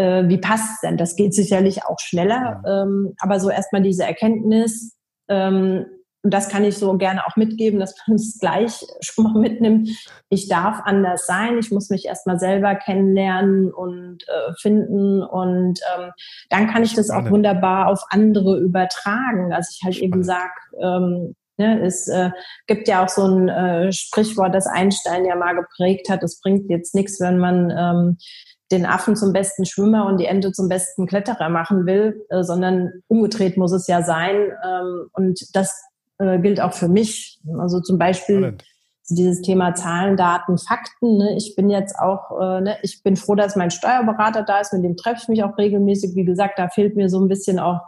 äh, 0.00 0.28
wie 0.28 0.38
passt 0.38 0.74
es 0.74 0.80
denn? 0.80 0.96
Das 0.96 1.14
geht 1.14 1.34
sicherlich 1.34 1.84
auch 1.84 2.00
schneller, 2.00 2.62
ähm, 2.66 3.14
aber 3.20 3.38
so 3.38 3.50
erstmal 3.50 3.82
diese 3.82 4.04
Erkenntnis, 4.04 4.96
ähm, 5.28 5.86
und 6.22 6.34
das 6.34 6.50
kann 6.50 6.64
ich 6.64 6.76
so 6.76 6.98
gerne 6.98 7.26
auch 7.26 7.36
mitgeben, 7.36 7.80
dass 7.80 7.94
man 8.06 8.16
es 8.16 8.38
gleich 8.38 8.84
schon 9.00 9.24
mal 9.24 9.38
mitnimmt. 9.38 9.88
Ich 10.28 10.48
darf 10.48 10.80
anders 10.84 11.26
sein. 11.26 11.58
Ich 11.58 11.70
muss 11.70 11.88
mich 11.88 12.04
erstmal 12.06 12.38
selber 12.38 12.74
kennenlernen 12.74 13.72
und 13.72 14.22
äh, 14.28 14.52
finden. 14.60 15.22
Und 15.22 15.80
ähm, 15.96 16.10
dann 16.50 16.68
kann 16.68 16.82
ich 16.82 16.94
das 16.94 17.10
auch 17.10 17.30
wunderbar 17.30 17.88
auf 17.88 18.04
andere 18.10 18.58
übertragen. 18.58 19.50
Dass 19.50 19.74
ich 19.74 19.82
halt 19.82 19.94
Spannend. 19.94 20.14
eben 20.14 20.22
sage, 20.22 20.52
ähm, 20.78 21.34
ne, 21.56 21.82
es 21.82 22.06
äh, 22.08 22.30
gibt 22.66 22.86
ja 22.86 23.02
auch 23.02 23.08
so 23.08 23.24
ein 23.24 23.48
äh, 23.48 23.92
Sprichwort, 23.92 24.54
das 24.54 24.66
Einstein 24.66 25.24
ja 25.24 25.36
mal 25.36 25.54
geprägt 25.54 26.10
hat. 26.10 26.22
Es 26.22 26.40
bringt 26.40 26.68
jetzt 26.68 26.94
nichts, 26.94 27.18
wenn 27.20 27.38
man 27.38 27.70
ähm, 27.70 28.18
den 28.70 28.84
Affen 28.84 29.16
zum 29.16 29.32
besten 29.32 29.64
Schwimmer 29.64 30.06
und 30.06 30.18
die 30.18 30.26
Ente 30.26 30.52
zum 30.52 30.68
besten 30.68 31.06
Kletterer 31.06 31.48
machen 31.48 31.86
will, 31.86 32.24
äh, 32.28 32.42
sondern 32.42 32.92
umgedreht 33.08 33.56
muss 33.56 33.72
es 33.72 33.86
ja 33.86 34.02
sein. 34.02 34.36
Ähm, 34.62 35.08
und 35.12 35.40
das 35.54 35.89
äh, 36.20 36.38
gilt 36.38 36.60
auch 36.60 36.72
für 36.72 36.88
mich. 36.88 37.40
Also 37.58 37.80
zum 37.80 37.98
Beispiel 37.98 38.38
Spannend. 38.38 38.64
dieses 39.08 39.40
Thema 39.40 39.74
Zahlen, 39.74 40.16
Daten, 40.16 40.58
Fakten. 40.58 41.16
Ne? 41.16 41.36
Ich 41.36 41.56
bin 41.56 41.70
jetzt 41.70 41.98
auch, 41.98 42.38
äh, 42.40 42.60
ne? 42.60 42.76
ich 42.82 43.02
bin 43.02 43.16
froh, 43.16 43.34
dass 43.34 43.56
mein 43.56 43.70
Steuerberater 43.70 44.42
da 44.42 44.60
ist, 44.60 44.72
mit 44.72 44.84
dem 44.84 44.96
treffe 44.96 45.20
ich 45.22 45.28
mich 45.28 45.42
auch 45.42 45.56
regelmäßig. 45.58 46.14
Wie 46.14 46.24
gesagt, 46.24 46.58
da 46.58 46.68
fehlt 46.68 46.94
mir 46.94 47.08
so 47.08 47.20
ein 47.20 47.28
bisschen 47.28 47.58
auch 47.58 47.80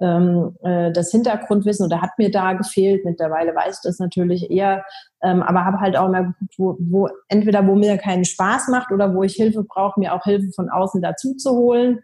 ähm, 0.00 0.56
äh, 0.62 0.92
das 0.92 1.10
Hintergrundwissen 1.10 1.86
oder 1.86 2.02
hat 2.02 2.18
mir 2.18 2.30
da 2.30 2.52
gefehlt. 2.52 3.04
Mittlerweile 3.04 3.54
weiß 3.54 3.76
ich 3.76 3.82
das 3.82 3.98
natürlich 3.98 4.50
eher, 4.50 4.84
ähm, 5.22 5.42
aber 5.42 5.64
habe 5.64 5.80
halt 5.80 5.96
auch 5.96 6.08
mal 6.08 6.24
geguckt, 6.24 6.54
wo, 6.58 6.76
wo 6.80 7.08
entweder 7.28 7.66
wo 7.66 7.76
mir 7.76 7.96
keinen 7.96 8.24
Spaß 8.24 8.68
macht 8.68 8.92
oder 8.92 9.14
wo 9.14 9.22
ich 9.22 9.34
Hilfe 9.34 9.64
brauche, 9.64 9.98
mir 9.98 10.12
auch 10.12 10.24
Hilfe 10.24 10.50
von 10.54 10.68
außen 10.68 11.00
dazu 11.00 11.34
zu 11.34 11.52
holen. 11.52 12.00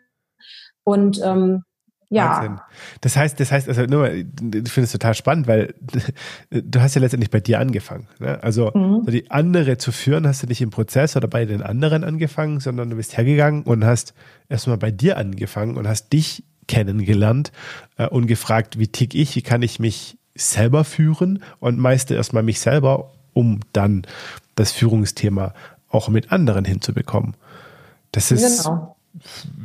Und 0.84 1.20
ähm, 1.22 1.64
ja. 2.12 2.36
Wahnsinn. 2.36 2.60
Das 3.00 3.16
heißt, 3.16 3.40
das 3.40 3.50
heißt, 3.52 3.68
also 3.68 3.82
nur, 3.84 4.10
ich 4.12 4.26
finde 4.32 4.82
es 4.82 4.92
total 4.92 5.14
spannend, 5.14 5.46
weil 5.46 5.74
du 6.50 6.80
hast 6.80 6.94
ja 6.94 7.00
letztendlich 7.00 7.30
bei 7.30 7.40
dir 7.40 7.58
angefangen. 7.58 8.06
Ne? 8.18 8.42
Also 8.42 8.70
mhm. 8.74 9.02
so 9.04 9.10
die 9.10 9.30
andere 9.30 9.78
zu 9.78 9.92
führen, 9.92 10.26
hast 10.26 10.42
du 10.42 10.46
nicht 10.46 10.60
im 10.60 10.70
Prozess 10.70 11.16
oder 11.16 11.28
bei 11.28 11.44
den 11.44 11.62
anderen 11.62 12.04
angefangen, 12.04 12.60
sondern 12.60 12.90
du 12.90 12.96
bist 12.96 13.16
hergegangen 13.16 13.62
und 13.62 13.84
hast 13.84 14.14
erstmal 14.48 14.78
bei 14.78 14.90
dir 14.90 15.16
angefangen 15.16 15.76
und 15.76 15.88
hast 15.88 16.12
dich 16.12 16.44
kennengelernt 16.68 17.52
äh, 17.96 18.06
und 18.06 18.26
gefragt, 18.26 18.78
wie 18.78 18.88
tick 18.88 19.14
ich, 19.14 19.34
wie 19.36 19.42
kann 19.42 19.62
ich 19.62 19.78
mich 19.78 20.16
selber 20.34 20.84
führen 20.84 21.42
und 21.60 21.78
meiste 21.78 22.14
erstmal 22.14 22.42
mich 22.42 22.60
selber, 22.60 23.12
um 23.32 23.60
dann 23.72 24.02
das 24.54 24.72
Führungsthema 24.72 25.54
auch 25.88 26.08
mit 26.08 26.32
anderen 26.32 26.64
hinzubekommen. 26.64 27.36
Das 28.12 28.30
ist 28.30 28.64
genau. 28.64 28.96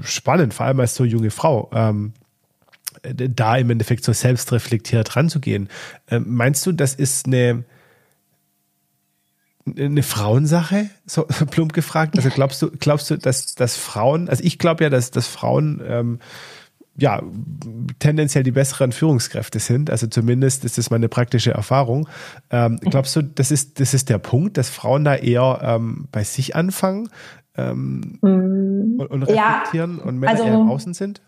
spannend, 0.01 0.53
vor 0.53 0.65
allem 0.65 0.79
als 0.79 0.95
so 0.95 1.03
junge 1.03 1.31
Frau. 1.31 1.69
Ähm, 1.73 2.13
da 3.01 3.57
im 3.57 3.69
Endeffekt 3.69 4.03
so 4.03 4.13
selbstreflektiert 4.13 5.15
ranzugehen. 5.15 5.69
Ähm, 6.09 6.25
meinst 6.27 6.65
du, 6.65 6.71
das 6.71 6.95
ist 6.95 7.25
eine, 7.27 7.63
eine 9.77 10.03
Frauensache, 10.03 10.89
so 11.05 11.23
plump 11.51 11.73
gefragt? 11.73 12.17
Also 12.17 12.29
glaubst 12.29 12.61
du, 12.61 12.71
glaubst 12.71 13.09
du, 13.09 13.17
dass, 13.17 13.55
dass 13.55 13.75
Frauen, 13.75 14.29
also 14.29 14.43
ich 14.43 14.59
glaube 14.59 14.83
ja, 14.83 14.89
dass, 14.89 15.11
dass 15.11 15.27
Frauen 15.27 15.81
ähm, 15.85 16.19
ja 16.97 17.21
tendenziell 17.99 18.43
die 18.43 18.51
besseren 18.51 18.91
Führungskräfte 18.91 19.59
sind. 19.59 19.89
Also 19.91 20.07
zumindest 20.07 20.65
ist 20.65 20.77
das 20.77 20.89
meine 20.89 21.07
praktische 21.07 21.51
Erfahrung. 21.51 22.09
Ähm, 22.49 22.79
glaubst 22.81 23.15
du, 23.15 23.21
das 23.21 23.51
ist, 23.51 23.79
das 23.79 23.93
ist 23.93 24.09
der 24.09 24.17
Punkt, 24.17 24.57
dass 24.57 24.69
Frauen 24.69 25.05
da 25.05 25.15
eher 25.15 25.59
ähm, 25.61 26.07
bei 26.11 26.23
sich 26.23 26.55
anfangen 26.55 27.09
ähm, 27.55 28.17
mhm. 28.21 28.95
und, 28.97 29.07
und, 29.07 29.23
reflektieren 29.23 29.97
ja, 29.97 30.03
und 30.03 30.17
Männer 30.17 30.31
also, 30.31 30.43
eher 30.43 30.55
im 30.55 30.69
Außen 30.69 30.93
sind? 30.95 31.21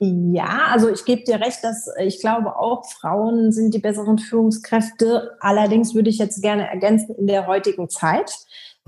Ja, 0.00 0.68
also 0.70 0.88
ich 0.88 1.04
gebe 1.04 1.24
dir 1.24 1.40
recht, 1.40 1.64
dass 1.64 1.88
äh, 1.96 2.04
ich 2.04 2.20
glaube 2.20 2.56
auch 2.56 2.84
Frauen 2.86 3.50
sind 3.50 3.74
die 3.74 3.80
besseren 3.80 4.18
Führungskräfte. 4.18 5.36
Allerdings 5.40 5.94
würde 5.94 6.10
ich 6.10 6.18
jetzt 6.18 6.40
gerne 6.40 6.68
ergänzen 6.68 7.16
in 7.16 7.26
der 7.26 7.46
heutigen 7.46 7.88
Zeit. 7.88 8.32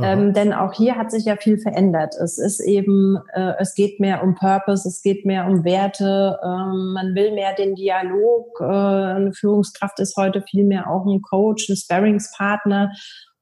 Ähm, 0.03 0.33
denn 0.33 0.53
auch 0.53 0.73
hier 0.73 0.97
hat 0.97 1.11
sich 1.11 1.27
ja 1.27 1.37
viel 1.37 1.59
verändert. 1.59 2.15
Es 2.15 2.39
ist 2.39 2.61
eben, 2.61 3.19
äh, 3.35 3.53
es 3.59 3.75
geht 3.75 4.01
mehr 4.01 4.23
um 4.23 4.35
Purpose, 4.35 4.89
es 4.89 5.03
geht 5.03 5.27
mehr 5.27 5.47
um 5.47 5.65
Werte, 5.65 6.39
ähm, 6.43 6.93
man 6.95 7.15
will 7.15 7.33
mehr 7.33 7.55
den 7.55 7.75
Dialog. 7.75 8.61
Äh, 8.61 8.65
eine 8.65 9.33
Führungskraft 9.33 10.01
ist 10.01 10.17
heute 10.17 10.43
viel 10.43 10.65
mehr 10.65 10.91
auch 10.91 11.07
ein 11.07 11.21
Coach, 11.23 11.69
ein 11.69 11.77
Sparringspartner. 11.77 12.93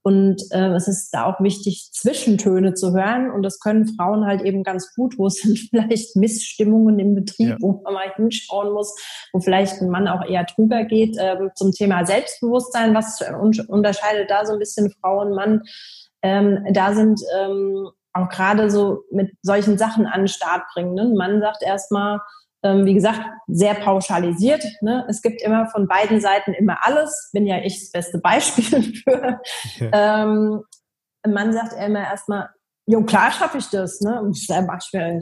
Und 0.02 0.42
äh, 0.52 0.74
es 0.74 0.88
ist 0.88 1.10
da 1.10 1.24
auch 1.24 1.40
wichtig, 1.40 1.90
Zwischentöne 1.92 2.74
zu 2.74 2.92
hören. 2.92 3.30
Und 3.30 3.42
das 3.42 3.58
können 3.60 3.88
Frauen 3.96 4.26
halt 4.26 4.42
eben 4.42 4.62
ganz 4.62 4.94
gut, 4.94 5.18
wo 5.18 5.26
es 5.26 5.40
vielleicht 5.70 6.16
Missstimmungen 6.16 6.98
im 6.98 7.14
Betrieb, 7.14 7.48
ja. 7.50 7.56
wo 7.60 7.80
man 7.82 7.94
mal 7.94 8.12
hinschauen 8.14 8.72
muss, 8.72 8.94
wo 9.32 9.40
vielleicht 9.40 9.82
ein 9.82 9.90
Mann 9.90 10.08
auch 10.08 10.24
eher 10.24 10.44
drüber 10.44 10.84
geht. 10.84 11.16
Äh, 11.18 11.36
zum 11.54 11.72
Thema 11.72 12.06
Selbstbewusstsein, 12.06 12.94
was 12.94 13.20
unterscheidet 13.68 14.30
da 14.30 14.46
so 14.46 14.54
ein 14.54 14.58
bisschen 14.58 14.90
Frauen, 15.00 15.34
Mann? 15.34 15.62
Ähm, 16.22 16.64
da 16.72 16.94
sind 16.94 17.20
ähm, 17.38 17.90
auch 18.12 18.28
gerade 18.28 18.70
so 18.70 19.04
mit 19.10 19.32
solchen 19.42 19.78
Sachen 19.78 20.06
an 20.06 20.22
den 20.22 20.28
Start 20.28 20.62
bringen. 20.72 20.94
Ne? 20.94 21.02
Ein 21.02 21.14
Mann 21.14 21.40
sagt 21.40 21.62
erstmal, 21.62 22.20
ähm, 22.62 22.84
wie 22.84 22.94
gesagt, 22.94 23.20
sehr 23.46 23.74
pauschalisiert. 23.74 24.64
Ne? 24.80 25.06
Es 25.08 25.22
gibt 25.22 25.42
immer 25.42 25.68
von 25.68 25.86
beiden 25.86 26.20
Seiten 26.20 26.52
immer 26.54 26.78
alles. 26.84 27.30
Bin 27.32 27.46
ja 27.46 27.58
ich 27.58 27.80
das 27.80 27.90
beste 27.90 28.18
Beispiel 28.18 28.82
für. 29.04 29.40
Ja. 29.78 30.24
Ähm, 30.24 30.62
ein 31.22 31.32
Mann 31.32 31.52
sagt 31.52 31.72
immer 31.74 32.00
erstmal, 32.00 32.50
jo, 32.86 33.02
klar 33.04 33.30
schaffe 33.30 33.58
ich 33.58 33.68
das. 33.70 34.00
Ne? 34.00 34.20
Und 34.20 34.48
da 34.48 34.62
mach 34.62 34.78
ich 34.82 34.92
mir, 34.92 35.20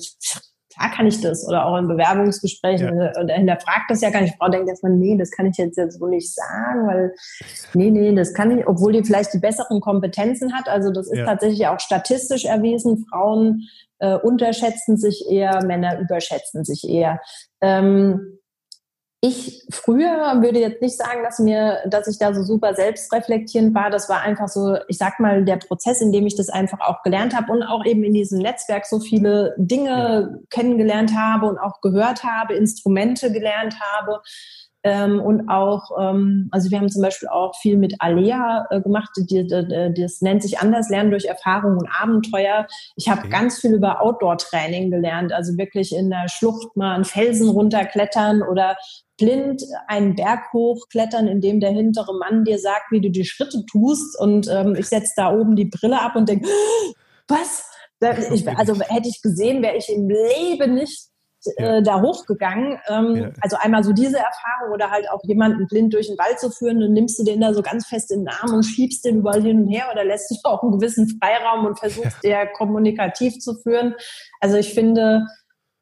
klar 0.76 0.90
kann 0.90 1.06
ich 1.06 1.20
das. 1.20 1.46
Oder 1.46 1.66
auch 1.66 1.76
in 1.76 1.88
Bewerbungsgesprächen. 1.88 3.00
Ja. 3.00 3.20
Und 3.20 3.28
er 3.28 3.60
fragt 3.60 3.90
das 3.90 4.00
ja 4.00 4.10
gar 4.10 4.20
nicht. 4.20 4.34
Die 4.34 4.38
Frau 4.38 4.48
denkt 4.48 4.68
erstmal, 4.68 4.92
nee, 4.92 5.16
das 5.16 5.30
kann 5.30 5.46
ich 5.46 5.56
jetzt, 5.56 5.76
jetzt 5.76 5.98
so 5.98 6.06
nicht 6.06 6.32
sagen, 6.34 6.86
weil, 6.86 7.14
nee, 7.74 7.90
nee, 7.90 8.14
das 8.14 8.34
kann 8.34 8.56
ich, 8.56 8.66
obwohl 8.66 8.92
die 8.92 9.04
vielleicht 9.04 9.32
die 9.32 9.38
besseren 9.38 9.80
Kompetenzen 9.80 10.52
hat. 10.54 10.68
Also 10.68 10.92
das 10.92 11.08
ist 11.10 11.18
ja. 11.18 11.24
tatsächlich 11.24 11.66
auch 11.66 11.80
statistisch 11.80 12.44
erwiesen. 12.44 13.06
Frauen 13.10 13.68
äh, 13.98 14.14
unterschätzen 14.16 14.96
sich 14.96 15.26
eher, 15.30 15.64
Männer 15.64 15.98
überschätzen 15.98 16.64
sich 16.64 16.88
eher. 16.88 17.20
Ähm, 17.60 18.35
ich 19.20 19.66
früher 19.70 20.42
würde 20.42 20.60
jetzt 20.60 20.82
nicht 20.82 20.96
sagen, 20.96 21.22
dass 21.24 21.38
mir, 21.38 21.78
dass 21.86 22.06
ich 22.06 22.18
da 22.18 22.34
so 22.34 22.42
super 22.42 22.74
selbstreflektierend 22.74 23.74
war. 23.74 23.90
Das 23.90 24.08
war 24.08 24.20
einfach 24.20 24.48
so, 24.48 24.76
ich 24.88 24.98
sag 24.98 25.20
mal, 25.20 25.44
der 25.44 25.56
Prozess, 25.56 26.00
in 26.00 26.12
dem 26.12 26.26
ich 26.26 26.36
das 26.36 26.48
einfach 26.48 26.80
auch 26.80 27.02
gelernt 27.02 27.34
habe 27.34 27.50
und 27.52 27.62
auch 27.62 27.84
eben 27.84 28.04
in 28.04 28.12
diesem 28.12 28.40
Netzwerk 28.40 28.84
so 28.84 29.00
viele 29.00 29.54
Dinge 29.56 29.90
ja. 29.90 30.28
kennengelernt 30.50 31.12
habe 31.16 31.46
und 31.46 31.58
auch 31.58 31.80
gehört 31.80 32.24
habe, 32.24 32.54
Instrumente 32.54 33.32
gelernt 33.32 33.76
habe. 33.80 34.20
Ähm, 34.86 35.20
und 35.20 35.48
auch, 35.48 35.90
ähm, 36.00 36.48
also 36.52 36.70
wir 36.70 36.78
haben 36.78 36.88
zum 36.88 37.02
Beispiel 37.02 37.28
auch 37.28 37.56
viel 37.56 37.76
mit 37.76 37.96
Alea 37.98 38.68
äh, 38.70 38.80
gemacht, 38.80 39.10
die, 39.16 39.24
die, 39.26 39.48
das 39.48 40.20
nennt 40.20 40.44
sich 40.44 40.60
anders, 40.60 40.88
Lernen 40.90 41.10
durch 41.10 41.24
Erfahrung 41.24 41.76
und 41.76 41.88
Abenteuer. 41.88 42.68
Ich 42.94 43.08
habe 43.08 43.22
okay. 43.22 43.30
ganz 43.30 43.58
viel 43.60 43.74
über 43.74 44.00
Outdoor-Training 44.00 44.92
gelernt, 44.92 45.32
also 45.32 45.58
wirklich 45.58 45.92
in 45.92 46.10
der 46.10 46.28
Schlucht 46.28 46.76
mal 46.76 46.94
einen 46.94 47.04
Felsen 47.04 47.48
runterklettern 47.48 48.42
oder 48.42 48.76
blind 49.18 49.60
einen 49.88 50.14
Berg 50.14 50.52
hochklettern, 50.52 51.26
in 51.26 51.40
dem 51.40 51.58
der 51.58 51.70
hintere 51.70 52.16
Mann 52.16 52.44
dir 52.44 52.60
sagt, 52.60 52.92
wie 52.92 53.00
du 53.00 53.10
die 53.10 53.24
Schritte 53.24 53.64
tust. 53.68 54.16
Und 54.20 54.48
ähm, 54.48 54.76
ich 54.78 54.86
setze 54.86 55.14
da 55.16 55.32
oben 55.32 55.56
die 55.56 55.64
Brille 55.64 56.00
ab 56.00 56.14
und 56.14 56.28
denke, 56.28 56.48
was? 57.26 57.68
Ich, 58.30 58.48
also 58.56 58.80
hätte 58.82 59.08
ich 59.08 59.20
gesehen, 59.20 59.64
wäre 59.64 59.76
ich 59.76 59.88
im 59.88 60.08
Leben 60.08 60.74
nicht 60.74 61.08
ja. 61.58 61.76
äh, 61.78 61.82
da 61.82 62.00
hochgegangen. 62.00 62.78
Ähm, 62.88 63.16
ja. 63.16 63.30
Also 63.40 63.56
einmal 63.60 63.84
so 63.84 63.92
diese 63.92 64.18
Erfahrung 64.18 64.72
oder 64.72 64.90
halt 64.90 65.10
auch 65.10 65.20
jemanden 65.24 65.66
blind 65.66 65.94
durch 65.94 66.08
den 66.08 66.18
Wald 66.18 66.38
zu 66.38 66.50
führen, 66.50 66.80
dann 66.80 66.92
nimmst 66.92 67.18
du 67.18 67.24
den 67.24 67.40
da 67.40 67.52
so 67.54 67.62
ganz 67.62 67.86
fest 67.86 68.10
in 68.10 68.20
den 68.20 68.28
Arm 68.28 68.54
und 68.54 68.64
schiebst 68.64 69.04
den 69.04 69.18
überall 69.18 69.42
hin 69.42 69.62
und 69.62 69.68
her 69.68 69.86
oder 69.92 70.04
lässt 70.04 70.30
du 70.30 70.36
auch 70.48 70.62
einen 70.62 70.72
gewissen 70.72 71.18
Freiraum 71.20 71.66
und 71.66 71.78
versuchst 71.78 72.18
ja. 72.22 72.44
der 72.44 72.46
kommunikativ 72.52 73.38
zu 73.38 73.54
führen. 73.54 73.94
Also 74.40 74.56
ich 74.56 74.74
finde, 74.74 75.26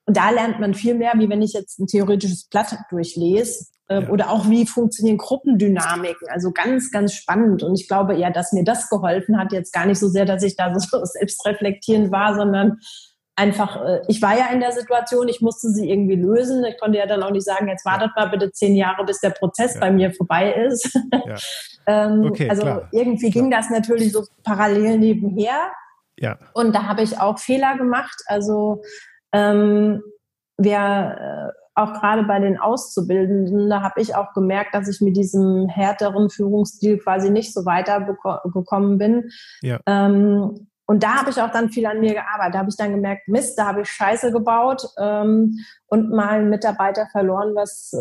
und 0.07 0.17
da 0.17 0.31
lernt 0.31 0.61
man 0.61 0.75
viel 0.75 0.95
mehr, 0.95 1.13
wie 1.17 1.29
wenn 1.29 1.43
ich 1.43 1.53
jetzt 1.53 1.79
ein 1.79 1.87
theoretisches 1.87 2.49
Blatt 2.49 2.77
durchlese. 2.91 3.67
Äh, 3.89 4.03
ja. 4.03 4.09
Oder 4.09 4.31
auch, 4.31 4.49
wie 4.49 4.67
funktionieren 4.67 5.19
Gruppendynamiken. 5.19 6.29
Also 6.29 6.53
ganz, 6.53 6.91
ganz 6.91 7.15
spannend. 7.15 7.63
Und 7.63 7.79
ich 7.79 7.89
glaube 7.89 8.17
eher, 8.17 8.31
dass 8.31 8.53
mir 8.53 8.65
das 8.65 8.89
geholfen 8.89 9.39
hat. 9.39 9.53
Jetzt 9.53 9.73
gar 9.73 9.87
nicht 9.87 9.99
so 9.99 10.09
sehr, 10.09 10.25
dass 10.25 10.43
ich 10.43 10.57
da 10.57 10.79
so 10.79 11.01
selbstreflektierend 11.05 12.11
war, 12.11 12.35
sondern 12.35 12.79
einfach, 13.37 13.83
äh, 13.85 14.01
ich 14.09 14.23
war 14.23 14.37
ja 14.37 14.47
in 14.53 14.61
der 14.61 14.73
Situation, 14.73 15.29
ich 15.29 15.41
musste 15.41 15.69
sie 15.71 15.91
irgendwie 15.91 16.17
lösen. 16.17 16.65
Ich 16.65 16.79
konnte 16.79 16.99
ja 16.99 17.07
dann 17.07 17.23
auch 17.23 17.31
nicht 17.31 17.45
sagen, 17.45 17.69
jetzt 17.69 17.85
wartet 17.85 18.11
ja. 18.17 18.25
mal 18.25 18.31
bitte 18.31 18.53
zehn 18.53 18.77
Jahre, 18.77 19.05
bis 19.05 19.21
der 19.21 19.31
Prozess 19.31 19.75
ja. 19.75 19.81
bei 19.81 19.91
mir 19.91 20.13
vorbei 20.13 20.53
ist. 20.53 20.95
Ja. 21.27 21.37
ähm, 21.87 22.25
okay, 22.25 22.49
also 22.49 22.63
klar. 22.63 22.89
irgendwie 22.93 23.31
ging 23.31 23.51
das 23.51 23.71
natürlich 23.71 24.13
so 24.13 24.25
parallel 24.43 24.99
nebenher. 24.99 25.73
Ja. 26.19 26.39
Und 26.53 26.75
da 26.75 26.85
habe 26.85 27.03
ich 27.03 27.21
auch 27.21 27.39
Fehler 27.39 27.77
gemacht. 27.77 28.23
Also 28.27 28.83
ähm, 29.33 30.03
wir 30.57 31.53
äh, 31.53 31.65
auch 31.75 31.93
gerade 31.93 32.23
bei 32.23 32.39
den 32.39 32.57
Auszubildenden, 32.57 33.69
da 33.69 33.83
habe 33.83 34.01
ich 34.01 34.15
auch 34.15 34.33
gemerkt, 34.33 34.75
dass 34.75 34.89
ich 34.89 35.01
mit 35.01 35.17
diesem 35.17 35.69
härteren 35.69 36.31
Führungsstil 36.31 36.99
quasi 36.99 37.31
nicht 37.31 37.53
so 37.53 37.67
weitergekommen 37.67 38.99
bin. 38.99 39.31
Ja. 39.61 39.81
Ähm, 39.87 40.69
und 40.87 41.03
da 41.03 41.15
habe 41.21 41.31
ich 41.31 41.41
auch 41.41 41.51
dann 41.51 41.71
viel 41.71 41.87
an 41.87 42.01
mir 42.01 42.13
gearbeitet. 42.13 42.55
Da 42.55 42.59
habe 42.59 42.69
ich 42.69 42.77
dann 42.77 42.91
gemerkt, 42.91 43.27
Mist, 43.27 43.59
da 43.59 43.67
habe 43.67 43.83
ich 43.83 43.89
Scheiße 43.89 44.33
gebaut 44.33 44.87
ähm, 44.99 45.59
und 45.87 46.11
mal 46.11 46.41
einen 46.41 46.51
Mitarbeiter 46.51 47.07
verloren, 47.11 47.55
was, 47.55 47.93
äh, 47.95 47.99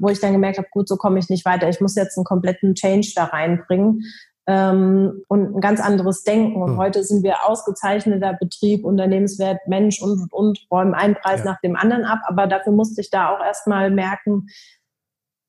wo 0.00 0.08
ich 0.08 0.20
dann 0.20 0.32
gemerkt 0.32 0.56
habe, 0.56 0.68
gut, 0.70 0.88
so 0.88 0.96
komme 0.96 1.18
ich 1.18 1.28
nicht 1.28 1.44
weiter. 1.44 1.68
Ich 1.68 1.80
muss 1.80 1.94
jetzt 1.94 2.16
einen 2.16 2.24
kompletten 2.24 2.74
Change 2.74 3.12
da 3.14 3.24
reinbringen 3.24 4.02
ähm, 4.46 5.24
und 5.28 5.56
ein 5.56 5.60
ganz 5.60 5.80
anderes 5.80 6.22
Denken. 6.22 6.62
Und 6.62 6.72
mhm. 6.72 6.76
heute 6.78 7.04
sind 7.04 7.22
wir 7.22 7.46
ausgezeichneter 7.46 8.32
Betrieb, 8.32 8.86
Unternehmenswert, 8.86 9.66
Mensch 9.66 10.00
und, 10.00 10.12
und, 10.12 10.32
und 10.32 10.66
räumen 10.70 10.94
einen 10.94 11.16
Preis 11.16 11.40
ja. 11.40 11.52
nach 11.52 11.60
dem 11.60 11.76
anderen 11.76 12.06
ab. 12.06 12.20
Aber 12.26 12.46
dafür 12.46 12.72
musste 12.72 13.02
ich 13.02 13.10
da 13.10 13.28
auch 13.28 13.44
erstmal 13.44 13.90
merken, 13.90 14.46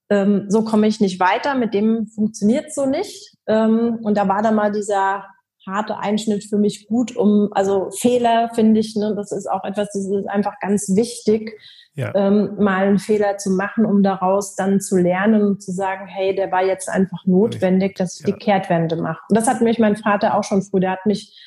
ähm, 0.09 0.45
so 0.49 0.63
komme 0.63 0.87
ich 0.87 0.99
nicht 0.99 1.19
weiter, 1.21 1.55
mit 1.55 1.73
dem 1.73 2.07
funktioniert 2.07 2.73
so 2.73 2.85
nicht. 2.85 3.37
Ähm, 3.47 3.99
und 4.03 4.17
da 4.17 4.27
war 4.27 4.41
dann 4.41 4.55
mal 4.55 4.71
dieser 4.71 5.25
harte 5.67 5.97
Einschnitt 5.97 6.45
für 6.45 6.57
mich 6.57 6.87
gut, 6.87 7.15
um, 7.15 7.49
also 7.51 7.89
Fehler 7.91 8.49
finde 8.55 8.79
ich, 8.79 8.95
ne, 8.95 9.13
das 9.15 9.31
ist 9.31 9.47
auch 9.47 9.63
etwas, 9.63 9.89
das 9.93 10.05
ist 10.05 10.27
einfach 10.27 10.55
ganz 10.59 10.95
wichtig, 10.95 11.59
ja. 11.93 12.13
ähm, 12.15 12.55
mal 12.59 12.87
einen 12.87 12.99
Fehler 12.99 13.37
zu 13.37 13.51
machen, 13.51 13.85
um 13.85 14.01
daraus 14.01 14.55
dann 14.55 14.79
zu 14.79 14.97
lernen 14.97 15.43
und 15.43 15.61
zu 15.61 15.71
sagen, 15.71 16.07
hey, 16.07 16.33
der 16.33 16.51
war 16.51 16.63
jetzt 16.63 16.89
einfach 16.89 17.25
notwendig, 17.25 17.95
dass 17.95 18.19
ich 18.19 18.25
ja. 18.25 18.33
die 18.33 18.39
Kehrtwende 18.39 18.95
mache. 18.95 19.21
Und 19.29 19.37
das 19.37 19.47
hat 19.47 19.61
mich 19.61 19.77
mein 19.77 19.97
Vater 19.97 20.35
auch 20.35 20.43
schon 20.43 20.63
früh, 20.63 20.79
der 20.79 20.91
hat 20.91 21.05
mich 21.05 21.37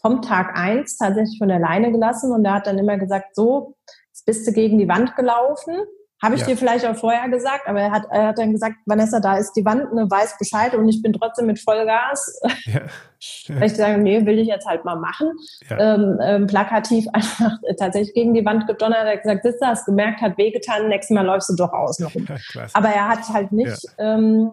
vom 0.00 0.20
Tag 0.20 0.58
eins 0.58 0.98
tatsächlich 0.98 1.38
von 1.38 1.48
der 1.48 1.60
Leine 1.60 1.92
gelassen 1.92 2.32
und 2.32 2.44
der 2.44 2.54
hat 2.54 2.66
dann 2.66 2.78
immer 2.78 2.98
gesagt, 2.98 3.34
so, 3.34 3.76
jetzt 4.08 4.26
bist 4.26 4.46
du 4.46 4.52
gegen 4.52 4.78
die 4.78 4.88
Wand 4.88 5.16
gelaufen, 5.16 5.76
habe 6.22 6.36
ich 6.36 6.42
ja. 6.42 6.46
dir 6.46 6.56
vielleicht 6.56 6.86
auch 6.86 6.94
vorher 6.94 7.28
gesagt, 7.28 7.66
aber 7.66 7.80
er 7.80 7.90
hat, 7.90 8.04
er 8.10 8.28
hat 8.28 8.38
dann 8.38 8.52
gesagt, 8.52 8.76
Vanessa, 8.86 9.18
da 9.18 9.36
ist 9.38 9.54
die 9.54 9.64
Wand, 9.64 9.92
ne, 9.92 10.08
weiß 10.08 10.38
Bescheid 10.38 10.72
und 10.74 10.88
ich 10.88 11.02
bin 11.02 11.12
trotzdem 11.12 11.46
mit 11.46 11.58
Vollgas. 11.58 12.40
Ja. 12.64 12.82
Weil 13.48 13.64
ich 13.64 13.74
sage, 13.74 13.98
nee, 13.98 14.24
will 14.24 14.38
ich 14.38 14.46
jetzt 14.46 14.66
halt 14.66 14.84
mal 14.84 14.96
machen. 14.96 15.32
Ja. 15.68 15.94
Ähm, 15.94 16.18
ähm, 16.22 16.46
plakativ 16.46 17.06
einfach 17.12 17.58
tatsächlich 17.76 18.14
gegen 18.14 18.34
die 18.34 18.44
Wand 18.44 18.68
gedonnert, 18.68 19.04
er 19.04 19.14
hat 19.14 19.22
gesagt, 19.22 19.42
sitzt 19.42 19.62
hast 19.64 19.86
gemerkt, 19.86 20.20
hat 20.20 20.38
wehgetan, 20.38 20.88
nächstes 20.88 21.14
Mal 21.14 21.26
läufst 21.26 21.50
du 21.50 21.56
doch 21.56 21.72
außen 21.72 22.06
rum. 22.06 22.26
aber 22.72 22.88
er 22.88 23.08
hat 23.08 23.28
halt 23.28 23.50
nicht, 23.50 23.84
ähm, 23.98 24.52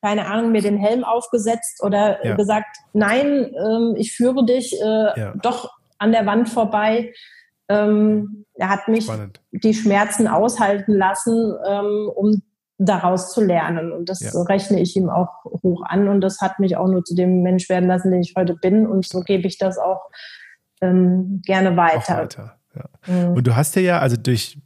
keine 0.00 0.26
Ahnung, 0.26 0.52
mir 0.52 0.62
den 0.62 0.78
Helm 0.78 1.02
aufgesetzt 1.02 1.82
oder 1.82 2.24
ja. 2.24 2.36
gesagt, 2.36 2.76
nein, 2.92 3.52
ähm, 3.56 3.94
ich 3.96 4.12
führe 4.12 4.44
dich 4.44 4.80
äh, 4.80 5.32
doch 5.42 5.70
an 5.98 6.12
der 6.12 6.26
Wand 6.26 6.48
vorbei. 6.48 7.12
Ähm, 7.72 8.44
er 8.54 8.68
hat 8.68 8.88
mich 8.88 9.04
Spannend. 9.04 9.40
die 9.50 9.74
Schmerzen 9.74 10.28
aushalten 10.28 10.92
lassen, 10.92 11.54
ähm, 11.66 12.10
um 12.14 12.42
daraus 12.78 13.32
zu 13.32 13.42
lernen. 13.42 13.92
Und 13.92 14.08
das 14.08 14.20
ja. 14.20 14.42
rechne 14.42 14.80
ich 14.80 14.96
ihm 14.96 15.08
auch 15.08 15.44
hoch 15.44 15.82
an. 15.84 16.08
Und 16.08 16.20
das 16.20 16.40
hat 16.40 16.58
mich 16.58 16.76
auch 16.76 16.88
nur 16.88 17.04
zu 17.04 17.14
dem 17.14 17.42
Mensch 17.42 17.68
werden 17.68 17.88
lassen, 17.88 18.10
den 18.10 18.20
ich 18.20 18.34
heute 18.36 18.54
bin. 18.54 18.86
Und 18.86 19.06
so 19.06 19.20
gebe 19.20 19.46
ich 19.46 19.58
das 19.58 19.78
auch 19.78 20.10
ähm, 20.80 21.40
gerne 21.44 21.76
weiter. 21.76 22.14
Auch 22.16 22.22
weiter. 22.22 22.58
Ja. 22.74 22.84
Mhm. 23.06 23.34
Und 23.34 23.46
du 23.46 23.56
hast 23.56 23.76
ja, 23.76 23.98
also 23.98 24.16
durch 24.16 24.58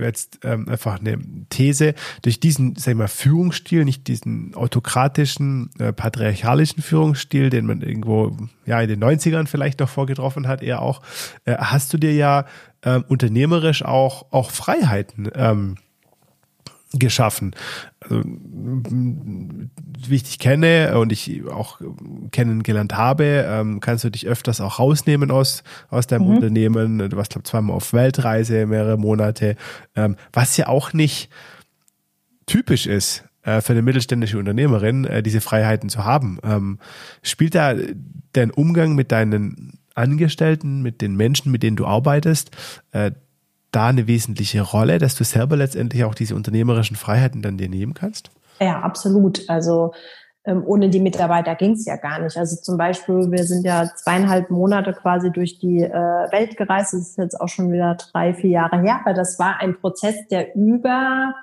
jetzt 0.00 0.40
ähm, 0.44 0.68
einfach 0.68 0.98
eine 0.98 1.18
These, 1.50 1.94
durch 2.22 2.40
diesen, 2.40 2.76
sag 2.76 2.92
ich 2.92 2.98
mal, 2.98 3.08
Führungsstil, 3.08 3.84
nicht 3.84 4.08
diesen 4.08 4.54
autokratischen, 4.54 5.70
äh, 5.78 5.92
patriarchalischen 5.92 6.82
Führungsstil, 6.82 7.50
den 7.50 7.66
man 7.66 7.82
irgendwo 7.82 8.36
ja 8.64 8.80
in 8.80 8.88
den 8.88 9.02
90ern 9.02 9.46
vielleicht 9.46 9.80
noch 9.80 9.88
vorgetroffen 9.88 10.48
hat, 10.48 10.62
eher 10.62 10.80
auch, 10.80 11.02
äh, 11.44 11.56
hast 11.56 11.92
du 11.92 11.98
dir 11.98 12.14
ja 12.14 12.46
ähm, 12.82 13.04
unternehmerisch 13.08 13.84
auch, 13.84 14.32
auch 14.32 14.50
Freiheiten 14.50 15.30
ähm, 15.34 15.76
geschaffen. 16.92 17.54
Also, 18.00 18.22
wie 18.24 20.14
ich 20.14 20.24
dich 20.24 20.38
kenne 20.38 20.98
und 20.98 21.12
ich 21.12 21.42
auch 21.46 21.80
kennengelernt 22.32 22.96
habe, 22.96 23.46
ähm, 23.46 23.80
kannst 23.80 24.04
du 24.04 24.10
dich 24.10 24.26
öfters 24.26 24.60
auch 24.60 24.78
rausnehmen 24.78 25.30
aus, 25.30 25.62
aus 25.88 26.06
deinem 26.06 26.26
mhm. 26.26 26.36
Unternehmen. 26.36 26.98
Du 27.10 27.16
warst, 27.16 27.30
glaube 27.30 27.44
ich, 27.44 27.50
zweimal 27.50 27.76
auf 27.76 27.92
Weltreise, 27.92 28.66
mehrere 28.66 28.98
Monate, 28.98 29.56
ähm, 29.94 30.16
was 30.32 30.56
ja 30.56 30.68
auch 30.68 30.92
nicht 30.92 31.30
typisch 32.46 32.86
ist 32.86 33.24
äh, 33.42 33.60
für 33.60 33.72
eine 33.72 33.82
mittelständische 33.82 34.38
Unternehmerin, 34.38 35.04
äh, 35.04 35.22
diese 35.22 35.40
Freiheiten 35.40 35.88
zu 35.88 36.04
haben. 36.04 36.38
Ähm, 36.42 36.78
spielt 37.22 37.54
da 37.54 37.74
dein 38.32 38.50
Umgang 38.50 38.94
mit 38.94 39.12
deinen 39.12 39.78
Angestellten, 39.94 40.82
mit 40.82 41.00
den 41.00 41.16
Menschen, 41.16 41.52
mit 41.52 41.62
denen 41.62 41.76
du 41.76 41.86
arbeitest, 41.86 42.50
äh, 42.92 43.12
da 43.72 43.88
eine 43.88 44.06
wesentliche 44.06 44.62
Rolle, 44.62 44.98
dass 44.98 45.14
du 45.14 45.24
selber 45.24 45.56
letztendlich 45.56 46.04
auch 46.04 46.14
diese 46.14 46.34
unternehmerischen 46.34 46.96
Freiheiten 46.96 47.42
dann 47.42 47.56
dir 47.56 47.68
nehmen 47.68 47.94
kannst? 47.94 48.30
Ja, 48.60 48.80
absolut. 48.80 49.48
Also 49.48 49.92
ähm, 50.44 50.62
ohne 50.66 50.88
die 50.88 51.00
Mitarbeiter 51.00 51.54
ging 51.54 51.72
es 51.72 51.84
ja 51.84 51.96
gar 51.96 52.18
nicht. 52.18 52.36
Also 52.36 52.56
zum 52.56 52.78
Beispiel, 52.78 53.30
wir 53.30 53.44
sind 53.44 53.64
ja 53.64 53.90
zweieinhalb 53.94 54.50
Monate 54.50 54.92
quasi 54.92 55.30
durch 55.30 55.58
die 55.58 55.82
äh, 55.82 55.92
Welt 55.92 56.56
gereist. 56.56 56.94
Das 56.94 57.00
ist 57.00 57.18
jetzt 57.18 57.40
auch 57.40 57.48
schon 57.48 57.72
wieder 57.72 57.96
drei, 58.12 58.34
vier 58.34 58.50
Jahre 58.50 58.80
her. 58.80 59.00
Aber 59.04 59.14
das 59.14 59.38
war 59.38 59.60
ein 59.60 59.78
Prozess, 59.78 60.16
der 60.30 60.54
über 60.54 61.34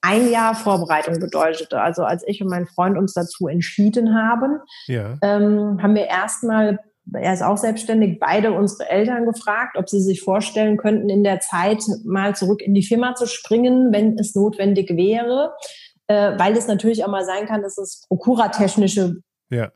ein 0.00 0.30
Jahr 0.30 0.54
Vorbereitung 0.54 1.18
bedeutete. 1.18 1.80
Also 1.80 2.04
als 2.04 2.26
ich 2.26 2.42
und 2.42 2.48
mein 2.48 2.66
Freund 2.66 2.96
uns 2.96 3.12
dazu 3.12 3.48
entschieden 3.48 4.14
haben, 4.14 4.60
ja. 4.86 5.14
ähm, 5.22 5.82
haben 5.82 5.94
wir 5.94 6.06
erstmal 6.06 6.78
er 7.12 7.32
ist 7.32 7.42
auch 7.42 7.56
selbstständig, 7.56 8.18
beide 8.18 8.52
unsere 8.52 8.88
Eltern 8.88 9.24
gefragt, 9.24 9.76
ob 9.76 9.88
sie 9.88 10.00
sich 10.00 10.22
vorstellen 10.22 10.76
könnten, 10.76 11.08
in 11.08 11.24
der 11.24 11.40
Zeit 11.40 11.82
mal 12.04 12.34
zurück 12.34 12.60
in 12.60 12.74
die 12.74 12.84
Firma 12.84 13.14
zu 13.14 13.26
springen, 13.26 13.92
wenn 13.92 14.18
es 14.18 14.34
notwendig 14.34 14.90
wäre. 14.96 15.54
Äh, 16.06 16.38
weil 16.38 16.56
es 16.56 16.66
natürlich 16.66 17.04
auch 17.04 17.10
mal 17.10 17.24
sein 17.24 17.46
kann, 17.46 17.62
dass 17.62 17.76
es 17.76 18.04
prokuratechnische 18.08 19.16
ja. 19.50 19.72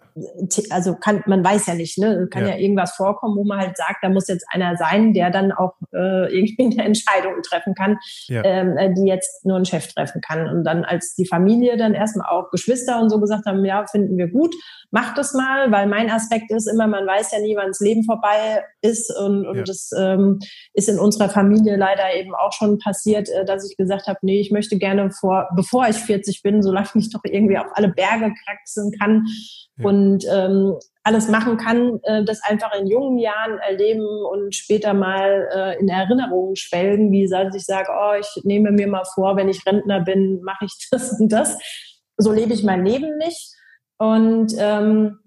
Also 0.70 0.94
kann, 0.96 1.22
man 1.26 1.42
weiß 1.42 1.66
ja 1.66 1.74
nicht, 1.74 1.96
ne? 1.96 2.28
Kann 2.30 2.42
ja. 2.42 2.50
ja. 2.50 2.56
irgendwas 2.58 2.92
vorkommen, 2.92 3.36
wo 3.36 3.44
man 3.44 3.58
halt 3.58 3.76
sagt, 3.76 3.98
da 4.02 4.10
muss 4.10 4.28
jetzt 4.28 4.44
einer 4.52 4.76
sein, 4.76 5.14
der 5.14 5.30
dann 5.30 5.50
auch 5.50 5.72
äh, 5.94 6.34
irgendwie 6.34 6.64
eine 6.78 6.84
Entscheidung 6.84 7.40
treffen 7.42 7.74
kann, 7.74 7.98
ja. 8.28 8.44
ähm, 8.44 8.76
äh, 8.76 8.92
die 8.92 9.06
jetzt 9.06 9.46
nur 9.46 9.56
ein 9.56 9.64
Chef 9.64 9.86
treffen 9.88 10.20
kann. 10.20 10.46
Und 10.46 10.64
dann 10.64 10.84
als 10.84 11.14
die 11.14 11.26
Familie 11.26 11.78
dann 11.78 11.94
erstmal 11.94 12.28
auch 12.28 12.50
Geschwister 12.50 13.00
und 13.00 13.08
so 13.08 13.18
gesagt 13.18 13.46
haben, 13.46 13.64
ja, 13.64 13.86
finden 13.86 14.18
wir 14.18 14.28
gut, 14.28 14.54
macht 14.90 15.16
das 15.16 15.32
mal, 15.32 15.72
weil 15.72 15.86
mein 15.86 16.10
Aspekt 16.10 16.50
ist 16.50 16.66
immer, 16.66 16.86
man 16.86 17.06
weiß 17.06 17.32
ja 17.32 17.40
nie, 17.40 17.56
wann 17.56 17.68
das 17.68 17.80
Leben 17.80 18.04
vorbei 18.04 18.62
ist 18.82 19.10
und, 19.16 19.46
und 19.46 19.56
ja. 19.56 19.62
das 19.62 19.90
ähm, 19.96 20.38
ist 20.74 20.90
in 20.90 20.98
unserer 20.98 21.30
Familie 21.30 21.76
leider 21.76 22.14
eben 22.14 22.34
auch 22.34 22.52
schon 22.52 22.78
passiert, 22.78 23.30
äh, 23.30 23.46
dass 23.46 23.68
ich 23.68 23.78
gesagt 23.78 24.06
habe, 24.06 24.18
nee, 24.20 24.40
ich 24.40 24.50
möchte 24.50 24.76
gerne 24.76 25.10
vor, 25.10 25.48
bevor 25.56 25.88
ich 25.88 25.96
40 25.96 26.42
bin, 26.42 26.62
solange 26.62 26.88
ich 26.94 27.10
doch 27.10 27.22
irgendwie 27.24 27.56
auf 27.56 27.68
alle 27.72 27.88
Berge 27.88 28.34
kraxeln 28.44 28.92
kann, 29.00 29.24
ja. 29.76 29.86
und 29.86 30.24
ähm, 30.30 30.76
alles 31.04 31.28
machen 31.28 31.56
kann, 31.56 31.98
äh, 32.04 32.24
das 32.24 32.42
einfach 32.44 32.72
in 32.78 32.86
jungen 32.86 33.18
Jahren 33.18 33.58
erleben 33.58 34.06
und 34.30 34.54
später 34.54 34.94
mal 34.94 35.48
äh, 35.52 35.80
in 35.80 35.88
Erinnerungen 35.88 36.56
schwelgen, 36.56 37.10
wie 37.10 37.26
dass 37.28 37.54
ich 37.54 37.64
sage, 37.64 37.88
oh, 37.90 38.14
ich 38.18 38.44
nehme 38.44 38.70
mir 38.70 38.86
mal 38.86 39.04
vor, 39.14 39.36
wenn 39.36 39.48
ich 39.48 39.66
Rentner 39.66 40.00
bin, 40.00 40.40
mache 40.42 40.64
ich 40.64 40.88
das 40.90 41.18
und 41.20 41.30
das. 41.30 41.58
So 42.16 42.32
lebe 42.32 42.52
ich 42.52 42.62
mein 42.62 42.84
Leben 42.84 43.18
nicht. 43.18 43.54
Und 43.98 44.52
ähm, 44.58 45.18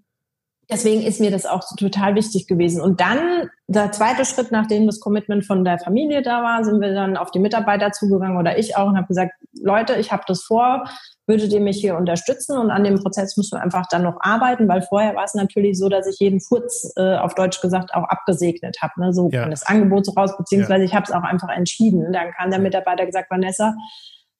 deswegen 0.69 1.01
ist 1.01 1.19
mir 1.19 1.32
das 1.32 1.45
auch 1.45 1.63
total 1.78 2.15
wichtig 2.15 2.47
gewesen. 2.47 2.82
Und 2.82 3.01
dann, 3.01 3.49
der 3.67 3.91
zweite 3.91 4.25
Schritt, 4.25 4.51
nachdem 4.51 4.86
das 4.86 4.99
Commitment 4.99 5.45
von 5.45 5.63
der 5.63 5.80
Familie 5.80 6.21
da 6.21 6.43
war, 6.43 6.63
sind 6.63 6.82
wir 6.82 6.93
dann 6.93 7.17
auf 7.17 7.32
die 7.32 7.39
Mitarbeiter 7.39 7.91
zugegangen 7.91 8.38
oder 8.38 8.58
ich 8.58 8.75
auch 8.75 8.88
und 8.88 8.97
habe 8.97 9.08
gesagt, 9.08 9.34
Leute, 9.54 9.95
ich 9.95 10.12
habe 10.12 10.23
das 10.28 10.43
vor, 10.43 10.86
würdet 11.28 11.51
ihr 11.54 11.62
mich 11.62 11.78
hier 11.78 11.97
unterstützen? 11.97 12.58
Und 12.58 12.71
an 12.71 12.84
dem 12.84 13.01
Prozess 13.01 13.36
müssen 13.38 13.58
wir 13.58 13.63
einfach 13.63 13.86
dann 13.89 14.04
noch 14.04 14.17
arbeiten, 14.19 14.67
weil 14.67 14.82
vorher 14.82 15.15
war 15.15 15.23
es 15.23 15.34
natürlich 15.34 15.78
so, 15.78 15.89
dass 15.89 16.08
ich 16.08 16.19
jeden 16.19 16.39
Furz, 16.39 16.91
äh, 16.97 17.17
auf 17.17 17.36
Deutsch 17.36 17.62
gesagt, 17.62 17.93
auch 17.93 18.04
abgesegnet 18.04 18.78
habe. 18.82 18.93
Ne? 18.97 19.13
So 19.13 19.30
ja. 19.32 19.47
das 19.49 19.65
Angebot 19.65 20.06
so 20.06 20.12
raus, 20.13 20.38
beziehungsweise 20.38 20.82
ja. 20.82 20.86
ich 20.86 20.93
habe 20.93 21.06
es 21.06 21.12
auch 21.12 21.23
einfach 21.23 21.49
entschieden. 21.49 22.12
Dann 22.12 22.32
kam 22.32 22.51
der 22.51 22.60
Mitarbeiter 22.60 23.06
gesagt, 23.06 23.32
Vanessa, 23.32 23.75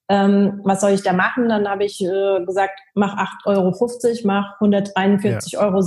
ähm, 0.10 0.62
was 0.64 0.82
soll 0.82 0.92
ich 0.92 1.04
da 1.04 1.14
machen? 1.14 1.50
Dann 1.50 1.68
habe 1.68 1.84
ich 1.84 2.02
äh, 2.02 2.44
gesagt, 2.46 2.80
mach 2.94 3.18
8,50 3.46 3.46
Euro, 3.46 3.72
mach 4.26 4.60
143,60 4.60 5.54
ja. 5.54 5.60
Euro. 5.62 5.82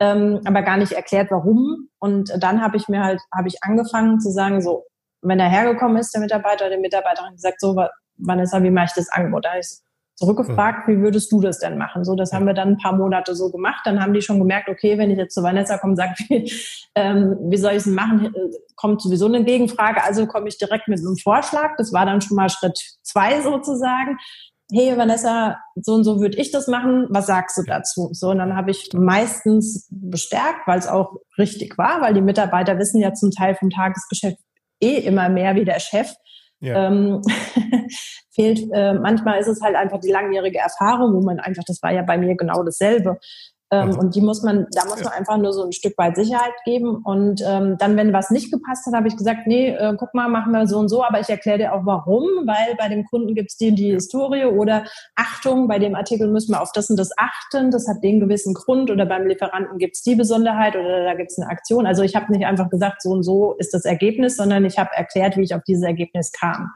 Ähm, 0.00 0.40
aber 0.44 0.62
gar 0.62 0.76
nicht 0.76 0.92
erklärt, 0.92 1.30
warum. 1.30 1.88
Und 1.98 2.32
dann 2.38 2.62
habe 2.62 2.76
ich 2.76 2.88
mir 2.88 3.02
halt, 3.02 3.20
habe 3.36 3.48
ich 3.48 3.62
angefangen 3.62 4.20
zu 4.20 4.30
sagen, 4.30 4.60
so, 4.60 4.84
wenn 5.22 5.40
er 5.40 5.48
hergekommen 5.48 5.96
ist, 5.96 6.14
der 6.14 6.20
Mitarbeiter, 6.20 6.68
der 6.68 6.78
Mitarbeiterin 6.78 7.32
gesagt, 7.32 7.60
so, 7.60 7.76
Vanessa, 8.16 8.62
wie 8.62 8.70
mache 8.70 8.86
ich 8.86 8.92
das 8.94 9.10
Angebot? 9.10 9.44
Da 9.44 9.54
ist 9.54 9.84
zurückgefragt, 10.18 10.88
wie 10.88 10.98
würdest 10.98 11.30
du 11.30 11.40
das 11.40 11.60
denn 11.60 11.78
machen? 11.78 12.04
So, 12.04 12.16
das 12.16 12.32
haben 12.32 12.46
wir 12.46 12.54
dann 12.54 12.70
ein 12.70 12.76
paar 12.76 12.96
Monate 12.96 13.36
so 13.36 13.50
gemacht. 13.50 13.82
Dann 13.84 14.02
haben 14.02 14.12
die 14.12 14.20
schon 14.20 14.40
gemerkt, 14.40 14.68
okay, 14.68 14.98
wenn 14.98 15.10
ich 15.12 15.18
jetzt 15.18 15.34
zu 15.34 15.44
Vanessa 15.44 15.78
komme 15.78 15.92
und 15.92 15.96
sage, 15.96 16.14
ähm, 16.96 17.36
wie 17.42 17.56
soll 17.56 17.72
ich 17.72 17.78
es 17.78 17.86
machen, 17.86 18.34
kommt 18.74 19.00
sowieso 19.00 19.26
eine 19.26 19.44
Gegenfrage. 19.44 20.02
Also 20.02 20.26
komme 20.26 20.48
ich 20.48 20.58
direkt 20.58 20.88
mit 20.88 20.98
einem 20.98 21.16
Vorschlag. 21.16 21.76
Das 21.76 21.92
war 21.92 22.04
dann 22.04 22.20
schon 22.20 22.36
mal 22.36 22.50
Schritt 22.50 22.76
zwei 23.02 23.40
sozusagen. 23.42 24.18
Hey 24.72 24.98
Vanessa, 24.98 25.56
so 25.76 25.94
und 25.94 26.04
so 26.04 26.20
würde 26.20 26.36
ich 26.36 26.50
das 26.50 26.66
machen. 26.66 27.06
Was 27.10 27.26
sagst 27.26 27.56
du 27.56 27.62
dazu? 27.62 28.10
So, 28.12 28.30
und 28.30 28.38
dann 28.38 28.56
habe 28.56 28.72
ich 28.72 28.90
meistens 28.92 29.88
bestärkt, 29.90 30.66
weil 30.66 30.80
es 30.80 30.88
auch 30.88 31.14
richtig 31.38 31.78
war, 31.78 32.02
weil 32.02 32.12
die 32.12 32.20
Mitarbeiter 32.20 32.76
wissen 32.78 33.00
ja 33.00 33.14
zum 33.14 33.30
Teil 33.30 33.54
vom 33.54 33.70
Tagesgeschäft 33.70 34.36
eh 34.80 34.96
immer 34.96 35.28
mehr 35.28 35.54
wie 35.54 35.64
der 35.64 35.78
Chef. 35.78 36.12
Ja. 36.60 36.88
Ähm, 36.88 37.22
fehlt, 38.30 38.68
äh, 38.72 38.94
manchmal 38.94 39.40
ist 39.40 39.48
es 39.48 39.60
halt 39.60 39.74
einfach 39.76 40.00
die 40.00 40.10
langjährige 40.10 40.58
Erfahrung, 40.58 41.14
wo 41.14 41.20
man 41.20 41.40
einfach, 41.40 41.64
das 41.66 41.82
war 41.82 41.92
ja 41.92 42.02
bei 42.02 42.18
mir 42.18 42.36
genau 42.36 42.62
dasselbe. 42.62 43.18
Ähm, 43.70 43.90
mhm. 43.90 43.98
Und 43.98 44.14
die 44.14 44.22
muss 44.22 44.42
man, 44.42 44.66
da 44.72 44.84
muss 44.86 45.02
man 45.04 45.12
einfach 45.12 45.36
nur 45.36 45.52
so 45.52 45.62
ein 45.62 45.72
Stück 45.72 45.98
weit 45.98 46.16
Sicherheit 46.16 46.54
geben. 46.64 47.02
Und 47.04 47.42
ähm, 47.46 47.76
dann, 47.78 47.96
wenn 47.96 48.14
was 48.14 48.30
nicht 48.30 48.50
gepasst 48.50 48.86
hat, 48.86 48.94
habe 48.94 49.08
ich 49.08 49.16
gesagt, 49.16 49.46
nee, 49.46 49.68
äh, 49.68 49.94
guck 49.98 50.14
mal, 50.14 50.28
machen 50.28 50.52
wir 50.52 50.66
so 50.66 50.78
und 50.78 50.88
so, 50.88 51.04
aber 51.04 51.20
ich 51.20 51.28
erkläre 51.28 51.58
dir 51.58 51.74
auch 51.74 51.84
warum, 51.84 52.24
weil 52.46 52.76
bei 52.78 52.88
dem 52.88 53.04
Kunden 53.04 53.34
gibt 53.34 53.50
es 53.50 53.56
die, 53.58 53.74
die 53.74 53.92
Historie 53.92 54.46
oder 54.46 54.84
Achtung, 55.16 55.68
bei 55.68 55.78
dem 55.78 55.94
Artikel 55.94 56.28
müssen 56.28 56.52
wir 56.52 56.62
auf 56.62 56.72
das 56.72 56.88
und 56.88 56.98
das 56.98 57.10
achten, 57.18 57.70
das 57.70 57.86
hat 57.88 58.02
den 58.02 58.20
gewissen 58.20 58.54
Grund 58.54 58.90
oder 58.90 59.04
beim 59.04 59.26
Lieferanten 59.26 59.78
gibt 59.78 59.96
es 59.96 60.02
die 60.02 60.14
Besonderheit 60.14 60.74
oder 60.74 61.04
da 61.04 61.14
gibt 61.14 61.30
es 61.30 61.38
eine 61.38 61.50
Aktion. 61.50 61.86
Also 61.86 62.02
ich 62.02 62.16
habe 62.16 62.32
nicht 62.32 62.46
einfach 62.46 62.70
gesagt, 62.70 63.02
so 63.02 63.10
und 63.10 63.22
so 63.22 63.54
ist 63.58 63.74
das 63.74 63.84
Ergebnis, 63.84 64.36
sondern 64.36 64.64
ich 64.64 64.78
habe 64.78 64.90
erklärt, 64.94 65.36
wie 65.36 65.42
ich 65.42 65.54
auf 65.54 65.62
dieses 65.64 65.84
Ergebnis 65.84 66.32
kam. 66.32 66.70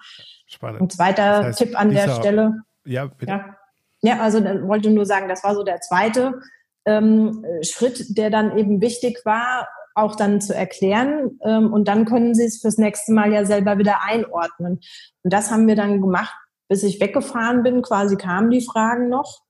Spannend. 0.47 0.83
Ein 0.83 0.91
zweiter 0.91 1.39
das 1.39 1.47
heißt, 1.47 1.59
Tipp 1.59 1.81
an 1.81 1.91
der 1.91 2.11
Stelle. 2.11 2.55
Ja, 2.85 3.07
bitte. 3.07 3.33
Ja. 3.33 3.57
Ja, 4.05 4.19
also 4.19 4.41
dann 4.41 4.67
wollte 4.67 4.91
nur 4.91 5.07
sagen, 5.07 5.29
das 5.29 5.45
war 5.45 5.55
so 5.55 5.63
der 5.63 5.81
zweite 5.81 6.41
ähm, 6.87 7.45
Schritt, 7.63 8.17
der 8.17 8.31
dann 8.31 8.57
eben 8.59 8.81
wichtig 8.81 9.21
war, 9.25 9.69
auch 9.95 10.17
dann 10.17 10.41
zu 10.41 10.55
erklären. 10.55 11.39
Ähm, 11.45 11.73
und 11.73 11.89
dann 11.89 12.05
können 12.05 12.35
Sie 12.35 12.45
es 12.45 12.61
fürs 12.61 12.79
nächste 12.79 13.13
Mal 13.13 13.33
ja 13.33 13.45
selber 13.45 13.79
wieder 13.79 14.03
einordnen. 14.05 14.81
Und 15.23 15.33
das 15.33 15.51
haben 15.51 15.67
wir 15.67 15.77
dann 15.77 16.01
gemacht, 16.01 16.35
bis 16.69 16.83
ich 16.83 17.01
weggefahren 17.01 17.63
bin. 17.63 17.83
Quasi 17.83 18.17
kamen 18.17 18.51
die 18.51 18.63
Fragen 18.63 19.09
noch. 19.09 19.43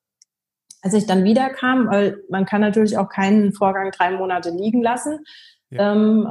Als 0.82 0.94
ich 0.94 1.06
dann 1.06 1.22
wieder 1.24 1.48
kam, 1.50 1.86
weil 1.88 2.18
man 2.28 2.44
kann 2.44 2.60
natürlich 2.60 2.98
auch 2.98 3.08
keinen 3.08 3.52
Vorgang 3.52 3.92
drei 3.92 4.10
Monate 4.10 4.50
liegen 4.50 4.82
lassen, 4.82 5.20
ja. 5.70 5.92
ähm, 5.92 6.26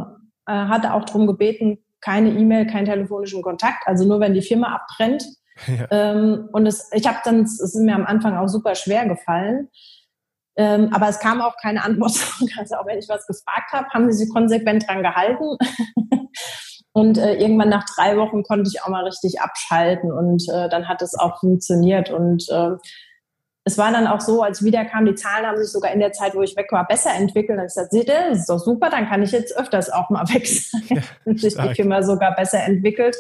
äh, 0.46 0.52
hatte 0.52 0.94
auch 0.94 1.06
darum 1.06 1.26
gebeten, 1.26 1.78
keine 2.02 2.32
E-Mail, 2.32 2.68
keinen 2.68 2.86
telefonischen 2.86 3.44
Kontakt, 3.44 3.88
also 3.88 4.06
nur 4.06 4.20
wenn 4.20 4.34
die 4.34 4.42
Firma 4.42 4.76
abbrennt. 4.76 5.26
Ja. 5.68 5.86
Ähm, 5.92 6.50
und 6.54 6.66
es, 6.66 6.90
ich 6.92 7.06
habe 7.06 7.20
dann, 7.24 7.42
es 7.42 7.60
ist 7.60 7.76
mir 7.76 7.94
am 7.94 8.06
Anfang 8.06 8.36
auch 8.36 8.48
super 8.48 8.74
schwer 8.74 9.06
gefallen. 9.06 9.70
Ähm, 10.58 10.90
aber 10.94 11.08
es 11.10 11.20
kam 11.20 11.42
auch 11.42 11.56
keine 11.62 11.84
Antwort. 11.84 12.14
Also 12.58 12.76
auch 12.76 12.86
wenn 12.86 13.00
ich 13.00 13.10
was 13.10 13.26
gefragt 13.26 13.72
habe, 13.72 13.88
haben 13.90 14.12
sie 14.12 14.26
sich 14.26 14.34
konsequent 14.34 14.88
dran 14.88 15.04
gehalten. 15.04 15.58
und 16.94 17.18
äh, 17.18 17.36
irgendwann 17.36 17.70
nach 17.70 17.86
drei 17.96 18.18
Wochen 18.18 18.44
konnte 18.44 18.70
ich 18.72 18.84
auch 18.84 18.90
mal 18.90 19.06
richtig 19.06 19.40
abschalten 19.40 20.12
und 20.12 20.44
äh, 20.50 20.70
dann 20.70 20.88
hat 20.88 21.02
es 21.02 21.18
auch 21.18 21.40
funktioniert. 21.40 22.10
Und 22.10 22.48
äh, 22.50 22.72
es 23.64 23.78
war 23.78 23.92
dann 23.92 24.08
auch 24.08 24.22
so, 24.22 24.42
als 24.42 24.64
wieder 24.64 24.86
kam, 24.86 25.06
die 25.06 25.16
Zahlen 25.16 25.46
haben 25.46 25.58
sich 25.58 25.72
sogar 25.72 25.92
in 25.92 26.00
der 26.00 26.12
Zeit, 26.12 26.36
wo 26.36 26.42
ich 26.42 26.56
weg 26.58 26.72
war, 26.72 26.88
besser 26.88 27.14
entwickelt. 27.14 27.52
Dann 27.52 27.60
habe 27.60 27.68
ich 27.68 27.74
gesagt, 27.74 27.92
seht 27.92 28.08
ihr, 28.08 28.30
das 28.30 28.40
ist 28.40 28.50
doch 28.50 28.60
super, 28.60 28.90
dann 28.90 29.08
kann 29.08 29.22
ich 29.22 29.32
jetzt 29.32 29.56
öfters 29.56 29.90
auch 29.92 30.10
mal 30.10 30.28
weg 30.34 30.48
sein. 30.48 30.82
Ja, 30.90 31.02
und 31.26 31.40
sich 31.40 31.56
die 31.56 31.76
Firma 31.76 32.02
sogar 32.02 32.36
besser 32.36 32.64
entwickelt. 32.64 33.16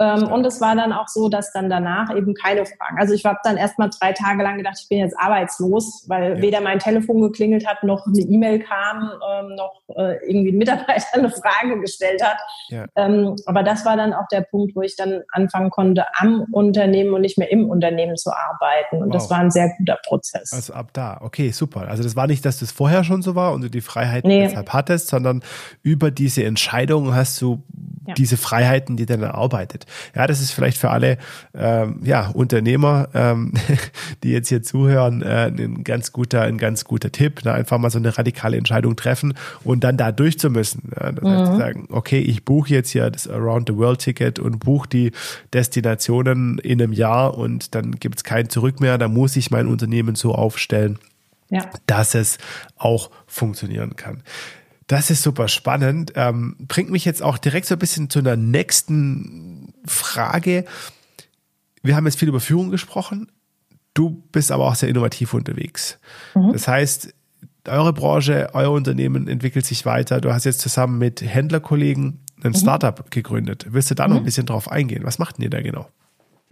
Ähm, 0.00 0.28
und 0.28 0.46
es 0.46 0.62
war 0.62 0.74
dann 0.74 0.94
auch 0.94 1.08
so, 1.08 1.28
dass 1.28 1.52
dann 1.52 1.68
danach 1.68 2.16
eben 2.16 2.32
keine 2.32 2.64
Fragen. 2.64 2.98
Also 2.98 3.12
ich 3.12 3.26
habe 3.26 3.38
dann 3.44 3.58
erst 3.58 3.78
mal 3.78 3.90
drei 3.90 4.12
Tage 4.12 4.42
lang 4.42 4.56
gedacht, 4.56 4.78
ich 4.82 4.88
bin 4.88 4.98
jetzt 4.98 5.14
arbeitslos, 5.18 6.06
weil 6.08 6.36
ja. 6.36 6.42
weder 6.42 6.60
mein 6.62 6.78
Telefon 6.78 7.20
geklingelt 7.20 7.66
hat, 7.66 7.84
noch 7.84 8.06
eine 8.06 8.20
E-Mail 8.20 8.60
kam, 8.60 9.10
ähm, 9.30 9.54
noch 9.56 9.82
äh, 9.88 10.16
irgendwie 10.26 10.52
ein 10.52 10.58
Mitarbeiter 10.58 11.04
eine 11.12 11.30
Frage 11.30 11.78
gestellt 11.80 12.22
hat. 12.24 12.38
Ja. 12.68 12.86
Ähm, 12.96 13.36
aber 13.44 13.62
das 13.62 13.84
war 13.84 13.98
dann 13.98 14.14
auch 14.14 14.26
der 14.32 14.40
Punkt, 14.40 14.74
wo 14.74 14.80
ich 14.80 14.96
dann 14.96 15.20
anfangen 15.32 15.68
konnte, 15.68 16.06
am 16.14 16.46
Unternehmen 16.50 17.12
und 17.12 17.20
nicht 17.20 17.36
mehr 17.36 17.52
im 17.52 17.68
Unternehmen 17.68 18.16
zu 18.16 18.32
arbeiten. 18.32 19.02
Und 19.02 19.08
wow. 19.08 19.12
das 19.12 19.28
war 19.28 19.38
ein 19.38 19.50
sehr 19.50 19.70
guter 19.76 19.98
Prozess. 20.06 20.50
Also 20.54 20.72
ab 20.72 20.88
da, 20.94 21.18
okay, 21.20 21.50
super. 21.50 21.88
Also 21.88 22.02
das 22.02 22.16
war 22.16 22.26
nicht, 22.26 22.46
dass 22.46 22.60
das 22.60 22.72
vorher 22.72 23.04
schon 23.04 23.20
so 23.20 23.34
war 23.34 23.52
und 23.52 23.60
du 23.60 23.68
die 23.68 23.82
Freiheit 23.82 24.24
nee. 24.24 24.40
deshalb 24.40 24.72
hattest, 24.72 25.08
sondern 25.08 25.42
über 25.82 26.10
diese 26.10 26.42
Entscheidung 26.44 27.14
hast 27.14 27.40
du 27.42 27.62
diese 28.16 28.36
Freiheiten, 28.36 28.96
die 28.96 29.06
dann 29.06 29.22
erarbeitet. 29.22 29.86
Ja, 30.14 30.26
das 30.26 30.40
ist 30.40 30.52
vielleicht 30.52 30.78
für 30.78 30.90
alle 30.90 31.18
ähm, 31.54 32.00
ja, 32.02 32.28
Unternehmer, 32.28 33.08
ähm, 33.14 33.52
die 34.22 34.30
jetzt 34.30 34.48
hier 34.48 34.62
zuhören, 34.62 35.22
äh, 35.22 35.46
ein 35.46 35.84
ganz 35.84 36.12
guter, 36.12 36.42
ein 36.42 36.58
ganz 36.58 36.84
guter 36.84 37.12
Tipp. 37.12 37.44
Ne? 37.44 37.52
Einfach 37.52 37.78
mal 37.78 37.90
so 37.90 37.98
eine 37.98 38.16
radikale 38.16 38.56
Entscheidung 38.56 38.96
treffen 38.96 39.34
und 39.64 39.84
dann 39.84 39.96
da 39.96 40.12
durch 40.12 40.38
zu 40.38 40.50
müssen. 40.50 40.90
Ja? 40.98 41.12
Das 41.12 41.24
mhm. 41.24 41.28
heißt, 41.28 41.56
sagen, 41.58 41.88
okay, 41.90 42.20
ich 42.20 42.44
buche 42.44 42.70
jetzt 42.70 42.90
hier 42.90 43.10
das 43.10 43.28
Around 43.28 43.68
the 43.68 43.76
World 43.76 44.00
Ticket 44.00 44.38
und 44.38 44.58
buche 44.58 44.88
die 44.88 45.12
Destinationen 45.52 46.58
in 46.58 46.80
einem 46.80 46.92
Jahr 46.92 47.36
und 47.36 47.74
dann 47.74 47.92
gibt 47.92 48.16
es 48.16 48.24
kein 48.24 48.48
Zurück 48.48 48.80
mehr. 48.80 48.98
Da 48.98 49.08
muss 49.08 49.36
ich 49.36 49.50
mein 49.50 49.66
Unternehmen 49.66 50.14
so 50.14 50.34
aufstellen, 50.34 50.98
ja. 51.50 51.64
dass 51.86 52.14
es 52.14 52.38
auch 52.76 53.10
funktionieren 53.26 53.96
kann. 53.96 54.22
Das 54.86 55.08
ist 55.08 55.22
super 55.22 55.46
spannend. 55.46 56.14
Ähm, 56.16 56.56
bringt 56.58 56.90
mich 56.90 57.04
jetzt 57.04 57.22
auch 57.22 57.38
direkt 57.38 57.66
so 57.66 57.76
ein 57.76 57.78
bisschen 57.78 58.10
zu 58.10 58.18
einer 58.18 58.34
nächsten 58.34 59.59
Frage. 59.84 60.64
Wir 61.82 61.96
haben 61.96 62.06
jetzt 62.06 62.18
viel 62.18 62.28
über 62.28 62.40
Führung 62.40 62.70
gesprochen. 62.70 63.30
Du 63.94 64.22
bist 64.32 64.52
aber 64.52 64.66
auch 64.66 64.74
sehr 64.74 64.88
innovativ 64.88 65.34
unterwegs. 65.34 65.98
Mhm. 66.34 66.52
Das 66.52 66.68
heißt, 66.68 67.14
eure 67.68 67.92
Branche, 67.92 68.50
euer 68.52 68.70
Unternehmen 68.70 69.28
entwickelt 69.28 69.66
sich 69.66 69.84
weiter. 69.84 70.20
Du 70.20 70.32
hast 70.32 70.44
jetzt 70.44 70.60
zusammen 70.60 70.98
mit 70.98 71.22
Händlerkollegen 71.22 72.20
ein 72.42 72.52
mhm. 72.52 72.56
Startup 72.56 73.10
gegründet. 73.10 73.66
Willst 73.70 73.90
du 73.90 73.94
da 73.94 74.08
noch 74.08 74.16
ein 74.16 74.22
mhm. 74.22 74.26
bisschen 74.26 74.46
drauf 74.46 74.70
eingehen? 74.70 75.04
Was 75.04 75.18
macht 75.18 75.38
ihr 75.38 75.50
da 75.50 75.60
genau? 75.60 75.88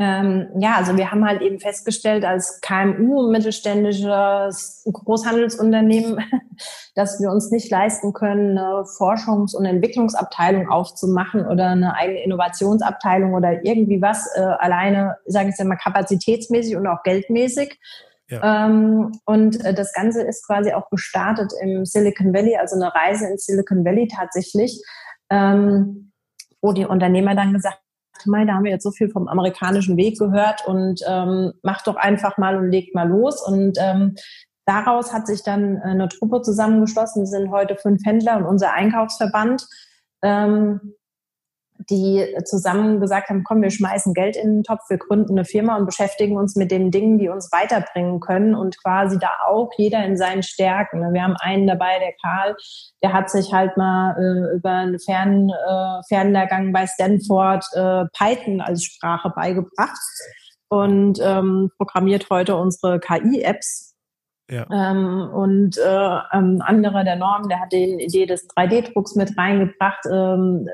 Ähm, 0.01 0.49
ja, 0.61 0.77
also 0.77 0.97
wir 0.97 1.11
haben 1.11 1.27
halt 1.27 1.43
eben 1.43 1.59
festgestellt 1.59 2.25
als 2.25 2.61
KMU, 2.61 3.29
mittelständisches 3.33 4.89
Großhandelsunternehmen, 4.93 6.25
dass 6.95 7.21
wir 7.21 7.33
uns 7.33 7.51
nicht 7.51 7.69
leisten 7.69 8.13
können, 8.13 8.57
eine 8.57 8.85
Forschungs- 8.85 9.57
und 9.57 9.65
Entwicklungsabteilung 9.65 10.69
aufzumachen 10.69 11.45
oder 11.47 11.71
eine 11.71 11.97
eigene 11.97 12.23
Innovationsabteilung 12.23 13.35
oder 13.35 13.65
irgendwie 13.65 14.01
was 14.01 14.29
äh, 14.37 14.41
alleine, 14.41 15.17
sage 15.27 15.49
ich 15.49 15.57
jetzt 15.59 15.67
mal, 15.67 15.75
kapazitätsmäßig 15.75 16.77
und 16.77 16.87
auch 16.87 17.03
geldmäßig. 17.03 17.81
Ja. 18.29 18.67
Ähm, 18.67 19.19
und 19.25 19.65
äh, 19.65 19.75
das 19.75 19.93
Ganze 19.93 20.23
ist 20.23 20.47
quasi 20.47 20.73
auch 20.75 20.91
gestartet 20.91 21.53
im 21.61 21.85
Silicon 21.85 22.33
Valley, 22.33 22.57
also 22.57 22.77
eine 22.77 22.95
Reise 22.95 23.27
in 23.27 23.37
Silicon 23.37 23.85
Valley 23.85 24.07
tatsächlich, 24.07 24.81
ähm, 25.29 26.13
wo 26.61 26.73
die 26.73 26.85
Unternehmer 26.85 27.35
dann 27.35 27.53
gesagt 27.53 27.81
Mai, 28.27 28.45
da 28.45 28.55
haben 28.55 28.65
wir 28.65 28.71
jetzt 28.71 28.83
so 28.83 28.91
viel 28.91 29.11
vom 29.11 29.29
amerikanischen 29.29 29.97
Weg 29.97 30.19
gehört 30.19 30.67
und 30.67 31.01
ähm, 31.09 31.53
macht 31.63 31.87
doch 31.87 31.97
einfach 31.97 32.39
mal 32.39 32.57
und 32.57 32.71
legt 32.71 32.95
mal 32.95 33.09
los. 33.09 33.47
Und 33.47 33.79
ähm, 33.81 34.17
daraus 34.67 35.13
hat 35.13 35.27
sich 35.27 35.43
dann 35.43 35.79
eine 35.79 36.09
Truppe 36.09 36.43
zusammengeschlossen. 36.43 37.27
Sind 37.27 37.51
heute 37.51 37.77
fünf 37.77 38.05
Händler 38.05 38.37
und 38.37 38.45
unser 38.45 38.73
Einkaufsverband. 38.73 39.67
Ähm, 40.23 40.95
die 41.91 42.27
zusammen 42.45 43.01
gesagt 43.01 43.31
haben, 43.31 43.45
komm, 43.45 43.63
wir 43.63 43.71
schmeißen 43.71 44.15
Geld 44.15 44.37
in 44.37 44.57
den 44.57 44.63
Topf, 44.63 44.83
wir 44.89 44.99
gründen 44.99 45.33
eine 45.33 45.45
Firma 45.45 45.77
und 45.77 45.87
beschäftigen 45.87 46.37
uns 46.37 46.57
mit 46.57 46.71
den 46.71 46.91
Dingen, 46.91 47.19
die 47.19 47.29
uns 47.29 47.51
weiterbringen 47.53 48.21
können 48.21 48.55
und 48.55 48.83
quasi 48.83 49.19
da 49.19 49.31
auch 49.47 49.71
jeder 49.77 50.05
in 50.05 50.17
seinen 50.17 50.43
Stärken. 50.43 51.13
Wir 51.13 51.23
haben 51.23 51.37
einen 51.39 51.67
dabei, 51.67 51.99
der 51.99 52.13
Karl, 52.21 52.57
der 53.03 53.13
hat 53.13 53.31
sich 53.31 53.53
halt 53.53 53.77
mal 53.77 54.17
äh, 54.19 54.57
über 54.57 54.71
einen 54.71 54.99
Fern, 54.99 55.51
äh, 55.51 56.03
Fernlehrgang 56.09 56.73
bei 56.73 56.87
Stanford 56.87 57.65
äh, 57.73 58.05
Python 58.17 58.61
als 58.61 58.85
Sprache 58.85 59.33
beigebracht 59.35 59.99
und 60.69 61.19
ähm, 61.23 61.71
programmiert 61.77 62.29
heute 62.31 62.57
unsere 62.57 63.01
KI-Apps 63.01 63.89
ja. 64.51 64.67
Ähm, 64.73 65.29
und 65.31 65.77
äh, 65.77 66.19
ähm, 66.33 66.63
anderer 66.65 67.05
der 67.05 67.17
Norm, 67.17 67.49
der 67.49 67.61
hat 67.61 67.73
die 67.73 68.03
Idee 68.03 68.25
des 68.25 68.49
3D-Drucks 68.49 69.15
mit 69.15 69.37
reingebracht. 69.37 70.07
Ähm, 70.11 70.67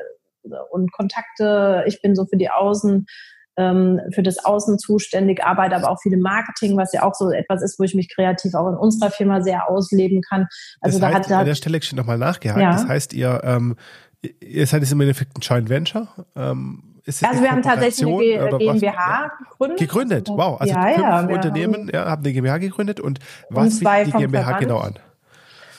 und 0.71 0.93
Kontakte. 0.93 1.85
Ich 1.87 2.01
bin 2.03 2.15
so 2.15 2.27
für 2.27 2.37
die 2.37 2.51
Außen, 2.51 3.07
ähm, 3.57 4.01
für 4.13 4.23
das 4.23 4.45
Außen 4.45 4.79
zuständig, 4.79 5.45
arbeite 5.45 5.77
aber 5.77 5.91
auch 5.91 6.01
viel 6.01 6.13
im 6.13 6.21
Marketing, 6.21 6.77
was 6.77 6.93
ja 6.93 7.03
auch 7.03 7.15
so 7.15 7.31
etwas 7.31 7.63
ist, 7.63 7.79
wo 7.79 7.85
ich 7.85 7.95
mich 7.95 8.13
kreativ 8.15 8.55
auch 8.55 8.69
in 8.69 8.77
unserer 8.77 9.11
Firma 9.11 9.43
sehr 9.43 9.69
ausleben 9.69 10.23
kann. 10.23 10.47
Also 10.81 10.99
das 10.99 11.11
da 11.11 11.17
heißt, 11.17 11.31
hat 11.31 11.39
an 11.39 11.47
der 11.47 11.55
Stelle 11.55 11.81
nochmal 11.95 12.19
nachgehakt. 12.19 12.61
Ja. 12.61 12.73
Das 12.73 12.87
heißt, 12.87 13.13
ihr, 13.13 13.41
ähm, 13.45 13.77
ihr 14.41 14.67
seid 14.67 14.83
jetzt 14.83 14.93
im 14.93 15.01
Endeffekt 15.01 15.37
ein 15.37 15.41
Joint 15.41 15.69
Venture. 15.69 16.09
Ähm, 16.37 16.95
also 17.07 17.43
wir 17.43 17.51
haben 17.51 17.63
tatsächlich 17.63 18.07
eine 18.07 18.59
GmbH 18.59 19.31
gegründet. 19.39 19.79
Gegründet, 19.79 20.29
wow. 20.29 20.59
Also 20.59 20.73
ja, 20.73 20.95
fünf 20.95 21.03
ja, 21.03 21.21
Unternehmen 21.21 21.91
ja, 21.93 22.07
haben 22.07 22.25
eine 22.25 22.33
GmbH 22.33 22.59
gegründet 22.59 22.99
und 22.99 23.19
was 23.51 23.81
bietet 23.81 24.07
die 24.07 24.11
GmbH 24.13 24.43
Verband. 24.45 24.61
genau 24.61 24.79
an? 24.79 24.99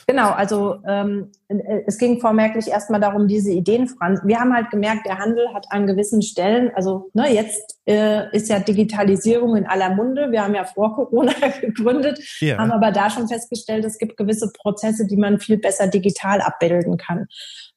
Genau, 0.08 0.30
also 0.32 0.78
ähm, 0.88 1.32
äh, 1.47 1.82
es 1.88 1.97
ging 1.97 2.20
vormerklich 2.20 2.68
erstmal 2.68 2.99
darum, 2.99 3.28
diese 3.28 3.51
Ideen 3.51 3.88
voran. 3.88 4.20
Wir 4.24 4.39
haben 4.39 4.53
halt 4.53 4.70
gemerkt, 4.70 5.08
der 5.08 5.18
Handel 5.18 5.51
hat 5.53 5.66
an 5.72 5.88
gewissen 5.88 6.22
Stellen, 6.22 6.72
also 6.76 7.10
ne, 7.14 7.34
jetzt 7.34 7.80
äh, 7.88 8.30
ist 8.36 8.49
ja 8.49 8.60
Digitalisierung 8.60 9.56
in 9.56 9.66
aller 9.66 9.95
Munde. 9.95 10.32
Wir 10.32 10.43
haben 10.43 10.53
ja 10.53 10.64
vor 10.64 10.95
Corona 10.95 11.34
gegründet, 11.62 12.20
ja. 12.39 12.58
haben 12.58 12.72
aber 12.72 12.91
da 12.91 13.10
schon 13.10 13.28
festgestellt, 13.28 13.84
es 13.84 13.97
gibt 13.97 14.16
gewisse 14.16 14.51
Prozesse, 14.51 15.08
die 15.08 15.18
man 15.18 15.39
viel 15.39 15.58
besser 15.58 15.88
digital 15.88 16.39
abbilden 16.41 16.97
kann. 16.97 17.28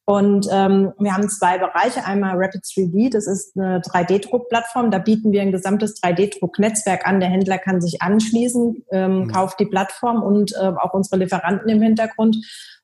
Und 0.08 0.48
ähm, 0.50 0.94
wir 0.98 1.12
haben 1.12 1.28
zwei 1.28 1.58
Bereiche. 1.58 2.06
Einmal 2.06 2.32
Rapid 2.34 2.62
3D, 2.64 3.12
das 3.12 3.26
ist 3.26 3.54
eine 3.58 3.80
3D-Druckplattform. 3.80 4.90
Da 4.90 4.96
bieten 4.96 5.32
wir 5.32 5.42
ein 5.42 5.52
gesamtes 5.52 6.02
3D-Drucknetzwerk 6.02 7.06
an. 7.06 7.20
Der 7.20 7.28
Händler 7.28 7.58
kann 7.58 7.82
sich 7.82 8.00
anschließen, 8.00 8.86
ähm, 8.90 9.18
mhm. 9.18 9.28
kauft 9.28 9.60
die 9.60 9.66
Plattform 9.66 10.22
und 10.22 10.54
äh, 10.54 10.72
auch 10.80 10.94
unsere 10.94 11.18
Lieferanten 11.18 11.68
im 11.68 11.82
Hintergrund 11.82 12.38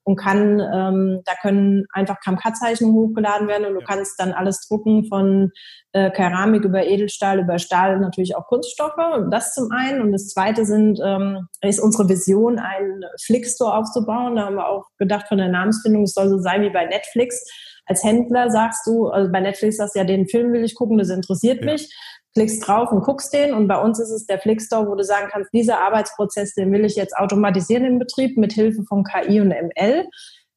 und 0.05 0.17
kann, 0.17 0.61
ähm, 0.61 1.23
da 1.25 1.33
können 1.41 1.87
einfach 1.91 2.21
KMK-Zeichnungen 2.21 2.95
hochgeladen 2.95 3.49
werden 3.49 3.67
und 3.67 3.75
du 3.75 3.81
ja. 3.81 3.87
kannst 3.87 4.21
dann 4.21 4.33
alles 4.33 4.67
drucken 4.69 5.07
von 5.07 5.51
äh, 5.93 6.11
Keramik 6.11 6.65
über 6.65 6.85
Edelstahl, 6.85 7.41
über 7.41 7.59
Stahl, 7.59 7.99
natürlich 7.99 8.37
auch 8.37 8.47
Kunststoffe. 8.47 8.93
Das 9.31 9.55
zum 9.55 9.71
einen. 9.73 10.03
Und 10.03 10.13
das 10.13 10.29
zweite 10.29 10.67
sind, 10.67 11.01
ähm, 11.03 11.49
ist 11.63 11.81
unsere 11.81 12.09
Vision, 12.09 12.59
einen 12.59 13.03
Flickstore 13.25 13.75
aufzubauen. 13.75 14.37
Da 14.37 14.45
haben 14.45 14.57
wir 14.57 14.69
auch 14.69 14.85
gedacht 14.99 15.27
von 15.29 15.39
der 15.39 15.49
Namensfindung, 15.49 16.03
es 16.03 16.13
soll 16.13 16.29
so 16.29 16.39
sein 16.39 16.63
wie 16.63 16.71
bei 16.71 16.85
Netflix. 16.85 17.43
Als 17.87 18.05
Händler 18.05 18.51
sagst 18.51 18.87
du, 18.87 19.09
also 19.09 19.33
bei 19.33 19.41
Netflix 19.41 19.79
sagst 19.79 19.95
du 19.95 20.01
ja, 20.01 20.05
den 20.05 20.29
Film 20.29 20.53
will 20.53 20.65
ich 20.65 20.75
gucken, 20.75 20.99
das 20.99 21.09
interessiert 21.09 21.65
ja. 21.65 21.73
mich 21.73 21.91
klickst 22.35 22.67
drauf 22.67 22.91
und 22.91 23.03
guckst 23.03 23.33
den. 23.33 23.55
Und 23.55 23.69
bei 23.69 23.81
uns 23.81 23.99
ist 23.99 24.11
es 24.11 24.27
der 24.27 24.39
Flickstore, 24.39 24.89
wo 24.89 24.95
du 24.95 25.05
sagen 25.05 25.29
kannst, 25.31 25.53
dieser 25.53 25.81
Arbeitsprozess, 25.81 26.55
den 26.55 26.73
will 26.73 26.85
ich 26.85 26.97
jetzt 26.97 27.17
automatisieren 27.17 27.85
im 27.85 27.99
Betrieb 27.99 28.37
mit 28.37 28.53
Hilfe 28.53 28.83
von 28.85 29.05
KI 29.05 29.41
und 29.41 29.49
ML. 29.49 30.07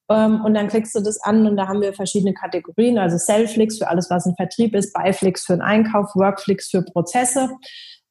Ähm, 0.10 0.42
und 0.44 0.54
dann 0.54 0.68
klickst 0.68 0.96
du 0.96 1.02
das 1.02 1.22
an 1.22 1.46
und 1.46 1.58
da 1.58 1.68
haben 1.68 1.82
wir 1.82 1.94
verschiedene 1.94 2.34
Kategorien, 2.34 2.98
also 2.98 3.18
Sellflix 3.18 3.78
für 3.78 3.90
alles, 3.90 4.10
was 4.10 4.26
ein 4.26 4.36
Vertrieb 4.36 4.74
ist, 4.74 4.94
Buyflix 4.94 5.46
für 5.46 5.54
den 5.54 5.62
Einkauf, 5.62 6.16
Workflix 6.16 6.70
für 6.70 6.82
Prozesse. 6.82 7.50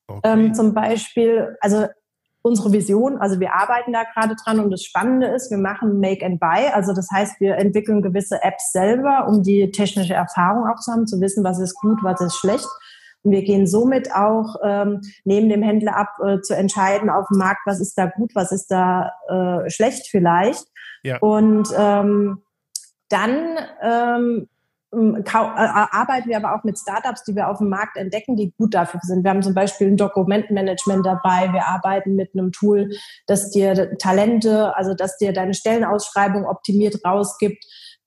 Okay. 0.07 0.21
Ähm, 0.25 0.55
zum 0.55 0.75
Beispiel, 0.75 1.57
also 1.61 1.87
unsere 2.43 2.73
Vision, 2.73 3.17
also 3.17 3.41
wir 3.41 3.55
arbeiten 3.55 3.93
da 3.93 4.05
gerade 4.05 4.37
dran 4.45 4.61
und 4.61 4.71
das 4.71 4.85
Spannende 4.85 5.29
ist, 5.29 5.51
wir 5.51 5.59
machen 5.59 5.99
Make 5.99 6.25
and 6.25 6.39
Buy, 6.39 6.69
also 6.73 6.93
das 6.93 7.09
heißt, 7.11 7.41
wir 7.41 7.57
entwickeln 7.57 8.03
gewisse 8.03 8.41
Apps 8.43 8.71
selber, 8.73 9.27
um 9.27 9.43
die 9.43 9.71
technische 9.73 10.15
Erfahrung 10.15 10.69
auch 10.69 10.79
zu 10.79 10.93
haben, 10.93 11.07
zu 11.07 11.21
wissen, 11.21 11.43
was 11.43 11.59
ist 11.59 11.75
gut, 11.75 11.99
was 12.03 12.21
ist 12.21 12.37
schlecht 12.37 12.69
wir 13.31 13.43
gehen 13.43 13.67
somit 13.67 14.13
auch 14.13 14.57
ähm, 14.63 15.01
neben 15.25 15.49
dem 15.49 15.63
Händler 15.63 15.97
ab, 15.97 16.09
äh, 16.25 16.41
zu 16.41 16.55
entscheiden 16.55 17.11
auf 17.11 17.27
dem 17.29 17.39
Markt, 17.39 17.61
was 17.67 17.81
ist 17.81 17.97
da 17.99 18.07
gut, 18.07 18.35
was 18.35 18.53
ist 18.53 18.71
da 18.71 19.13
äh, 19.29 19.71
schlecht 19.71 20.09
vielleicht. 20.09 20.67
Ja. 21.03 21.19
Und 21.19 21.69
ähm, 21.77 22.43
dann 23.09 23.59
ähm, 23.83 24.49
ähm, 24.93 25.25
arbeiten 25.27 26.29
wir 26.29 26.37
aber 26.37 26.55
auch 26.55 26.65
mit 26.65 26.79
Startups, 26.79 27.25
die 27.25 27.35
wir 27.35 27.49
auf 27.49 27.59
dem 27.59 27.69
Markt 27.69 27.97
entdecken, 27.97 28.37
die 28.37 28.53
gut 28.57 28.75
dafür 28.75 29.01
sind. 29.03 29.25
Wir 29.25 29.31
haben 29.31 29.43
zum 29.43 29.55
Beispiel 29.55 29.89
ein 29.89 29.97
Dokumentenmanagement 29.97 31.05
dabei. 31.05 31.53
Wir 31.53 31.67
arbeiten 31.67 32.15
mit 32.15 32.31
einem 32.35 32.53
Tool, 32.53 32.91
das 33.27 33.51
dir 33.51 33.97
Talente, 33.99 34.77
also 34.77 34.95
das 34.95 35.17
dir 35.19 35.33
deine 35.33 35.55
Stellenausschreibung 35.55 36.47
optimiert 36.47 37.05
rausgibt 37.05 37.65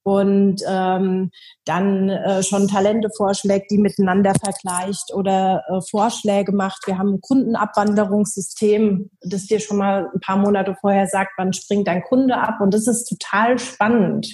und 0.10 0.64
ähm, 0.68 1.30
dann 1.66 2.10
äh, 2.10 2.41
schon 2.41 2.68
Talente 2.68 3.10
vorschlägt, 3.16 3.70
die 3.70 3.78
miteinander 3.78 4.34
vergleicht 4.34 5.14
oder 5.14 5.64
äh, 5.68 5.82
Vorschläge 5.88 6.51
macht. 6.51 6.88
Wir 6.88 6.97
haben 6.97 7.14
ein 7.14 7.22
Kundenabwanderungssystem, 7.22 9.12
das 9.22 9.45
dir 9.45 9.60
schon 9.60 9.78
mal 9.78 10.10
ein 10.12 10.20
paar 10.20 10.38
Monate 10.38 10.76
vorher 10.82 11.05
sagt, 11.05 11.34
wann 11.38 11.53
springt 11.53 11.88
dein 11.88 12.01
Kunde 12.01 12.38
ab. 12.38 12.55
Und 12.60 12.74
das 12.74 12.88
ist 12.88 13.05
total 13.05 13.60
spannend. 13.60 14.28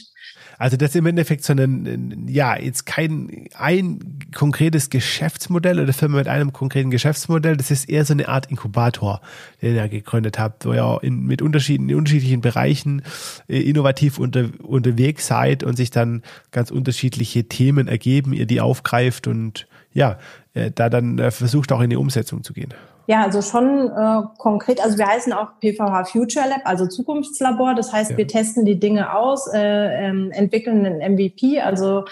Also 0.57 0.77
das 0.77 0.91
ist 0.91 0.95
im 0.95 1.05
Endeffekt 1.05 1.43
so 1.43 1.53
ein, 1.53 2.25
ja, 2.27 2.57
jetzt 2.57 2.85
kein 2.85 3.47
ein 3.55 4.19
konkretes 4.33 4.89
Geschäftsmodell 4.89 5.79
oder 5.79 5.93
Firma 5.93 6.17
mit 6.17 6.27
einem 6.27 6.53
konkreten 6.53 6.91
Geschäftsmodell, 6.91 7.57
das 7.57 7.71
ist 7.71 7.89
eher 7.89 8.05
so 8.05 8.13
eine 8.13 8.27
Art 8.27 8.49
Inkubator, 8.49 9.21
den 9.61 9.75
ihr 9.75 9.87
gegründet 9.89 10.39
habt, 10.39 10.65
wo 10.65 10.73
ihr 10.73 10.99
in, 11.01 11.23
mit 11.23 11.41
Unterschieden, 11.41 11.89
in 11.89 11.95
unterschiedlichen 11.95 12.41
Bereichen 12.41 13.01
äh, 13.47 13.59
innovativ 13.59 14.17
unter, 14.17 14.49
unterwegs 14.63 15.27
seid 15.27 15.63
und 15.63 15.75
sich 15.75 15.89
dann 15.89 16.23
ganz 16.51 16.71
unterschiedliche 16.71 17.45
Themen 17.45 17.87
ergeben, 17.87 18.33
ihr 18.33 18.45
die 18.45 18.61
aufgreift 18.61 19.27
und 19.27 19.67
ja, 19.93 20.19
äh, 20.53 20.71
da 20.73 20.89
dann 20.89 21.19
äh, 21.19 21.31
versucht 21.31 21.71
auch 21.71 21.81
in 21.81 21.89
die 21.89 21.95
Umsetzung 21.95 22.43
zu 22.43 22.53
gehen. 22.53 22.73
Ja, 23.07 23.23
also 23.23 23.41
schon 23.41 23.89
äh, 23.89 24.21
konkret. 24.37 24.83
Also 24.83 24.97
wir 24.97 25.07
heißen 25.07 25.31
auch 25.33 25.59
PVH 25.59 26.05
Future 26.05 26.47
Lab, 26.47 26.61
also 26.65 26.87
Zukunftslabor. 26.87 27.75
Das 27.75 27.93
heißt, 27.93 28.11
ja. 28.11 28.17
wir 28.17 28.27
testen 28.27 28.65
die 28.65 28.79
Dinge 28.79 29.15
aus, 29.15 29.47
äh, 29.53 29.59
ähm, 29.59 30.31
entwickeln 30.31 30.85
einen 30.85 31.13
MVP, 31.13 31.61
also 31.61 32.05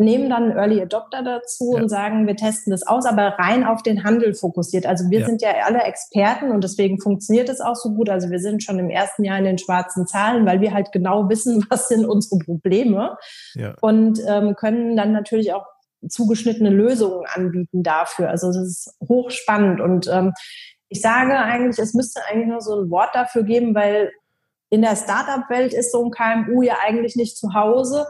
nehmen 0.00 0.30
dann 0.30 0.44
einen 0.44 0.56
Early 0.56 0.80
Adopter 0.80 1.22
dazu 1.24 1.72
ja. 1.74 1.82
und 1.82 1.88
sagen, 1.88 2.28
wir 2.28 2.36
testen 2.36 2.70
das 2.70 2.86
aus, 2.86 3.04
aber 3.04 3.34
rein 3.38 3.64
auf 3.64 3.82
den 3.82 4.04
Handel 4.04 4.32
fokussiert. 4.32 4.86
Also 4.86 5.10
wir 5.10 5.20
ja. 5.20 5.26
sind 5.26 5.42
ja 5.42 5.50
alle 5.66 5.82
Experten 5.82 6.52
und 6.52 6.62
deswegen 6.62 7.00
funktioniert 7.00 7.48
es 7.48 7.60
auch 7.60 7.74
so 7.74 7.90
gut. 7.90 8.08
Also 8.08 8.30
wir 8.30 8.38
sind 8.38 8.62
schon 8.62 8.78
im 8.78 8.90
ersten 8.90 9.24
Jahr 9.24 9.38
in 9.38 9.44
den 9.44 9.58
schwarzen 9.58 10.06
Zahlen, 10.06 10.46
weil 10.46 10.60
wir 10.60 10.72
halt 10.72 10.92
genau 10.92 11.28
wissen, 11.28 11.66
was 11.70 11.88
sind 11.88 12.06
unsere 12.06 12.38
Probleme 12.38 13.18
ja. 13.54 13.74
und 13.80 14.20
ähm, 14.26 14.54
können 14.54 14.96
dann 14.96 15.12
natürlich 15.12 15.52
auch 15.52 15.66
zugeschnittene 16.06 16.70
Lösungen 16.70 17.24
anbieten 17.26 17.82
dafür. 17.82 18.30
Also 18.30 18.48
das 18.48 18.56
ist 18.56 18.96
hochspannend 19.08 19.80
und 19.80 20.08
ähm, 20.08 20.32
ich 20.88 21.00
sage 21.00 21.36
eigentlich, 21.36 21.78
es 21.78 21.94
müsste 21.94 22.20
eigentlich 22.28 22.48
nur 22.48 22.60
so 22.60 22.80
ein 22.80 22.90
Wort 22.90 23.14
dafür 23.14 23.42
geben, 23.42 23.74
weil 23.74 24.10
in 24.70 24.82
der 24.82 24.96
Startup-Welt 24.96 25.72
ist 25.72 25.92
so 25.92 26.04
ein 26.04 26.10
KMU 26.10 26.62
ja 26.62 26.76
eigentlich 26.84 27.16
nicht 27.16 27.36
zu 27.36 27.54
Hause 27.54 28.06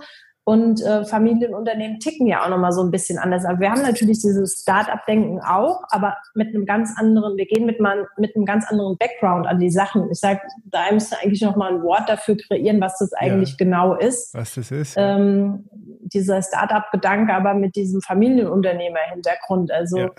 und 0.49 0.81
äh, 0.81 1.05
Familienunternehmen 1.05 2.01
ticken 2.01 2.27
ja 2.27 2.43
auch 2.43 2.49
nochmal 2.49 2.73
so 2.73 2.83
ein 2.83 2.91
bisschen 2.91 3.19
anders. 3.19 3.45
Aber 3.45 3.61
wir 3.61 3.71
haben 3.71 3.83
natürlich 3.83 4.21
dieses 4.21 4.63
Start-up-Denken 4.63 5.41
auch, 5.41 5.83
aber 5.91 6.17
mit 6.33 6.55
einem 6.55 6.65
ganz 6.65 6.95
anderen, 6.97 7.37
wir 7.37 7.45
gehen 7.45 7.67
mit, 7.67 7.81
mal, 7.81 8.09
mit 8.17 8.35
einem 8.35 8.47
ganz 8.47 8.67
anderen 8.67 8.97
Background 8.97 9.47
an 9.47 9.59
die 9.59 9.69
Sachen. 9.69 10.11
Ich 10.11 10.21
sage, 10.21 10.41
da 10.65 10.91
müsste 10.91 11.19
eigentlich 11.23 11.43
nochmal 11.43 11.75
ein 11.75 11.83
Wort 11.83 12.09
dafür 12.09 12.39
kreieren, 12.39 12.81
was 12.81 12.97
das 12.97 13.13
eigentlich 13.13 13.51
ja, 13.51 13.57
genau 13.59 13.95
ist. 13.95 14.33
Was 14.33 14.55
das 14.55 14.71
ist. 14.71 14.95
Ähm, 14.97 15.69
dieser 16.01 16.41
Start-up-Gedanke, 16.41 17.35
aber 17.35 17.53
mit 17.53 17.77
diesem 17.77 18.01
Familienunternehmer-Hintergrund. 18.01 19.71
Also 19.71 19.99
ja. 19.99 20.11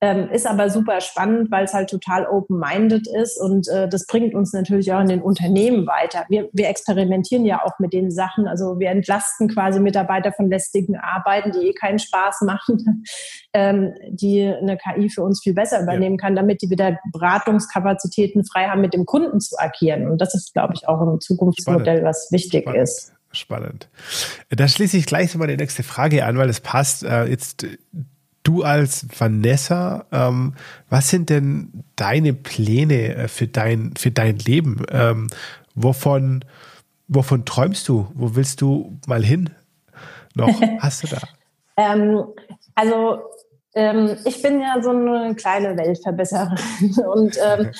Ähm, 0.00 0.30
ist 0.30 0.46
aber 0.46 0.70
super 0.70 1.00
spannend, 1.00 1.50
weil 1.50 1.64
es 1.64 1.74
halt 1.74 1.90
total 1.90 2.24
open-minded 2.26 3.08
ist 3.20 3.36
und 3.40 3.66
äh, 3.66 3.88
das 3.88 4.06
bringt 4.06 4.32
uns 4.32 4.52
natürlich 4.52 4.92
auch 4.92 5.00
in 5.00 5.08
den 5.08 5.22
Unternehmen 5.22 5.88
weiter. 5.88 6.24
Wir, 6.28 6.48
wir 6.52 6.68
experimentieren 6.68 7.44
ja 7.44 7.64
auch 7.64 7.80
mit 7.80 7.92
den 7.92 8.12
Sachen. 8.12 8.46
Also 8.46 8.78
wir 8.78 8.90
entlasten 8.90 9.48
quasi 9.48 9.80
Mitarbeiter 9.80 10.32
von 10.32 10.48
lästigen 10.48 10.96
Arbeiten, 10.96 11.50
die 11.50 11.70
eh 11.70 11.72
keinen 11.72 11.98
Spaß 11.98 12.42
machen, 12.42 13.04
ähm, 13.52 13.92
die 14.08 14.44
eine 14.44 14.76
KI 14.76 15.10
für 15.10 15.24
uns 15.24 15.42
viel 15.42 15.54
besser 15.54 15.82
übernehmen 15.82 16.16
ja. 16.16 16.26
kann, 16.26 16.36
damit 16.36 16.62
die 16.62 16.70
wieder 16.70 17.00
Beratungskapazitäten 17.12 18.44
frei 18.44 18.68
haben, 18.68 18.80
mit 18.80 18.94
dem 18.94 19.04
Kunden 19.04 19.40
zu 19.40 19.58
agieren. 19.58 20.08
Und 20.08 20.20
das 20.20 20.32
ist, 20.32 20.52
glaube 20.52 20.74
ich, 20.76 20.86
auch 20.86 21.00
ein 21.00 21.20
Zukunftsmodell, 21.20 21.82
Spannend. 21.82 22.04
was 22.04 22.28
wichtig 22.30 22.62
Spannend. 22.62 22.82
ist. 22.82 23.12
Spannend. 23.32 23.88
Da 24.48 24.68
schließe 24.68 24.96
ich 24.96 25.06
gleich 25.06 25.34
mal 25.34 25.48
die 25.48 25.56
nächste 25.56 25.82
Frage 25.82 26.24
an, 26.24 26.38
weil 26.38 26.48
es 26.48 26.60
passt. 26.60 27.02
Äh, 27.02 27.26
jetzt 27.26 27.66
du 28.42 28.62
als 28.62 29.06
Vanessa, 29.18 30.06
ähm, 30.12 30.54
was 30.88 31.08
sind 31.08 31.30
denn 31.30 31.84
deine 31.96 32.32
Pläne 32.32 33.14
äh, 33.14 33.28
für 33.28 33.46
dein, 33.46 33.94
für 33.96 34.10
dein 34.10 34.38
Leben? 34.38 34.84
Ähm, 34.90 35.28
wovon, 35.74 36.44
wovon 37.08 37.44
träumst 37.44 37.88
du? 37.88 38.08
Wo 38.14 38.34
willst 38.34 38.60
du 38.60 38.98
mal 39.06 39.24
hin? 39.24 39.50
Noch 40.34 40.60
hast 40.80 41.02
du 41.02 41.08
da? 41.08 41.18
ähm, 41.76 42.24
also 42.74 43.20
ähm, 43.74 44.16
ich 44.24 44.42
bin 44.42 44.60
ja 44.60 44.82
so 44.82 44.90
eine 44.90 45.34
kleine 45.34 45.76
Weltverbesserin 45.76 46.58
und 47.14 47.36
ähm, 47.42 47.70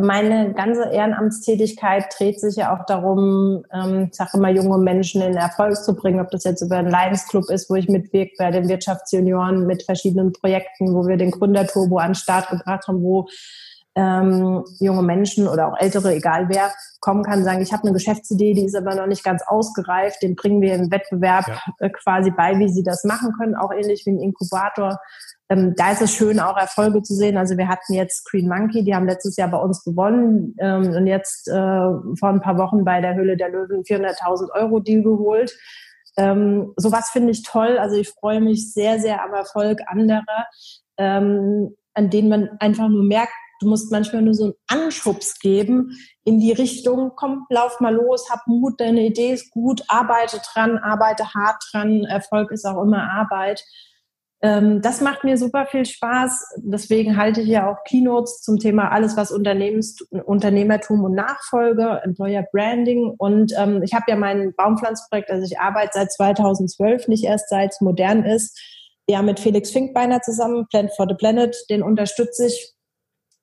meine 0.00 0.52
ganze 0.54 0.90
Ehrenamtstätigkeit 0.90 2.06
dreht 2.16 2.40
sich 2.40 2.56
ja 2.56 2.74
auch 2.74 2.86
darum, 2.86 3.64
ähm, 3.72 4.08
ich 4.10 4.16
sage 4.16 4.30
immer, 4.34 4.50
junge 4.50 4.78
Menschen 4.78 5.22
in 5.22 5.36
Erfolg 5.36 5.76
zu 5.76 5.94
bringen, 5.94 6.20
ob 6.20 6.30
das 6.30 6.44
jetzt 6.44 6.62
über 6.62 6.76
einen 6.76 6.90
Lions 6.90 7.26
Club 7.28 7.50
ist, 7.50 7.68
wo 7.70 7.74
ich 7.74 7.88
mitwirke 7.88 8.32
bei 8.38 8.50
den 8.50 8.68
Wirtschaftsjunioren 8.68 9.66
mit 9.66 9.82
verschiedenen 9.82 10.32
Projekten, 10.32 10.94
wo 10.94 11.06
wir 11.06 11.16
den 11.16 11.30
Gründerturbo 11.30 11.98
an 11.98 12.10
den 12.10 12.14
Start 12.14 12.48
gebracht 12.48 12.88
haben, 12.88 13.02
wo 13.02 13.26
ähm, 13.94 14.64
junge 14.80 15.02
Menschen 15.02 15.46
oder 15.48 15.68
auch 15.68 15.78
ältere, 15.78 16.14
egal 16.14 16.48
wer, 16.48 16.70
kommen 17.00 17.24
kann, 17.24 17.44
sagen, 17.44 17.60
ich 17.60 17.72
habe 17.72 17.82
eine 17.82 17.92
Geschäftsidee, 17.92 18.54
die 18.54 18.64
ist 18.64 18.76
aber 18.76 18.94
noch 18.94 19.06
nicht 19.06 19.24
ganz 19.24 19.42
ausgereift, 19.46 20.22
den 20.22 20.36
bringen 20.36 20.62
wir 20.62 20.74
im 20.74 20.90
Wettbewerb 20.90 21.48
ja. 21.48 21.60
äh, 21.78 21.90
quasi 21.90 22.30
bei, 22.30 22.58
wie 22.58 22.68
sie 22.68 22.82
das 22.82 23.04
machen 23.04 23.32
können, 23.38 23.54
auch 23.54 23.72
ähnlich 23.72 24.06
wie 24.06 24.10
ein 24.10 24.20
Inkubator 24.20 24.98
ähm, 25.52 25.74
da 25.76 25.92
ist 25.92 26.00
es 26.00 26.14
schön, 26.14 26.40
auch 26.40 26.56
Erfolge 26.56 27.02
zu 27.02 27.14
sehen. 27.14 27.36
Also 27.36 27.58
wir 27.58 27.68
hatten 27.68 27.92
jetzt 27.92 28.24
Green 28.24 28.48
Monkey, 28.48 28.84
die 28.84 28.94
haben 28.94 29.06
letztes 29.06 29.36
Jahr 29.36 29.50
bei 29.50 29.58
uns 29.58 29.84
gewonnen 29.84 30.54
ähm, 30.58 30.94
und 30.94 31.06
jetzt 31.06 31.46
äh, 31.48 31.52
vor 31.52 32.28
ein 32.28 32.40
paar 32.40 32.56
Wochen 32.56 32.84
bei 32.84 33.00
der 33.00 33.14
Höhle 33.14 33.36
der 33.36 33.50
Löwen 33.50 33.82
400.000 33.82 34.50
Euro 34.54 34.80
Deal 34.80 35.02
geholt. 35.02 35.54
Ähm, 36.16 36.72
sowas 36.76 37.10
finde 37.10 37.32
ich 37.32 37.42
toll. 37.42 37.78
Also 37.78 37.96
ich 37.96 38.08
freue 38.08 38.40
mich 38.40 38.72
sehr, 38.72 38.98
sehr 38.98 39.22
am 39.22 39.34
Erfolg 39.34 39.80
anderer, 39.86 40.46
ähm, 40.96 41.76
an 41.94 42.08
denen 42.08 42.30
man 42.30 42.48
einfach 42.58 42.88
nur 42.88 43.04
merkt, 43.04 43.32
du 43.60 43.68
musst 43.68 43.92
manchmal 43.92 44.22
nur 44.22 44.34
so 44.34 44.44
einen 44.44 44.54
Anschubs 44.84 45.38
geben 45.38 45.96
in 46.24 46.40
die 46.40 46.52
Richtung, 46.52 47.12
komm, 47.14 47.46
lauf 47.50 47.78
mal 47.80 47.94
los, 47.94 48.30
hab 48.30 48.46
Mut, 48.46 48.80
deine 48.80 49.02
Idee 49.02 49.32
ist 49.32 49.50
gut, 49.50 49.82
arbeite 49.88 50.40
dran, 50.52 50.78
arbeite 50.78 51.34
hart 51.34 51.62
dran. 51.70 52.04
Erfolg 52.04 52.50
ist 52.52 52.64
auch 52.64 52.82
immer 52.82 53.02
Arbeit. 53.10 53.62
Ähm, 54.44 54.82
das 54.82 55.00
macht 55.00 55.22
mir 55.22 55.38
super 55.38 55.66
viel 55.66 55.86
Spaß. 55.86 56.56
Deswegen 56.56 57.16
halte 57.16 57.40
ich 57.40 57.48
ja 57.48 57.70
auch 57.70 57.84
Keynotes 57.84 58.42
zum 58.42 58.58
Thema 58.58 58.90
alles, 58.90 59.16
was 59.16 59.30
Unternehmens, 59.30 60.00
Unternehmertum 60.10 61.04
und 61.04 61.14
Nachfolge, 61.14 62.00
Employer 62.02 62.44
Branding. 62.50 63.14
Und 63.18 63.52
ähm, 63.56 63.82
ich 63.84 63.94
habe 63.94 64.06
ja 64.08 64.16
mein 64.16 64.52
Baumpflanzprojekt, 64.56 65.30
also 65.30 65.44
ich 65.44 65.60
arbeite 65.60 65.92
seit 65.94 66.12
2012, 66.12 67.06
nicht 67.06 67.24
erst 67.24 67.48
seit 67.50 67.70
es 67.70 67.80
modern 67.80 68.24
ist. 68.24 68.60
Ja, 69.08 69.22
mit 69.22 69.38
Felix 69.38 69.70
Finkbeiner 69.70 70.20
zusammen, 70.22 70.66
Plant 70.68 70.92
for 70.96 71.06
the 71.08 71.14
Planet, 71.14 71.56
den 71.70 71.82
unterstütze 71.82 72.46
ich. 72.46 72.72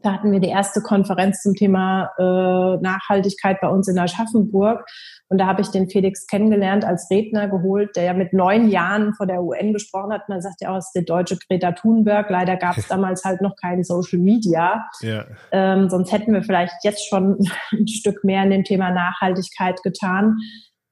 Da 0.01 0.13
hatten 0.13 0.31
wir 0.31 0.39
die 0.39 0.47
erste 0.47 0.81
Konferenz 0.81 1.41
zum 1.41 1.55
Thema 1.55 2.11
äh, 2.17 2.81
Nachhaltigkeit 2.81 3.59
bei 3.59 3.67
uns 3.67 3.87
in 3.89 3.99
Aschaffenburg. 3.99 4.85
Und 5.27 5.39
da 5.39 5.45
habe 5.45 5.61
ich 5.61 5.67
den 5.69 5.89
Felix 5.89 6.25
kennengelernt 6.25 6.85
als 6.85 7.07
Redner 7.11 7.49
geholt, 7.49 7.95
der 7.97 8.03
ja 8.03 8.13
mit 8.13 8.31
neun 8.31 8.69
Jahren 8.69 9.13
vor 9.13 9.27
der 9.27 9.43
UN 9.43 9.73
gesprochen 9.73 10.13
hat. 10.13 10.29
Man 10.29 10.41
sagt 10.41 10.61
ja 10.61 10.71
auch, 10.71 10.77
es 10.77 10.85
ist 10.87 10.95
der 10.95 11.03
deutsche 11.03 11.37
Greta 11.37 11.73
Thunberg. 11.73 12.29
Leider 12.29 12.55
gab 12.55 12.77
es 12.77 12.87
damals 12.89 13.25
halt 13.25 13.41
noch 13.41 13.55
kein 13.61 13.83
Social 13.83 14.19
Media. 14.19 14.85
Ja. 15.01 15.25
Ähm, 15.51 15.89
sonst 15.89 16.13
hätten 16.13 16.33
wir 16.33 16.43
vielleicht 16.43 16.75
jetzt 16.83 17.07
schon 17.09 17.37
ein 17.71 17.87
Stück 17.87 18.23
mehr 18.23 18.43
in 18.43 18.51
dem 18.51 18.63
Thema 18.63 18.91
Nachhaltigkeit 18.91 19.83
getan. 19.83 20.37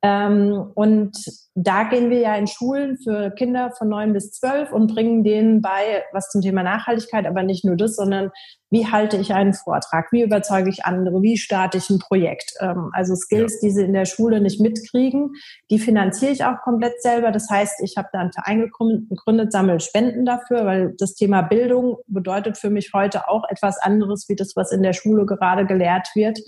Ähm, 0.08 0.72
und 0.74 1.18
da 1.54 1.84
gehen 1.84 2.10
wir 2.10 2.20
ja 2.20 2.36
in 2.36 2.48
Schulen 2.48 2.98
für 2.98 3.30
Kinder 3.32 3.72
von 3.78 3.90
neun 3.90 4.14
bis 4.14 4.32
zwölf 4.32 4.72
und 4.72 4.94
bringen 4.94 5.26
denen 5.26 5.62
bei, 5.62 6.06
was 6.14 6.30
zum 6.30 6.42
Thema 6.42 6.64
Nachhaltigkeit, 6.64 7.26
aber 7.26 7.44
nicht 7.44 7.66
nur 7.66 7.76
das, 7.76 7.98
sondern 7.98 8.32
wie 8.70 8.88
halte 8.88 9.18
ich 9.18 9.34
einen 9.34 9.54
Vortrag, 9.54 10.08
wie 10.14 10.22
überzeuge 10.22 10.70
ich 10.70 10.86
andere, 10.86 11.22
wie 11.22 11.36
starte 11.36 11.78
ich 11.78 11.90
ein 11.90 12.00
Projekt. 12.00 12.54
Ähm, 12.62 12.90
also 12.94 13.16
Skills, 13.16 13.56
ja. 13.56 13.68
die 13.68 13.74
sie 13.74 13.84
in 13.84 13.92
der 13.92 14.06
Schule 14.06 14.40
nicht 14.40 14.62
mitkriegen, 14.62 15.32
die 15.70 15.80
finanziere 15.80 16.32
ich 16.32 16.46
auch 16.46 16.62
komplett 16.64 17.02
selber. 17.02 17.32
Das 17.32 17.50
heißt, 17.50 17.82
ich 17.84 17.98
habe 17.98 18.08
da 18.14 18.20
einen 18.20 18.32
Verein 18.32 18.62
gegründet, 19.10 19.52
sammle 19.52 19.82
Spenden 19.82 20.26
dafür, 20.26 20.66
weil 20.66 20.94
das 20.98 21.16
Thema 21.16 21.42
Bildung 21.42 21.98
bedeutet 22.08 22.58
für 22.58 22.70
mich 22.70 22.92
heute 22.94 23.28
auch 23.28 23.44
etwas 23.50 23.78
anderes 23.78 24.30
wie 24.30 24.38
das, 24.38 24.56
was 24.56 24.72
in 24.72 24.84
der 24.84 24.94
Schule 24.94 25.26
gerade 25.26 25.66
gelehrt 25.66 26.08
wird. 26.16 26.40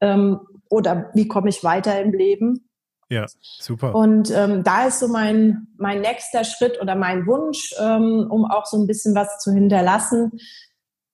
Ähm, 0.00 0.40
oder 0.70 1.10
wie 1.12 1.28
komme 1.28 1.50
ich 1.50 1.62
weiter 1.62 2.00
im 2.00 2.12
Leben? 2.12 2.70
Ja, 3.08 3.26
super. 3.60 3.94
Und 3.94 4.30
ähm, 4.30 4.62
da 4.64 4.86
ist 4.86 5.00
so 5.00 5.08
mein, 5.08 5.68
mein 5.76 6.00
nächster 6.00 6.44
Schritt 6.44 6.80
oder 6.80 6.94
mein 6.94 7.26
Wunsch, 7.26 7.74
ähm, 7.80 8.26
um 8.30 8.44
auch 8.44 8.66
so 8.66 8.78
ein 8.78 8.86
bisschen 8.86 9.14
was 9.14 9.38
zu 9.38 9.52
hinterlassen, 9.52 10.32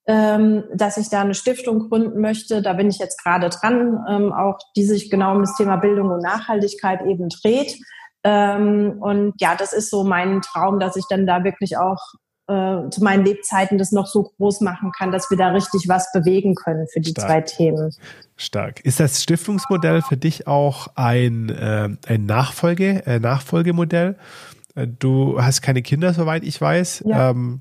ähm, 0.07 0.65
dass 0.75 0.97
ich 0.97 1.09
da 1.09 1.21
eine 1.21 1.35
Stiftung 1.35 1.89
gründen 1.89 2.21
möchte. 2.21 2.63
Da 2.63 2.73
bin 2.73 2.89
ich 2.89 2.99
jetzt 2.99 3.23
gerade 3.23 3.49
dran, 3.49 4.05
ähm, 4.09 4.33
auch 4.33 4.59
die 4.77 4.85
sich 4.85 5.11
genau 5.11 5.33
um 5.33 5.41
das 5.41 5.57
Thema 5.57 5.77
Bildung 5.77 6.11
und 6.11 6.23
Nachhaltigkeit 6.23 7.03
eben 7.07 7.29
dreht. 7.29 7.79
Ähm, 8.23 8.99
und 9.01 9.35
ja, 9.41 9.55
das 9.55 9.73
ist 9.73 9.91
so 9.91 10.05
mein 10.05 10.43
Traum, 10.43 10.79
dass 10.79 10.97
ich 10.97 11.05
dann 11.09 11.27
da 11.27 11.45
wirklich 11.45 11.79
auch 11.79 11.99
äh, 12.51 12.91
zu 12.91 13.05
meinen 13.05 13.25
Lebzeiten 13.25 13.79
das 13.79 13.93
noch 13.93 14.07
so 14.07 14.33
groß 14.37 14.61
machen 14.63 14.91
kann, 14.91 15.13
dass 15.13 15.31
wir 15.31 15.39
da 15.39 15.49
richtig 15.49 15.89
was 15.89 16.11
bewegen 16.13 16.55
können 16.57 16.87
für 16.93 17.01
die 17.01 17.11
Stark. 17.11 17.27
zwei 17.27 17.41
Themen. 17.43 17.95
Stark. 18.37 18.81
Ist 18.81 18.99
das 18.99 19.23
Stiftungsmodell 19.23 20.03
für 20.03 20.17
dich 20.17 20.47
auch 20.47 20.89
ein, 20.97 21.49
äh, 21.51 21.89
ein 22.07 22.27
Nachfolge, 22.27 23.07
äh, 23.07 23.21
Nachfolgemodell? 23.21 24.17
Äh, 24.75 24.89
du 24.89 25.41
hast 25.41 25.63
keine 25.63 25.83
Kinder, 25.83 26.13
soweit 26.13 26.43
ich 26.43 26.61
weiß. 26.61 27.05
Ja. 27.07 27.31
Ähm, 27.31 27.61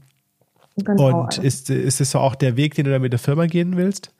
genau. 0.76 1.22
Und 1.22 1.38
ist, 1.38 1.70
ist 1.70 2.02
es 2.02 2.12
so 2.12 2.20
auch 2.20 2.36
der 2.36 2.58
Weg, 2.58 2.74
den 2.74 2.86
du 2.86 2.92
da 2.92 3.00
mit 3.00 3.14
der 3.14 3.20
Firma 3.20 3.46
gehen 3.46 3.78
willst? 3.78 4.12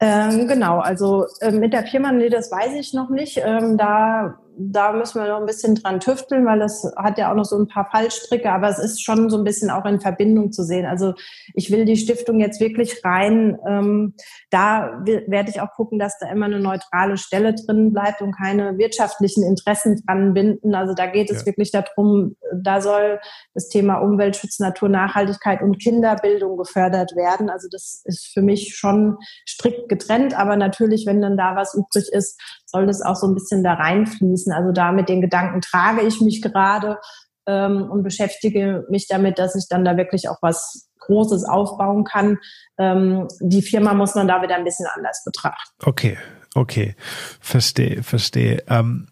Ähm, 0.00 0.48
genau, 0.48 0.80
also 0.80 1.26
äh, 1.40 1.52
mit 1.52 1.72
der 1.72 1.84
Firma, 1.84 2.10
nee, 2.10 2.28
das 2.28 2.50
weiß 2.50 2.74
ich 2.74 2.92
noch 2.94 3.10
nicht. 3.10 3.40
Ähm, 3.44 3.78
da 3.78 4.38
da 4.56 4.92
müssen 4.92 5.20
wir 5.20 5.28
noch 5.28 5.40
ein 5.40 5.46
bisschen 5.46 5.74
dran 5.74 6.00
tüfteln, 6.00 6.46
weil 6.46 6.58
das 6.58 6.84
hat 6.96 7.18
ja 7.18 7.30
auch 7.30 7.36
noch 7.36 7.44
so 7.44 7.58
ein 7.58 7.68
paar 7.68 7.88
Fallstricke, 7.90 8.50
aber 8.50 8.68
es 8.68 8.78
ist 8.78 9.02
schon 9.02 9.30
so 9.30 9.38
ein 9.38 9.44
bisschen 9.44 9.70
auch 9.70 9.84
in 9.84 10.00
Verbindung 10.00 10.52
zu 10.52 10.62
sehen. 10.62 10.86
Also 10.86 11.14
ich 11.54 11.70
will 11.70 11.84
die 11.84 11.96
Stiftung 11.96 12.40
jetzt 12.40 12.60
wirklich 12.60 13.04
rein. 13.04 13.58
Ähm, 13.66 14.14
da 14.50 15.02
werde 15.04 15.50
ich 15.50 15.60
auch 15.60 15.72
gucken, 15.72 15.98
dass 15.98 16.18
da 16.18 16.30
immer 16.30 16.46
eine 16.46 16.60
neutrale 16.60 17.16
Stelle 17.16 17.54
drin 17.54 17.92
bleibt 17.92 18.22
und 18.22 18.36
keine 18.36 18.78
wirtschaftlichen 18.78 19.42
Interessen 19.42 20.02
dran 20.06 20.34
binden. 20.34 20.74
Also 20.74 20.94
da 20.94 21.06
geht 21.06 21.30
es 21.30 21.40
ja. 21.40 21.46
wirklich 21.46 21.70
darum, 21.72 22.36
da 22.54 22.80
soll 22.80 23.20
das 23.54 23.68
Thema 23.68 23.96
Umweltschutz, 23.98 24.60
Natur, 24.60 24.88
Nachhaltigkeit 24.88 25.62
und 25.62 25.78
Kinderbildung 25.78 26.56
gefördert 26.56 27.16
werden. 27.16 27.50
Also 27.50 27.68
das 27.70 28.02
ist 28.04 28.26
für 28.32 28.42
mich 28.42 28.76
schon 28.76 29.18
strikt 29.48 29.88
getrennt, 29.88 30.38
aber 30.38 30.56
natürlich, 30.56 31.06
wenn 31.06 31.20
dann 31.20 31.36
da 31.36 31.56
was 31.56 31.74
übrig 31.74 32.08
ist, 32.12 32.40
soll 32.74 32.86
das 32.86 33.02
auch 33.02 33.14
so 33.14 33.28
ein 33.28 33.34
bisschen 33.34 33.62
da 33.62 33.74
reinfließen. 33.74 34.52
Also 34.52 34.72
da 34.72 34.90
mit 34.90 35.08
den 35.08 35.20
Gedanken 35.20 35.60
trage 35.60 36.02
ich 36.02 36.20
mich 36.20 36.42
gerade 36.42 36.98
ähm, 37.46 37.88
und 37.88 38.02
beschäftige 38.02 38.84
mich 38.90 39.06
damit, 39.06 39.38
dass 39.38 39.54
ich 39.54 39.68
dann 39.68 39.84
da 39.84 39.96
wirklich 39.96 40.28
auch 40.28 40.38
was 40.42 40.90
Großes 40.98 41.44
aufbauen 41.44 42.04
kann. 42.04 42.38
Ähm, 42.76 43.28
die 43.40 43.62
Firma 43.62 43.94
muss 43.94 44.16
man 44.16 44.26
da 44.26 44.42
wieder 44.42 44.56
ein 44.56 44.64
bisschen 44.64 44.86
anders 44.92 45.22
betrachten. 45.24 45.70
Okay, 45.84 46.18
okay, 46.54 46.96
verstehe, 47.40 48.02
verstehe. 48.02 48.64
Ähm, 48.68 49.06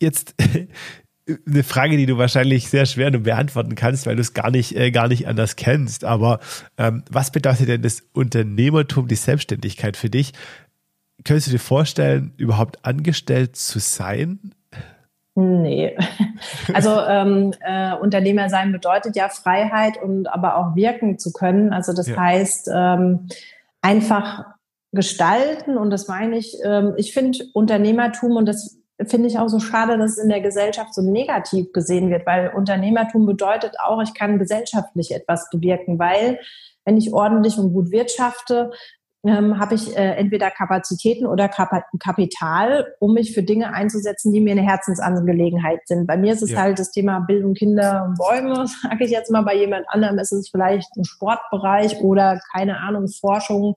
jetzt 0.00 0.34
eine 1.46 1.62
Frage, 1.62 1.96
die 1.96 2.06
du 2.06 2.18
wahrscheinlich 2.18 2.68
sehr 2.68 2.86
schwer 2.86 3.12
nur 3.12 3.22
beantworten 3.22 3.76
kannst, 3.76 4.06
weil 4.06 4.16
du 4.16 4.22
es 4.22 4.34
gar 4.34 4.50
nicht, 4.50 4.74
äh, 4.74 4.90
gar 4.90 5.06
nicht 5.06 5.28
anders 5.28 5.54
kennst. 5.54 6.04
Aber 6.04 6.40
ähm, 6.76 7.04
was 7.08 7.30
bedeutet 7.30 7.68
denn 7.68 7.82
das 7.82 8.02
Unternehmertum, 8.12 9.06
die 9.06 9.14
Selbstständigkeit 9.14 9.96
für 9.96 10.10
dich? 10.10 10.32
Könntest 11.24 11.48
du 11.48 11.52
dir 11.52 11.58
vorstellen, 11.58 12.32
überhaupt 12.36 12.84
angestellt 12.84 13.56
zu 13.56 13.78
sein? 13.78 14.52
Nee. 15.34 15.96
Also 16.74 16.90
ähm, 16.90 17.54
äh, 17.60 17.94
Unternehmer 17.94 18.50
sein 18.50 18.70
bedeutet 18.70 19.16
ja 19.16 19.30
Freiheit 19.30 19.96
und 20.02 20.26
aber 20.26 20.56
auch 20.58 20.76
wirken 20.76 21.18
zu 21.18 21.32
können. 21.32 21.72
Also 21.72 21.94
das 21.94 22.08
ja. 22.08 22.16
heißt 22.16 22.68
ähm, 22.74 23.28
einfach 23.80 24.44
gestalten 24.92 25.78
und 25.78 25.90
das 25.90 26.08
meine 26.08 26.36
ich, 26.36 26.58
ähm, 26.62 26.92
ich 26.96 27.14
finde 27.14 27.38
Unternehmertum 27.54 28.36
und 28.36 28.46
das 28.46 28.78
finde 29.06 29.28
ich 29.28 29.38
auch 29.38 29.48
so 29.48 29.60
schade, 29.60 29.96
dass 29.96 30.12
es 30.12 30.18
in 30.18 30.28
der 30.28 30.40
Gesellschaft 30.40 30.94
so 30.94 31.02
negativ 31.02 31.72
gesehen 31.72 32.10
wird, 32.10 32.26
weil 32.26 32.48
Unternehmertum 32.48 33.26
bedeutet 33.26 33.76
auch, 33.78 34.02
ich 34.02 34.14
kann 34.14 34.38
gesellschaftlich 34.38 35.14
etwas 35.14 35.48
bewirken, 35.50 35.98
weil 35.98 36.38
wenn 36.84 36.96
ich 36.96 37.12
ordentlich 37.12 37.58
und 37.58 37.72
gut 37.72 37.90
wirtschafte, 37.90 38.70
ähm, 39.26 39.58
habe 39.58 39.74
ich 39.74 39.96
äh, 39.96 40.14
entweder 40.16 40.50
Kapazitäten 40.50 41.26
oder 41.26 41.48
Kap 41.48 41.70
Kapital, 41.98 42.94
um 43.00 43.14
mich 43.14 43.34
für 43.34 43.42
Dinge 43.42 43.72
einzusetzen, 43.72 44.32
die 44.32 44.40
mir 44.40 44.52
eine 44.52 44.62
Herzensangelegenheit 44.62 45.80
sind. 45.86 46.06
Bei 46.06 46.16
mir 46.16 46.32
ist 46.32 46.42
es 46.42 46.52
ja. 46.52 46.60
halt 46.60 46.78
das 46.78 46.90
Thema 46.90 47.20
Bildung, 47.20 47.54
Kinder 47.54 48.04
und 48.06 48.18
Bäume, 48.18 48.66
sage 48.82 49.04
ich 49.04 49.10
jetzt 49.10 49.30
mal. 49.30 49.42
Bei 49.42 49.56
jemand 49.56 49.86
anderem 49.88 50.18
ist 50.18 50.32
es 50.32 50.48
vielleicht 50.50 50.88
ein 50.96 51.04
Sportbereich 51.04 52.00
oder 52.00 52.40
keine 52.52 52.78
Ahnung, 52.78 53.08
Forschung, 53.08 53.74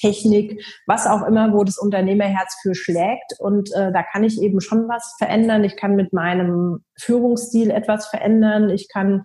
Technik, 0.00 0.64
was 0.86 1.06
auch 1.06 1.22
immer, 1.26 1.52
wo 1.52 1.62
das 1.62 1.78
Unternehmerherz 1.78 2.56
für 2.62 2.74
schlägt. 2.74 3.38
Und 3.38 3.70
äh, 3.74 3.92
da 3.92 4.02
kann 4.02 4.24
ich 4.24 4.40
eben 4.40 4.60
schon 4.60 4.88
was 4.88 5.14
verändern. 5.18 5.64
Ich 5.64 5.76
kann 5.76 5.94
mit 5.94 6.12
meinem 6.12 6.84
Führungsstil 6.98 7.70
etwas 7.70 8.06
verändern. 8.08 8.70
Ich 8.70 8.88
kann 8.88 9.24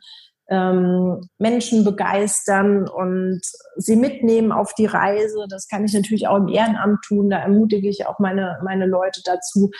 ähm, 0.49 1.21
Menschen 1.37 1.83
begeistern 1.83 2.87
und 2.87 3.41
sie 3.77 3.95
mitnehmen 3.95 4.51
auf 4.51 4.73
die 4.73 4.85
Reise. 4.85 5.45
Das 5.49 5.67
kann 5.67 5.85
ich 5.85 5.93
natürlich 5.93 6.27
auch 6.27 6.37
im 6.37 6.47
Ehrenamt 6.47 7.03
tun. 7.03 7.29
Da 7.29 7.39
ermutige 7.39 7.89
ich 7.89 8.05
auch 8.05 8.19
meine, 8.19 8.59
meine 8.63 8.85
Leute 8.85 9.21
dazu. 9.23 9.71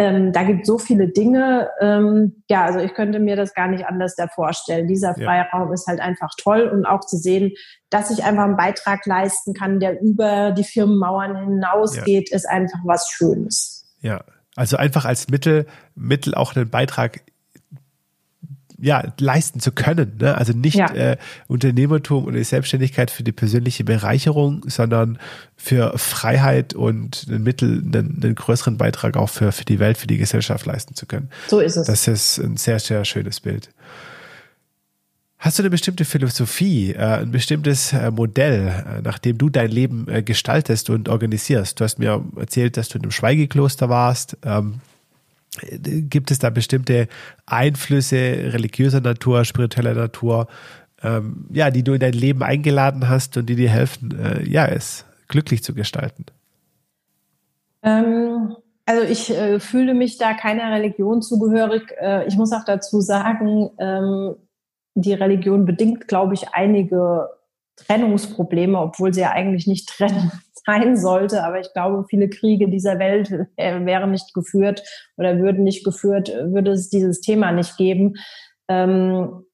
Ähm, 0.00 0.32
da 0.32 0.44
gibt 0.44 0.64
so 0.64 0.78
viele 0.78 1.08
Dinge. 1.08 1.70
Ähm, 1.80 2.44
ja, 2.48 2.64
also 2.64 2.78
ich 2.78 2.94
könnte 2.94 3.18
mir 3.18 3.34
das 3.34 3.52
gar 3.52 3.66
nicht 3.66 3.84
anders 3.86 4.14
da 4.14 4.28
vorstellen. 4.28 4.86
Dieser 4.86 5.14
Freiraum 5.14 5.68
ja. 5.68 5.74
ist 5.74 5.88
halt 5.88 6.00
einfach 6.00 6.30
toll 6.40 6.68
und 6.68 6.86
auch 6.86 7.00
zu 7.00 7.16
sehen, 7.16 7.52
dass 7.90 8.10
ich 8.10 8.22
einfach 8.22 8.44
einen 8.44 8.56
Beitrag 8.56 9.06
leisten 9.06 9.54
kann, 9.54 9.80
der 9.80 10.00
über 10.00 10.52
die 10.52 10.62
Firmenmauern 10.62 11.36
hinausgeht, 11.36 12.30
ja. 12.30 12.36
ist 12.36 12.48
einfach 12.48 12.78
was 12.84 13.10
Schönes. 13.10 13.86
Ja, 14.00 14.22
also 14.54 14.76
einfach 14.76 15.04
als 15.04 15.28
Mittel, 15.28 15.66
Mittel 15.96 16.34
auch 16.34 16.54
einen 16.54 16.70
Beitrag 16.70 17.22
ja, 18.80 19.12
leisten 19.18 19.60
zu 19.60 19.72
können. 19.72 20.16
Ne? 20.20 20.36
Also 20.36 20.52
nicht 20.52 20.76
ja. 20.76 20.92
äh, 20.94 21.16
Unternehmertum 21.48 22.24
oder 22.24 22.36
die 22.36 22.44
Selbstständigkeit 22.44 23.10
für 23.10 23.24
die 23.24 23.32
persönliche 23.32 23.84
Bereicherung, 23.84 24.64
sondern 24.68 25.18
für 25.56 25.98
Freiheit 25.98 26.74
und 26.74 27.26
ein 27.28 27.42
Mittel, 27.42 27.82
einen, 27.84 28.20
einen 28.22 28.34
größeren 28.34 28.78
Beitrag 28.78 29.16
auch 29.16 29.28
für, 29.28 29.52
für 29.52 29.64
die 29.64 29.80
Welt, 29.80 29.98
für 29.98 30.06
die 30.06 30.18
Gesellschaft 30.18 30.64
leisten 30.66 30.94
zu 30.94 31.06
können. 31.06 31.28
So 31.48 31.60
ist 31.60 31.76
es. 31.76 31.86
Das 31.86 32.06
ist 32.06 32.38
ein 32.38 32.56
sehr, 32.56 32.78
sehr 32.78 33.04
schönes 33.04 33.40
Bild. 33.40 33.70
Hast 35.40 35.56
du 35.56 35.62
eine 35.62 35.70
bestimmte 35.70 36.04
Philosophie, 36.04 36.94
äh, 36.94 37.20
ein 37.20 37.30
bestimmtes 37.30 37.92
äh, 37.92 38.10
Modell, 38.10 38.68
äh, 38.98 39.02
nach 39.02 39.18
dem 39.18 39.38
du 39.38 39.48
dein 39.48 39.70
Leben 39.70 40.06
gestaltest 40.24 40.90
und 40.90 41.08
organisierst? 41.08 41.78
Du 41.78 41.84
hast 41.84 41.98
mir 41.98 42.24
erzählt, 42.36 42.76
dass 42.76 42.88
du 42.88 42.98
in 42.98 43.04
einem 43.04 43.12
Schweigekloster 43.12 43.88
warst. 43.88 44.36
Gibt 45.60 46.30
es 46.30 46.38
da 46.38 46.50
bestimmte 46.50 47.08
Einflüsse 47.46 48.16
religiöser 48.16 49.00
Natur, 49.00 49.44
spiritueller 49.44 49.94
Natur, 49.94 50.48
ähm, 51.02 51.46
ja, 51.52 51.70
die 51.70 51.82
du 51.82 51.92
in 51.94 52.00
dein 52.00 52.12
Leben 52.12 52.42
eingeladen 52.42 53.08
hast 53.08 53.36
und 53.36 53.46
die 53.46 53.56
dir 53.56 53.70
helfen, 53.70 54.18
äh, 54.18 54.48
ja, 54.48 54.66
es 54.66 55.04
glücklich 55.28 55.62
zu 55.62 55.74
gestalten? 55.74 56.26
Ähm, 57.82 58.56
also 58.86 59.02
ich 59.02 59.30
äh, 59.30 59.60
fühle 59.60 59.94
mich 59.94 60.18
da 60.18 60.34
keiner 60.34 60.72
Religion 60.72 61.22
zugehörig. 61.22 61.92
Äh, 62.00 62.26
ich 62.26 62.36
muss 62.36 62.52
auch 62.52 62.64
dazu 62.64 63.00
sagen, 63.00 63.70
ähm, 63.78 64.34
die 64.94 65.14
Religion 65.14 65.64
bedingt, 65.64 66.08
glaube 66.08 66.34
ich, 66.34 66.48
einige 66.48 67.28
Trennungsprobleme, 67.76 68.78
obwohl 68.78 69.14
sie 69.14 69.20
ja 69.20 69.30
eigentlich 69.30 69.66
nicht 69.66 69.88
trennen 69.88 70.32
sein 70.64 70.96
sollte. 70.96 71.44
Aber 71.44 71.60
ich 71.60 71.72
glaube, 71.72 72.04
viele 72.08 72.28
Kriege 72.28 72.68
dieser 72.68 72.98
Welt 72.98 73.30
äh, 73.56 73.84
wären 73.84 74.10
nicht 74.10 74.34
geführt 74.34 74.82
oder 75.16 75.38
würden 75.38 75.64
nicht 75.64 75.84
geführt, 75.84 76.28
würde 76.28 76.72
es 76.72 76.88
dieses 76.88 77.20
Thema 77.20 77.52
nicht 77.52 77.76
geben. 77.76 78.14
Ähm, 78.68 79.44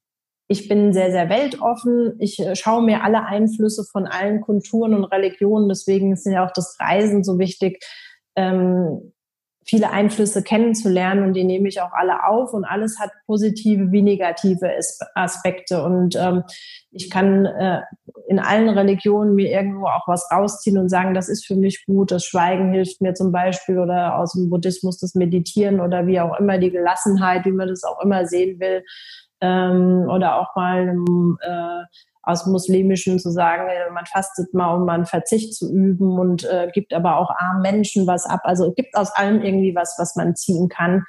ich 0.47 0.69
bin 0.69 0.93
sehr, 0.93 1.11
sehr 1.11 1.31
weltoffen. 1.31 2.17
Ich 2.19 2.39
äh, 2.39 2.55
schaue 2.55 2.83
mir 2.83 3.03
alle 3.03 3.25
Einflüsse 3.25 3.85
von 3.85 4.07
allen 4.07 4.41
Kulturen 4.41 4.95
und 4.95 5.05
Religionen. 5.05 5.69
Deswegen 5.69 6.13
ist 6.13 6.27
ja 6.27 6.47
auch 6.47 6.53
das 6.53 6.77
Reisen 6.81 7.25
so 7.25 7.39
wichtig. 7.39 7.83
Ähm, 8.37 9.13
viele 9.67 9.91
Einflüsse 9.91 10.43
kennenzulernen 10.43 11.25
und 11.25 11.35
die 11.35 11.45
nehme 11.45 11.69
ich 11.69 11.81
auch 11.81 11.93
alle 11.93 12.27
auf 12.27 12.53
und 12.53 12.65
alles 12.65 12.99
hat 12.99 13.11
positive 13.27 13.93
wie 13.93 14.03
negative 14.03 14.71
Aspekte. 15.15 15.83
Und 15.83 16.17
ähm, 16.17 16.43
ich 16.91 17.11
kann 17.11 17.47
äh, 17.47 17.81
in 18.29 18.39
allen 18.39 18.69
Religionen 18.69 19.35
mir 19.35 19.51
irgendwo 19.51 19.87
auch 19.87 20.07
was 20.07 20.29
rausziehen 20.31 20.79
und 20.79 20.89
sagen, 20.89 21.15
das 21.15 21.29
ist 21.29 21.47
für 21.47 21.57
mich 21.57 21.85
gut, 21.87 22.11
das 22.11 22.25
Schweigen 22.25 22.73
hilft 22.73 23.01
mir 23.01 23.15
zum 23.15 23.33
Beispiel 23.33 23.79
oder 23.79 24.19
aus 24.19 24.33
dem 24.33 24.51
Buddhismus 24.51 24.99
das 24.99 25.15
Meditieren 25.15 25.81
oder 25.81 26.07
wie 26.07 26.21
auch 26.21 26.39
immer 26.39 26.59
die 26.59 26.71
Gelassenheit, 26.71 27.45
wie 27.45 27.53
man 27.53 27.69
das 27.69 27.85
auch 27.85 28.01
immer 28.03 28.27
sehen 28.27 28.61
will. 28.61 28.85
Ähm, 29.41 30.07
oder 30.09 30.41
auch 30.41 30.55
mal 30.55 30.97
äh, 31.41 31.85
aus 32.27 32.47
muslimischen 32.47 33.19
zu 33.19 33.31
sagen, 33.31 33.69
äh, 33.69 33.91
man 33.93 34.07
fastet 34.07 34.53
mal, 34.55 34.75
um 34.75 34.87
man 34.87 35.07
Verzicht 35.07 35.55
zu 35.55 35.73
üben 35.73 36.19
und 36.19 36.45
äh, 36.45 36.69
gibt 36.73 36.93
aber 36.95 37.19
auch 37.19 37.31
armen 37.31 37.63
Menschen 37.63 38.07
was 38.07 38.27
ab. 38.27 38.41
Also 38.45 38.69
es 38.69 38.75
gibt 38.75 38.97
aus 38.97 39.11
allem 39.15 39.43
irgendwie 39.43 39.75
was, 39.75 39.97
was 39.99 40.17
man 40.17 40.37
ziehen 40.37 40.69
kann. 40.69 41.05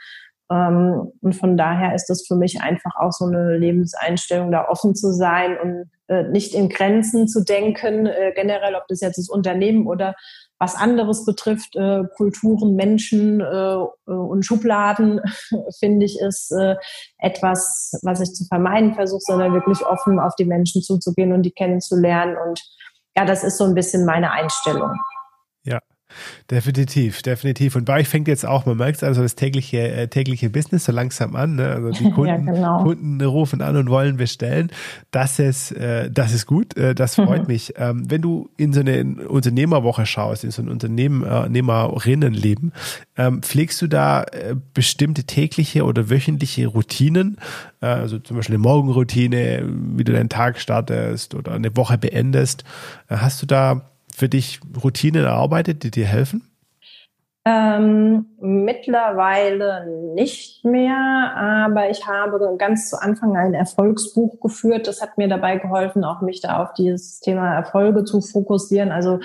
Ähm, 0.52 1.12
und 1.22 1.34
von 1.34 1.58
daher 1.58 1.96
ist 1.96 2.08
das 2.08 2.26
für 2.28 2.36
mich 2.36 2.62
einfach 2.62 2.96
auch 2.98 3.12
so 3.12 3.26
eine 3.26 3.58
Lebenseinstellung, 3.58 4.52
da 4.52 4.68
offen 4.68 4.96
zu 4.96 5.12
sein 5.12 5.58
und 5.60 5.90
äh, 6.08 6.24
nicht 6.24 6.54
in 6.54 6.70
Grenzen 6.70 7.28
zu 7.28 7.44
denken, 7.44 8.06
äh, 8.06 8.32
generell, 8.36 8.76
ob 8.76 8.88
das 8.88 9.02
jetzt 9.02 9.18
das 9.18 9.30
Unternehmen 9.30 9.88
oder 9.88 10.16
was 10.60 10.76
anderes 10.76 11.26
betrifft, 11.26 11.76
äh, 11.76 12.04
Kulturen, 12.16 12.76
Menschen 12.76 13.42
äh, 13.42 13.76
äh 13.76 13.88
und 14.06 14.46
Schubladen, 14.46 15.22
finde 15.80 16.06
ich, 16.06 16.20
ist 16.20 16.52
äh, 16.52 16.76
etwas, 17.18 17.98
was 18.04 18.22
ich 18.22 18.34
zu 18.34 18.46
vermeiden 18.46 18.94
versuche, 18.94 19.22
sondern 19.26 19.54
wirklich 19.54 19.86
offen 19.86 20.20
auf 20.20 20.36
die 20.36 20.46
Menschen 20.46 20.82
zuzugehen 20.82 21.34
und 21.34 21.44
die 21.44 21.52
kennenzulernen. 21.52 22.38
Und 22.38 22.62
ja, 23.18 23.26
das 23.26 23.44
ist 23.44 23.58
so 23.58 23.66
ein 23.66 23.76
bisschen 23.76 24.06
meine 24.06 24.32
Einstellung. 24.32 24.92
Definitiv, 26.50 27.24
definitiv. 27.24 27.76
Und 27.76 27.86
bei 27.86 28.00
euch 28.00 28.08
fängt 28.08 28.28
jetzt 28.28 28.46
auch, 28.46 28.66
man 28.66 28.78
merkt 28.78 29.04
also 29.04 29.24
das 29.24 29.36
tägliche, 29.36 29.92
äh, 29.92 30.08
tägliche 30.08 30.50
Business 30.50 30.86
so 30.86 30.92
langsam 30.92 31.36
an. 31.36 31.56
Ne? 31.56 31.68
Also 31.68 31.92
die 31.92 32.12
Kunden, 32.12 32.48
ja, 32.48 32.54
genau. 32.54 32.84
Kunden 32.84 33.22
rufen 33.22 33.62
an 33.62 33.76
und 33.76 33.90
wollen 33.90 34.18
bestellen. 34.18 34.72
Das 35.12 35.40
ist, 35.40 35.72
äh, 35.72 36.10
das 36.12 36.34
ist 36.34 36.46
gut, 36.46 36.78
äh, 36.78 36.94
das 36.94 37.16
freut 37.16 37.44
mhm. 37.44 37.48
mich. 37.48 37.74
Ähm, 37.78 38.10
wenn 38.10 38.22
du 38.22 38.50
in 38.58 38.74
so 38.74 38.82
eine 38.82 39.28
Unternehmerwoche 39.28 40.06
schaust, 40.06 40.44
in 40.44 40.52
so 40.52 40.62
ein 40.62 40.70
Unternehmerinnenleben, 40.70 42.72
ähm, 43.18 43.42
pflegst 43.42 43.82
du 43.82 43.88
da 43.88 44.24
äh, 44.24 44.56
bestimmte 44.74 45.24
tägliche 45.24 45.86
oder 45.86 46.10
wöchentliche 46.10 46.68
Routinen? 46.68 47.38
Äh, 47.82 47.88
also 47.88 48.20
zum 48.20 48.38
Beispiel 48.38 48.56
eine 48.56 48.64
Morgenroutine, 48.64 49.64
wie 49.96 50.04
du 50.04 50.14
deinen 50.14 50.30
Tag 50.30 50.60
startest 50.60 51.34
oder 51.34 51.54
eine 51.54 51.76
Woche 51.76 51.98
beendest. 51.98 52.64
Äh, 53.10 53.18
hast 53.18 53.42
du 53.42 53.48
da 53.48 53.90
für 54.16 54.30
dich 54.30 54.60
Routinen 54.84 55.26
erarbeitet, 55.26 55.84
die 55.84 55.92
dir 55.92 56.06
helfen? 56.06 56.50
Ähm, 57.48 58.26
mittlerweile 58.40 59.86
nicht 60.16 60.66
mehr, 60.66 60.98
aber 61.36 61.92
ich 61.92 62.08
habe 62.08 62.56
ganz 62.58 62.90
zu 62.90 63.00
Anfang 63.00 63.38
ein 63.38 63.54
Erfolgsbuch 63.54 64.40
geführt. 64.40 64.88
Das 64.88 65.00
hat 65.00 65.20
mir 65.20 65.28
dabei 65.28 65.58
geholfen, 65.58 66.04
auch 66.04 66.22
mich 66.22 66.42
da 66.42 66.64
auf 66.64 66.74
dieses 66.74 67.20
Thema 67.20 67.54
Erfolge 67.54 68.04
zu 68.04 68.22
fokussieren. 68.22 68.92
Also 68.92 69.20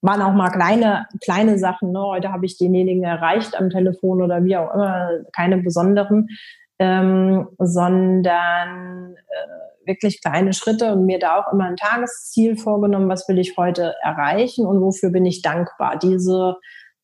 waren 0.00 0.22
auch 0.22 0.32
mal 0.32 0.50
kleine, 0.50 1.06
kleine 1.22 1.58
Sachen. 1.58 1.92
Ne? 1.92 2.00
Heute 2.00 2.32
habe 2.32 2.46
ich 2.46 2.56
denjenigen 2.56 3.04
erreicht 3.04 3.54
am 3.54 3.68
Telefon 3.68 4.22
oder 4.22 4.44
wie 4.44 4.56
auch 4.56 4.72
immer, 4.72 5.10
keine 5.32 5.58
besonderen, 5.58 6.28
ähm, 6.78 7.48
sondern 7.58 9.14
äh, 9.14 9.71
wirklich 9.86 10.20
kleine 10.22 10.52
Schritte 10.52 10.92
und 10.92 11.06
mir 11.06 11.18
da 11.18 11.38
auch 11.38 11.52
immer 11.52 11.64
ein 11.64 11.76
Tagesziel 11.76 12.56
vorgenommen, 12.56 13.08
was 13.08 13.28
will 13.28 13.38
ich 13.38 13.56
heute 13.56 13.94
erreichen 14.02 14.66
und 14.66 14.80
wofür 14.80 15.10
bin 15.10 15.26
ich 15.26 15.42
dankbar. 15.42 15.98
Diese 15.98 16.56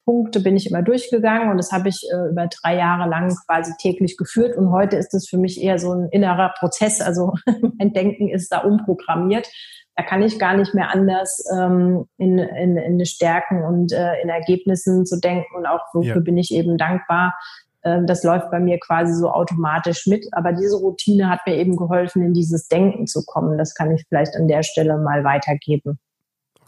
Punkte 0.08 0.40
bin 0.40 0.56
ich 0.56 0.70
immer 0.70 0.82
durchgegangen 0.82 1.50
und 1.50 1.58
das 1.58 1.70
habe 1.70 1.90
ich 1.90 2.02
äh, 2.10 2.30
über 2.30 2.46
drei 2.46 2.76
Jahre 2.76 3.10
lang 3.10 3.36
quasi 3.46 3.74
täglich 3.78 4.16
geführt 4.16 4.56
und 4.56 4.72
heute 4.72 4.96
ist 4.96 5.12
es 5.12 5.28
für 5.28 5.36
mich 5.36 5.62
eher 5.62 5.78
so 5.78 5.92
ein 5.92 6.08
innerer 6.10 6.54
Prozess. 6.58 7.02
Also 7.02 7.34
mein 7.78 7.92
Denken 7.92 8.30
ist 8.30 8.50
da 8.50 8.60
umprogrammiert. 8.60 9.48
Da 9.96 10.04
kann 10.04 10.22
ich 10.22 10.38
gar 10.38 10.56
nicht 10.56 10.72
mehr 10.72 10.90
anders 10.94 11.44
ähm, 11.54 12.06
in, 12.16 12.38
in, 12.38 12.78
in 12.78 13.04
Stärken 13.04 13.64
und 13.64 13.92
äh, 13.92 14.22
in 14.22 14.30
Ergebnissen 14.30 15.04
zu 15.04 15.20
denken 15.20 15.54
und 15.54 15.66
auch 15.66 15.82
wofür 15.92 16.14
ja. 16.14 16.20
bin 16.20 16.38
ich 16.38 16.54
eben 16.54 16.78
dankbar, 16.78 17.34
das 17.82 18.24
läuft 18.24 18.50
bei 18.50 18.60
mir 18.60 18.78
quasi 18.80 19.14
so 19.14 19.30
automatisch 19.30 20.06
mit. 20.06 20.26
Aber 20.32 20.52
diese 20.52 20.76
Routine 20.76 21.30
hat 21.30 21.40
mir 21.46 21.56
eben 21.56 21.76
geholfen, 21.76 22.22
in 22.22 22.34
dieses 22.34 22.68
Denken 22.68 23.06
zu 23.06 23.24
kommen. 23.24 23.56
Das 23.56 23.74
kann 23.74 23.90
ich 23.92 24.04
vielleicht 24.08 24.34
an 24.36 24.48
der 24.48 24.62
Stelle 24.62 24.98
mal 24.98 25.24
weitergeben. 25.24 25.98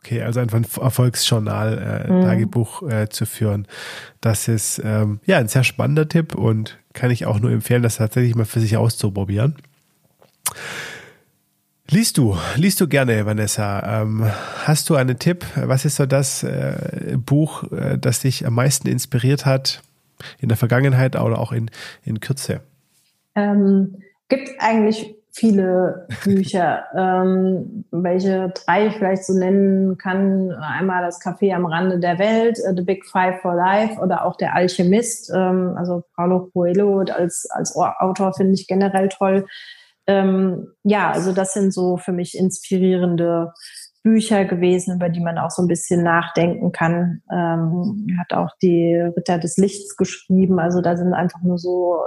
Okay, 0.03 0.23
also 0.23 0.41
einfach 0.41 0.59
ein 0.59 0.67
Erfolgsjournal, 0.81 2.07
äh, 2.09 2.13
mhm. 2.13 2.23
Tagebuch 2.23 2.83
äh, 2.89 3.09
zu 3.11 3.27
führen. 3.27 3.67
Das 4.23 4.49
ist 4.49 4.81
ähm, 4.83 5.21
ja 5.27 5.39
ein 5.39 5.49
sehr 5.49 5.65
spannender 5.65 6.09
Tipp 6.09 6.35
und 6.35 6.79
kann 6.95 7.11
ich 7.11 7.27
auch 7.27 7.39
nur 7.39 7.51
empfehlen, 7.51 7.83
das 7.83 7.97
tatsächlich 7.97 8.35
mal 8.35 8.47
für 8.47 8.61
sich 8.61 8.79
auszuprobieren. 8.79 9.57
Liest 11.91 12.17
du, 12.19 12.37
liest 12.55 12.81
du 12.81 12.89
gerne, 12.89 13.27
Vanessa? 13.27 14.03
Ähm, 14.03 14.25
hast 14.65 14.89
du 14.89 14.95
einen 14.95 15.19
Tipp? 15.19 15.45
Was 15.57 15.85
ist 15.85 15.97
so 15.97 16.07
das 16.07 16.45
äh, 16.45 17.19
Buch, 17.19 17.65
äh, 17.73 17.99
das 17.99 18.21
dich 18.21 18.47
am 18.47 18.55
meisten 18.55 18.89
inspiriert 18.89 19.45
hat? 19.45 19.83
In 20.39 20.49
der 20.49 20.57
Vergangenheit 20.57 21.17
oder 21.17 21.39
auch 21.39 21.53
in, 21.53 21.71
in 22.05 22.21
Kürze? 22.21 22.61
Ähm, 23.35 24.03
gibt 24.29 24.51
eigentlich 24.59 25.17
viele 25.33 26.07
Bücher, 26.25 26.85
ähm, 26.97 27.85
welche 27.91 28.53
drei 28.55 28.89
ich 28.89 28.95
vielleicht 28.95 29.25
so 29.25 29.33
nennen 29.35 29.97
kann. 29.99 30.51
Einmal 30.53 31.03
das 31.03 31.21
Café 31.21 31.55
am 31.55 31.67
Rande 31.67 31.99
der 31.99 32.19
Welt, 32.19 32.59
uh, 32.59 32.75
The 32.75 32.83
Big 32.83 33.07
Five 33.07 33.41
for 33.41 33.55
Life 33.55 34.01
oder 34.01 34.25
auch 34.25 34.37
Der 34.37 34.55
Alchemist. 34.55 35.31
Ähm, 35.35 35.75
also 35.77 36.05
Paulo 36.17 36.51
Coelho 36.53 37.01
als, 37.01 37.49
als 37.51 37.77
Autor 37.77 38.35
finde 38.35 38.55
ich 38.55 38.67
generell 38.67 39.09
toll. 39.09 39.47
Ähm, 40.07 40.69
ja, 40.83 41.11
also 41.11 41.33
das 41.33 41.53
sind 41.53 41.73
so 41.73 41.97
für 41.97 42.13
mich 42.13 42.37
inspirierende 42.37 43.53
Bücher 44.03 44.45
gewesen, 44.45 44.97
über 44.97 45.09
die 45.09 45.21
man 45.21 45.39
auch 45.39 45.51
so 45.51 45.63
ein 45.63 45.69
bisschen 45.69 46.03
nachdenken 46.03 46.73
kann. 46.73 47.23
Ähm, 47.31 48.17
hat 48.19 48.33
auch 48.33 48.51
die 48.63 48.95
Ritter 48.95 49.39
des 49.39 49.57
Lichts 49.57 49.97
geschrieben. 49.97 50.59
Also 50.59 50.81
da 50.81 50.97
sind 50.97 51.13
einfach 51.13 51.43
nur 51.43 51.59
so 51.59 51.99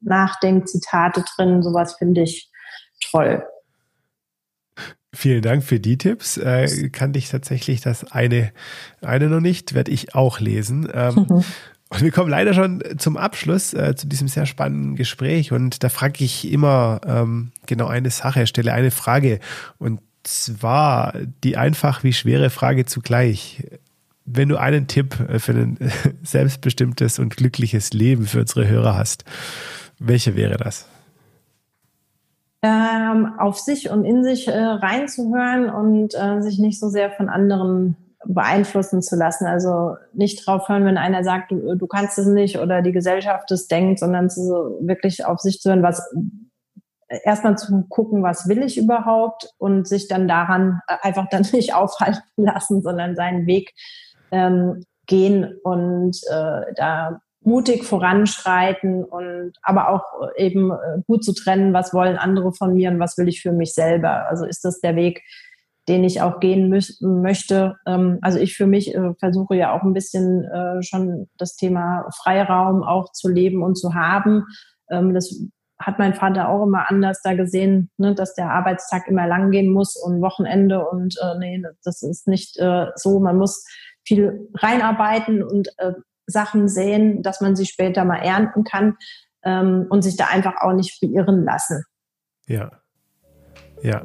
Nachdenkzitate 0.00 1.24
drin. 1.36 1.62
Sowas 1.62 1.94
finde 1.94 2.22
ich 2.22 2.50
toll. 3.10 3.44
Vielen 5.14 5.42
Dank 5.42 5.62
für 5.62 5.80
die 5.80 5.96
Tipps. 5.96 6.36
Äh, 6.36 6.90
kannte 6.90 7.18
ich 7.18 7.30
tatsächlich 7.30 7.80
das 7.80 8.10
eine, 8.12 8.52
eine 9.00 9.28
noch 9.28 9.40
nicht, 9.40 9.72
werde 9.72 9.90
ich 9.90 10.14
auch 10.14 10.40
lesen. 10.40 10.88
Ähm, 10.92 11.26
mhm. 11.28 11.44
Und 11.88 12.02
wir 12.02 12.10
kommen 12.10 12.28
leider 12.28 12.52
schon 12.52 12.82
zum 12.98 13.16
Abschluss 13.16 13.72
äh, 13.72 13.94
zu 13.94 14.08
diesem 14.08 14.26
sehr 14.26 14.44
spannenden 14.44 14.96
Gespräch. 14.96 15.52
Und 15.52 15.84
da 15.84 15.88
frage 15.88 16.24
ich 16.24 16.50
immer 16.50 17.00
ähm, 17.06 17.52
genau 17.66 17.86
eine 17.86 18.10
Sache, 18.10 18.48
stelle 18.48 18.72
eine 18.72 18.90
Frage. 18.90 19.38
Und 19.78 20.00
zwar 20.26 21.14
die 21.44 21.56
einfach 21.56 22.04
wie 22.04 22.12
schwere 22.12 22.50
Frage 22.50 22.86
zugleich. 22.86 23.66
Wenn 24.24 24.48
du 24.48 24.56
einen 24.56 24.86
Tipp 24.88 25.14
für 25.38 25.52
ein 25.52 25.78
selbstbestimmtes 26.22 27.18
und 27.18 27.36
glückliches 27.36 27.92
Leben 27.92 28.26
für 28.26 28.40
unsere 28.40 28.66
Hörer 28.66 28.96
hast, 28.96 29.24
welche 29.98 30.36
wäre 30.36 30.56
das? 30.56 30.88
Ähm, 32.62 33.38
auf 33.38 33.58
sich 33.58 33.90
und 33.90 34.04
in 34.04 34.24
sich 34.24 34.48
äh, 34.48 34.58
reinzuhören 34.58 35.70
und 35.70 36.14
äh, 36.14 36.42
sich 36.42 36.58
nicht 36.58 36.80
so 36.80 36.88
sehr 36.88 37.10
von 37.12 37.28
anderen 37.28 37.96
beeinflussen 38.24 39.02
zu 39.02 39.14
lassen. 39.14 39.46
Also 39.46 39.96
nicht 40.12 40.46
drauf 40.46 40.68
hören, 40.68 40.84
wenn 40.84 40.98
einer 40.98 41.22
sagt, 41.22 41.52
du, 41.52 41.76
du 41.76 41.86
kannst 41.86 42.18
es 42.18 42.26
nicht 42.26 42.58
oder 42.58 42.82
die 42.82 42.92
Gesellschaft 42.92 43.50
es 43.52 43.68
denkt, 43.68 44.00
sondern 44.00 44.30
zu, 44.30 44.78
wirklich 44.80 45.24
auf 45.24 45.40
sich 45.40 45.60
zu 45.60 45.70
hören, 45.70 45.82
was 45.82 46.02
erstmal 47.08 47.56
zu 47.56 47.84
gucken, 47.88 48.22
was 48.22 48.48
will 48.48 48.62
ich 48.62 48.78
überhaupt 48.78 49.48
und 49.58 49.86
sich 49.86 50.08
dann 50.08 50.28
daran 50.28 50.80
äh, 50.88 50.96
einfach 51.02 51.26
dann 51.30 51.46
nicht 51.52 51.74
aufhalten 51.74 52.22
lassen, 52.36 52.82
sondern 52.82 53.16
seinen 53.16 53.46
Weg 53.46 53.72
ähm, 54.30 54.84
gehen 55.06 55.58
und 55.62 56.16
äh, 56.30 56.72
da 56.74 57.20
mutig 57.42 57.84
voranschreiten 57.84 59.04
und 59.04 59.52
aber 59.62 59.88
auch 59.88 60.02
eben 60.36 60.72
äh, 60.72 61.00
gut 61.06 61.24
zu 61.24 61.32
trennen, 61.32 61.72
was 61.72 61.94
wollen 61.94 62.16
andere 62.16 62.52
von 62.52 62.74
mir 62.74 62.90
und 62.90 62.98
was 62.98 63.16
will 63.18 63.28
ich 63.28 63.40
für 63.40 63.52
mich 63.52 63.72
selber. 63.72 64.28
Also 64.28 64.44
ist 64.44 64.64
das 64.64 64.80
der 64.80 64.96
Weg, 64.96 65.22
den 65.88 66.02
ich 66.02 66.20
auch 66.20 66.40
gehen 66.40 66.68
möchte. 67.00 67.76
Ähm, 67.86 68.18
also 68.20 68.40
ich 68.40 68.56
für 68.56 68.66
mich 68.66 68.94
äh, 68.94 69.14
versuche 69.20 69.54
ja 69.54 69.72
auch 69.72 69.84
ein 69.84 69.92
bisschen 69.92 70.44
äh, 70.44 70.82
schon 70.82 71.28
das 71.38 71.54
Thema 71.54 72.08
Freiraum 72.16 72.82
auch 72.82 73.12
zu 73.12 73.28
leben 73.28 73.62
und 73.62 73.76
zu 73.76 73.94
haben. 73.94 74.44
Ähm, 74.90 75.14
das 75.14 75.40
hat 75.78 75.98
mein 75.98 76.14
Vater 76.14 76.48
auch 76.48 76.64
immer 76.64 76.90
anders 76.90 77.20
da 77.22 77.34
gesehen, 77.34 77.90
ne, 77.98 78.14
dass 78.14 78.34
der 78.34 78.50
Arbeitstag 78.50 79.08
immer 79.08 79.26
lang 79.26 79.50
gehen 79.50 79.70
muss 79.70 79.96
und 79.96 80.22
Wochenende 80.22 80.88
und 80.88 81.16
äh, 81.22 81.38
nee, 81.38 81.62
das 81.84 82.02
ist 82.02 82.26
nicht 82.28 82.58
äh, 82.58 82.86
so. 82.94 83.20
Man 83.20 83.36
muss 83.36 83.64
viel 84.04 84.48
reinarbeiten 84.54 85.42
und 85.42 85.68
äh, 85.78 85.92
Sachen 86.26 86.68
sehen, 86.68 87.22
dass 87.22 87.40
man 87.40 87.56
sie 87.56 87.66
später 87.66 88.04
mal 88.04 88.18
ernten 88.18 88.64
kann 88.64 88.96
ähm, 89.44 89.86
und 89.90 90.02
sich 90.02 90.16
da 90.16 90.26
einfach 90.26 90.54
auch 90.60 90.72
nicht 90.72 91.00
beirren 91.00 91.44
lassen. 91.44 91.84
Ja, 92.46 92.70
ja, 93.82 94.02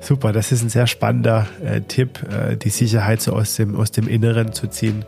super. 0.00 0.32
Das 0.32 0.52
ist 0.52 0.62
ein 0.62 0.68
sehr 0.68 0.86
spannender 0.86 1.46
äh, 1.64 1.80
Tipp, 1.80 2.20
äh, 2.30 2.56
die 2.56 2.70
Sicherheit 2.70 3.20
so 3.22 3.32
aus 3.32 3.56
dem, 3.56 3.76
aus 3.76 3.90
dem 3.90 4.06
Inneren 4.06 4.52
zu 4.52 4.68
ziehen. 4.68 5.04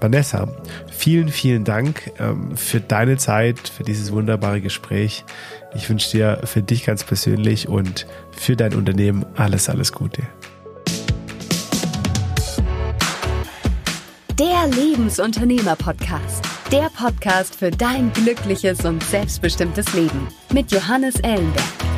Vanessa, 0.00 0.48
vielen, 0.90 1.28
vielen 1.28 1.64
Dank 1.64 2.12
ähm, 2.18 2.56
für 2.56 2.80
deine 2.80 3.16
Zeit, 3.16 3.68
für 3.68 3.82
dieses 3.82 4.12
wunderbare 4.12 4.60
Gespräch. 4.60 5.24
Ich 5.74 5.88
wünsche 5.90 6.10
dir 6.10 6.40
für 6.44 6.62
dich 6.62 6.84
ganz 6.84 7.04
persönlich 7.04 7.68
und 7.68 8.06
für 8.30 8.56
dein 8.56 8.74
Unternehmen 8.74 9.26
alles, 9.36 9.68
alles 9.68 9.92
Gute. 9.92 10.22
Der 14.38 14.68
Lebensunternehmer-Podcast. 14.68 16.44
Der 16.72 16.88
Podcast 16.96 17.56
für 17.56 17.70
dein 17.70 18.12
glückliches 18.12 18.84
und 18.84 19.02
selbstbestimmtes 19.02 19.92
Leben 19.92 20.28
mit 20.52 20.72
Johannes 20.72 21.16
Ellenberg. 21.16 21.89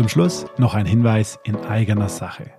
Zum 0.00 0.08
Schluss 0.08 0.46
noch 0.56 0.72
ein 0.72 0.86
Hinweis 0.86 1.38
in 1.44 1.56
eigener 1.56 2.08
Sache. 2.08 2.50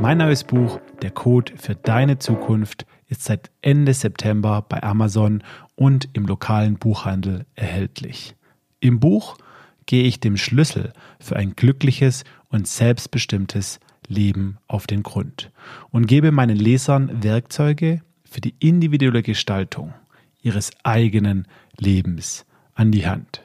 Mein 0.00 0.16
neues 0.16 0.42
Buch 0.42 0.80
Der 1.02 1.10
Code 1.10 1.52
für 1.58 1.74
deine 1.74 2.18
Zukunft 2.18 2.86
ist 3.08 3.24
seit 3.24 3.50
Ende 3.60 3.92
September 3.92 4.64
bei 4.66 4.82
Amazon 4.82 5.42
und 5.76 6.08
im 6.14 6.24
lokalen 6.24 6.78
Buchhandel 6.78 7.44
erhältlich. 7.54 8.36
Im 8.80 9.00
Buch 9.00 9.36
gehe 9.84 10.04
ich 10.04 10.20
dem 10.20 10.38
Schlüssel 10.38 10.94
für 11.20 11.36
ein 11.36 11.54
glückliches 11.54 12.24
und 12.48 12.66
selbstbestimmtes 12.66 13.80
Leben 14.06 14.56
auf 14.66 14.86
den 14.86 15.02
Grund 15.02 15.50
und 15.90 16.06
gebe 16.06 16.32
meinen 16.32 16.56
Lesern 16.56 17.22
Werkzeuge 17.22 18.00
für 18.24 18.40
die 18.40 18.54
individuelle 18.60 19.22
Gestaltung 19.22 19.92
ihres 20.40 20.70
eigenen 20.84 21.48
Lebens 21.76 22.46
an 22.72 22.92
die 22.92 23.06
Hand. 23.06 23.42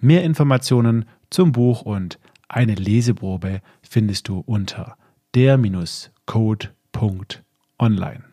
Mehr 0.00 0.24
Informationen 0.24 1.04
zum 1.30 1.52
Buch 1.52 1.82
und 1.82 2.18
eine 2.52 2.74
Leseprobe 2.74 3.60
findest 3.82 4.28
du 4.28 4.40
unter 4.40 4.96
der-code.online. 5.34 8.31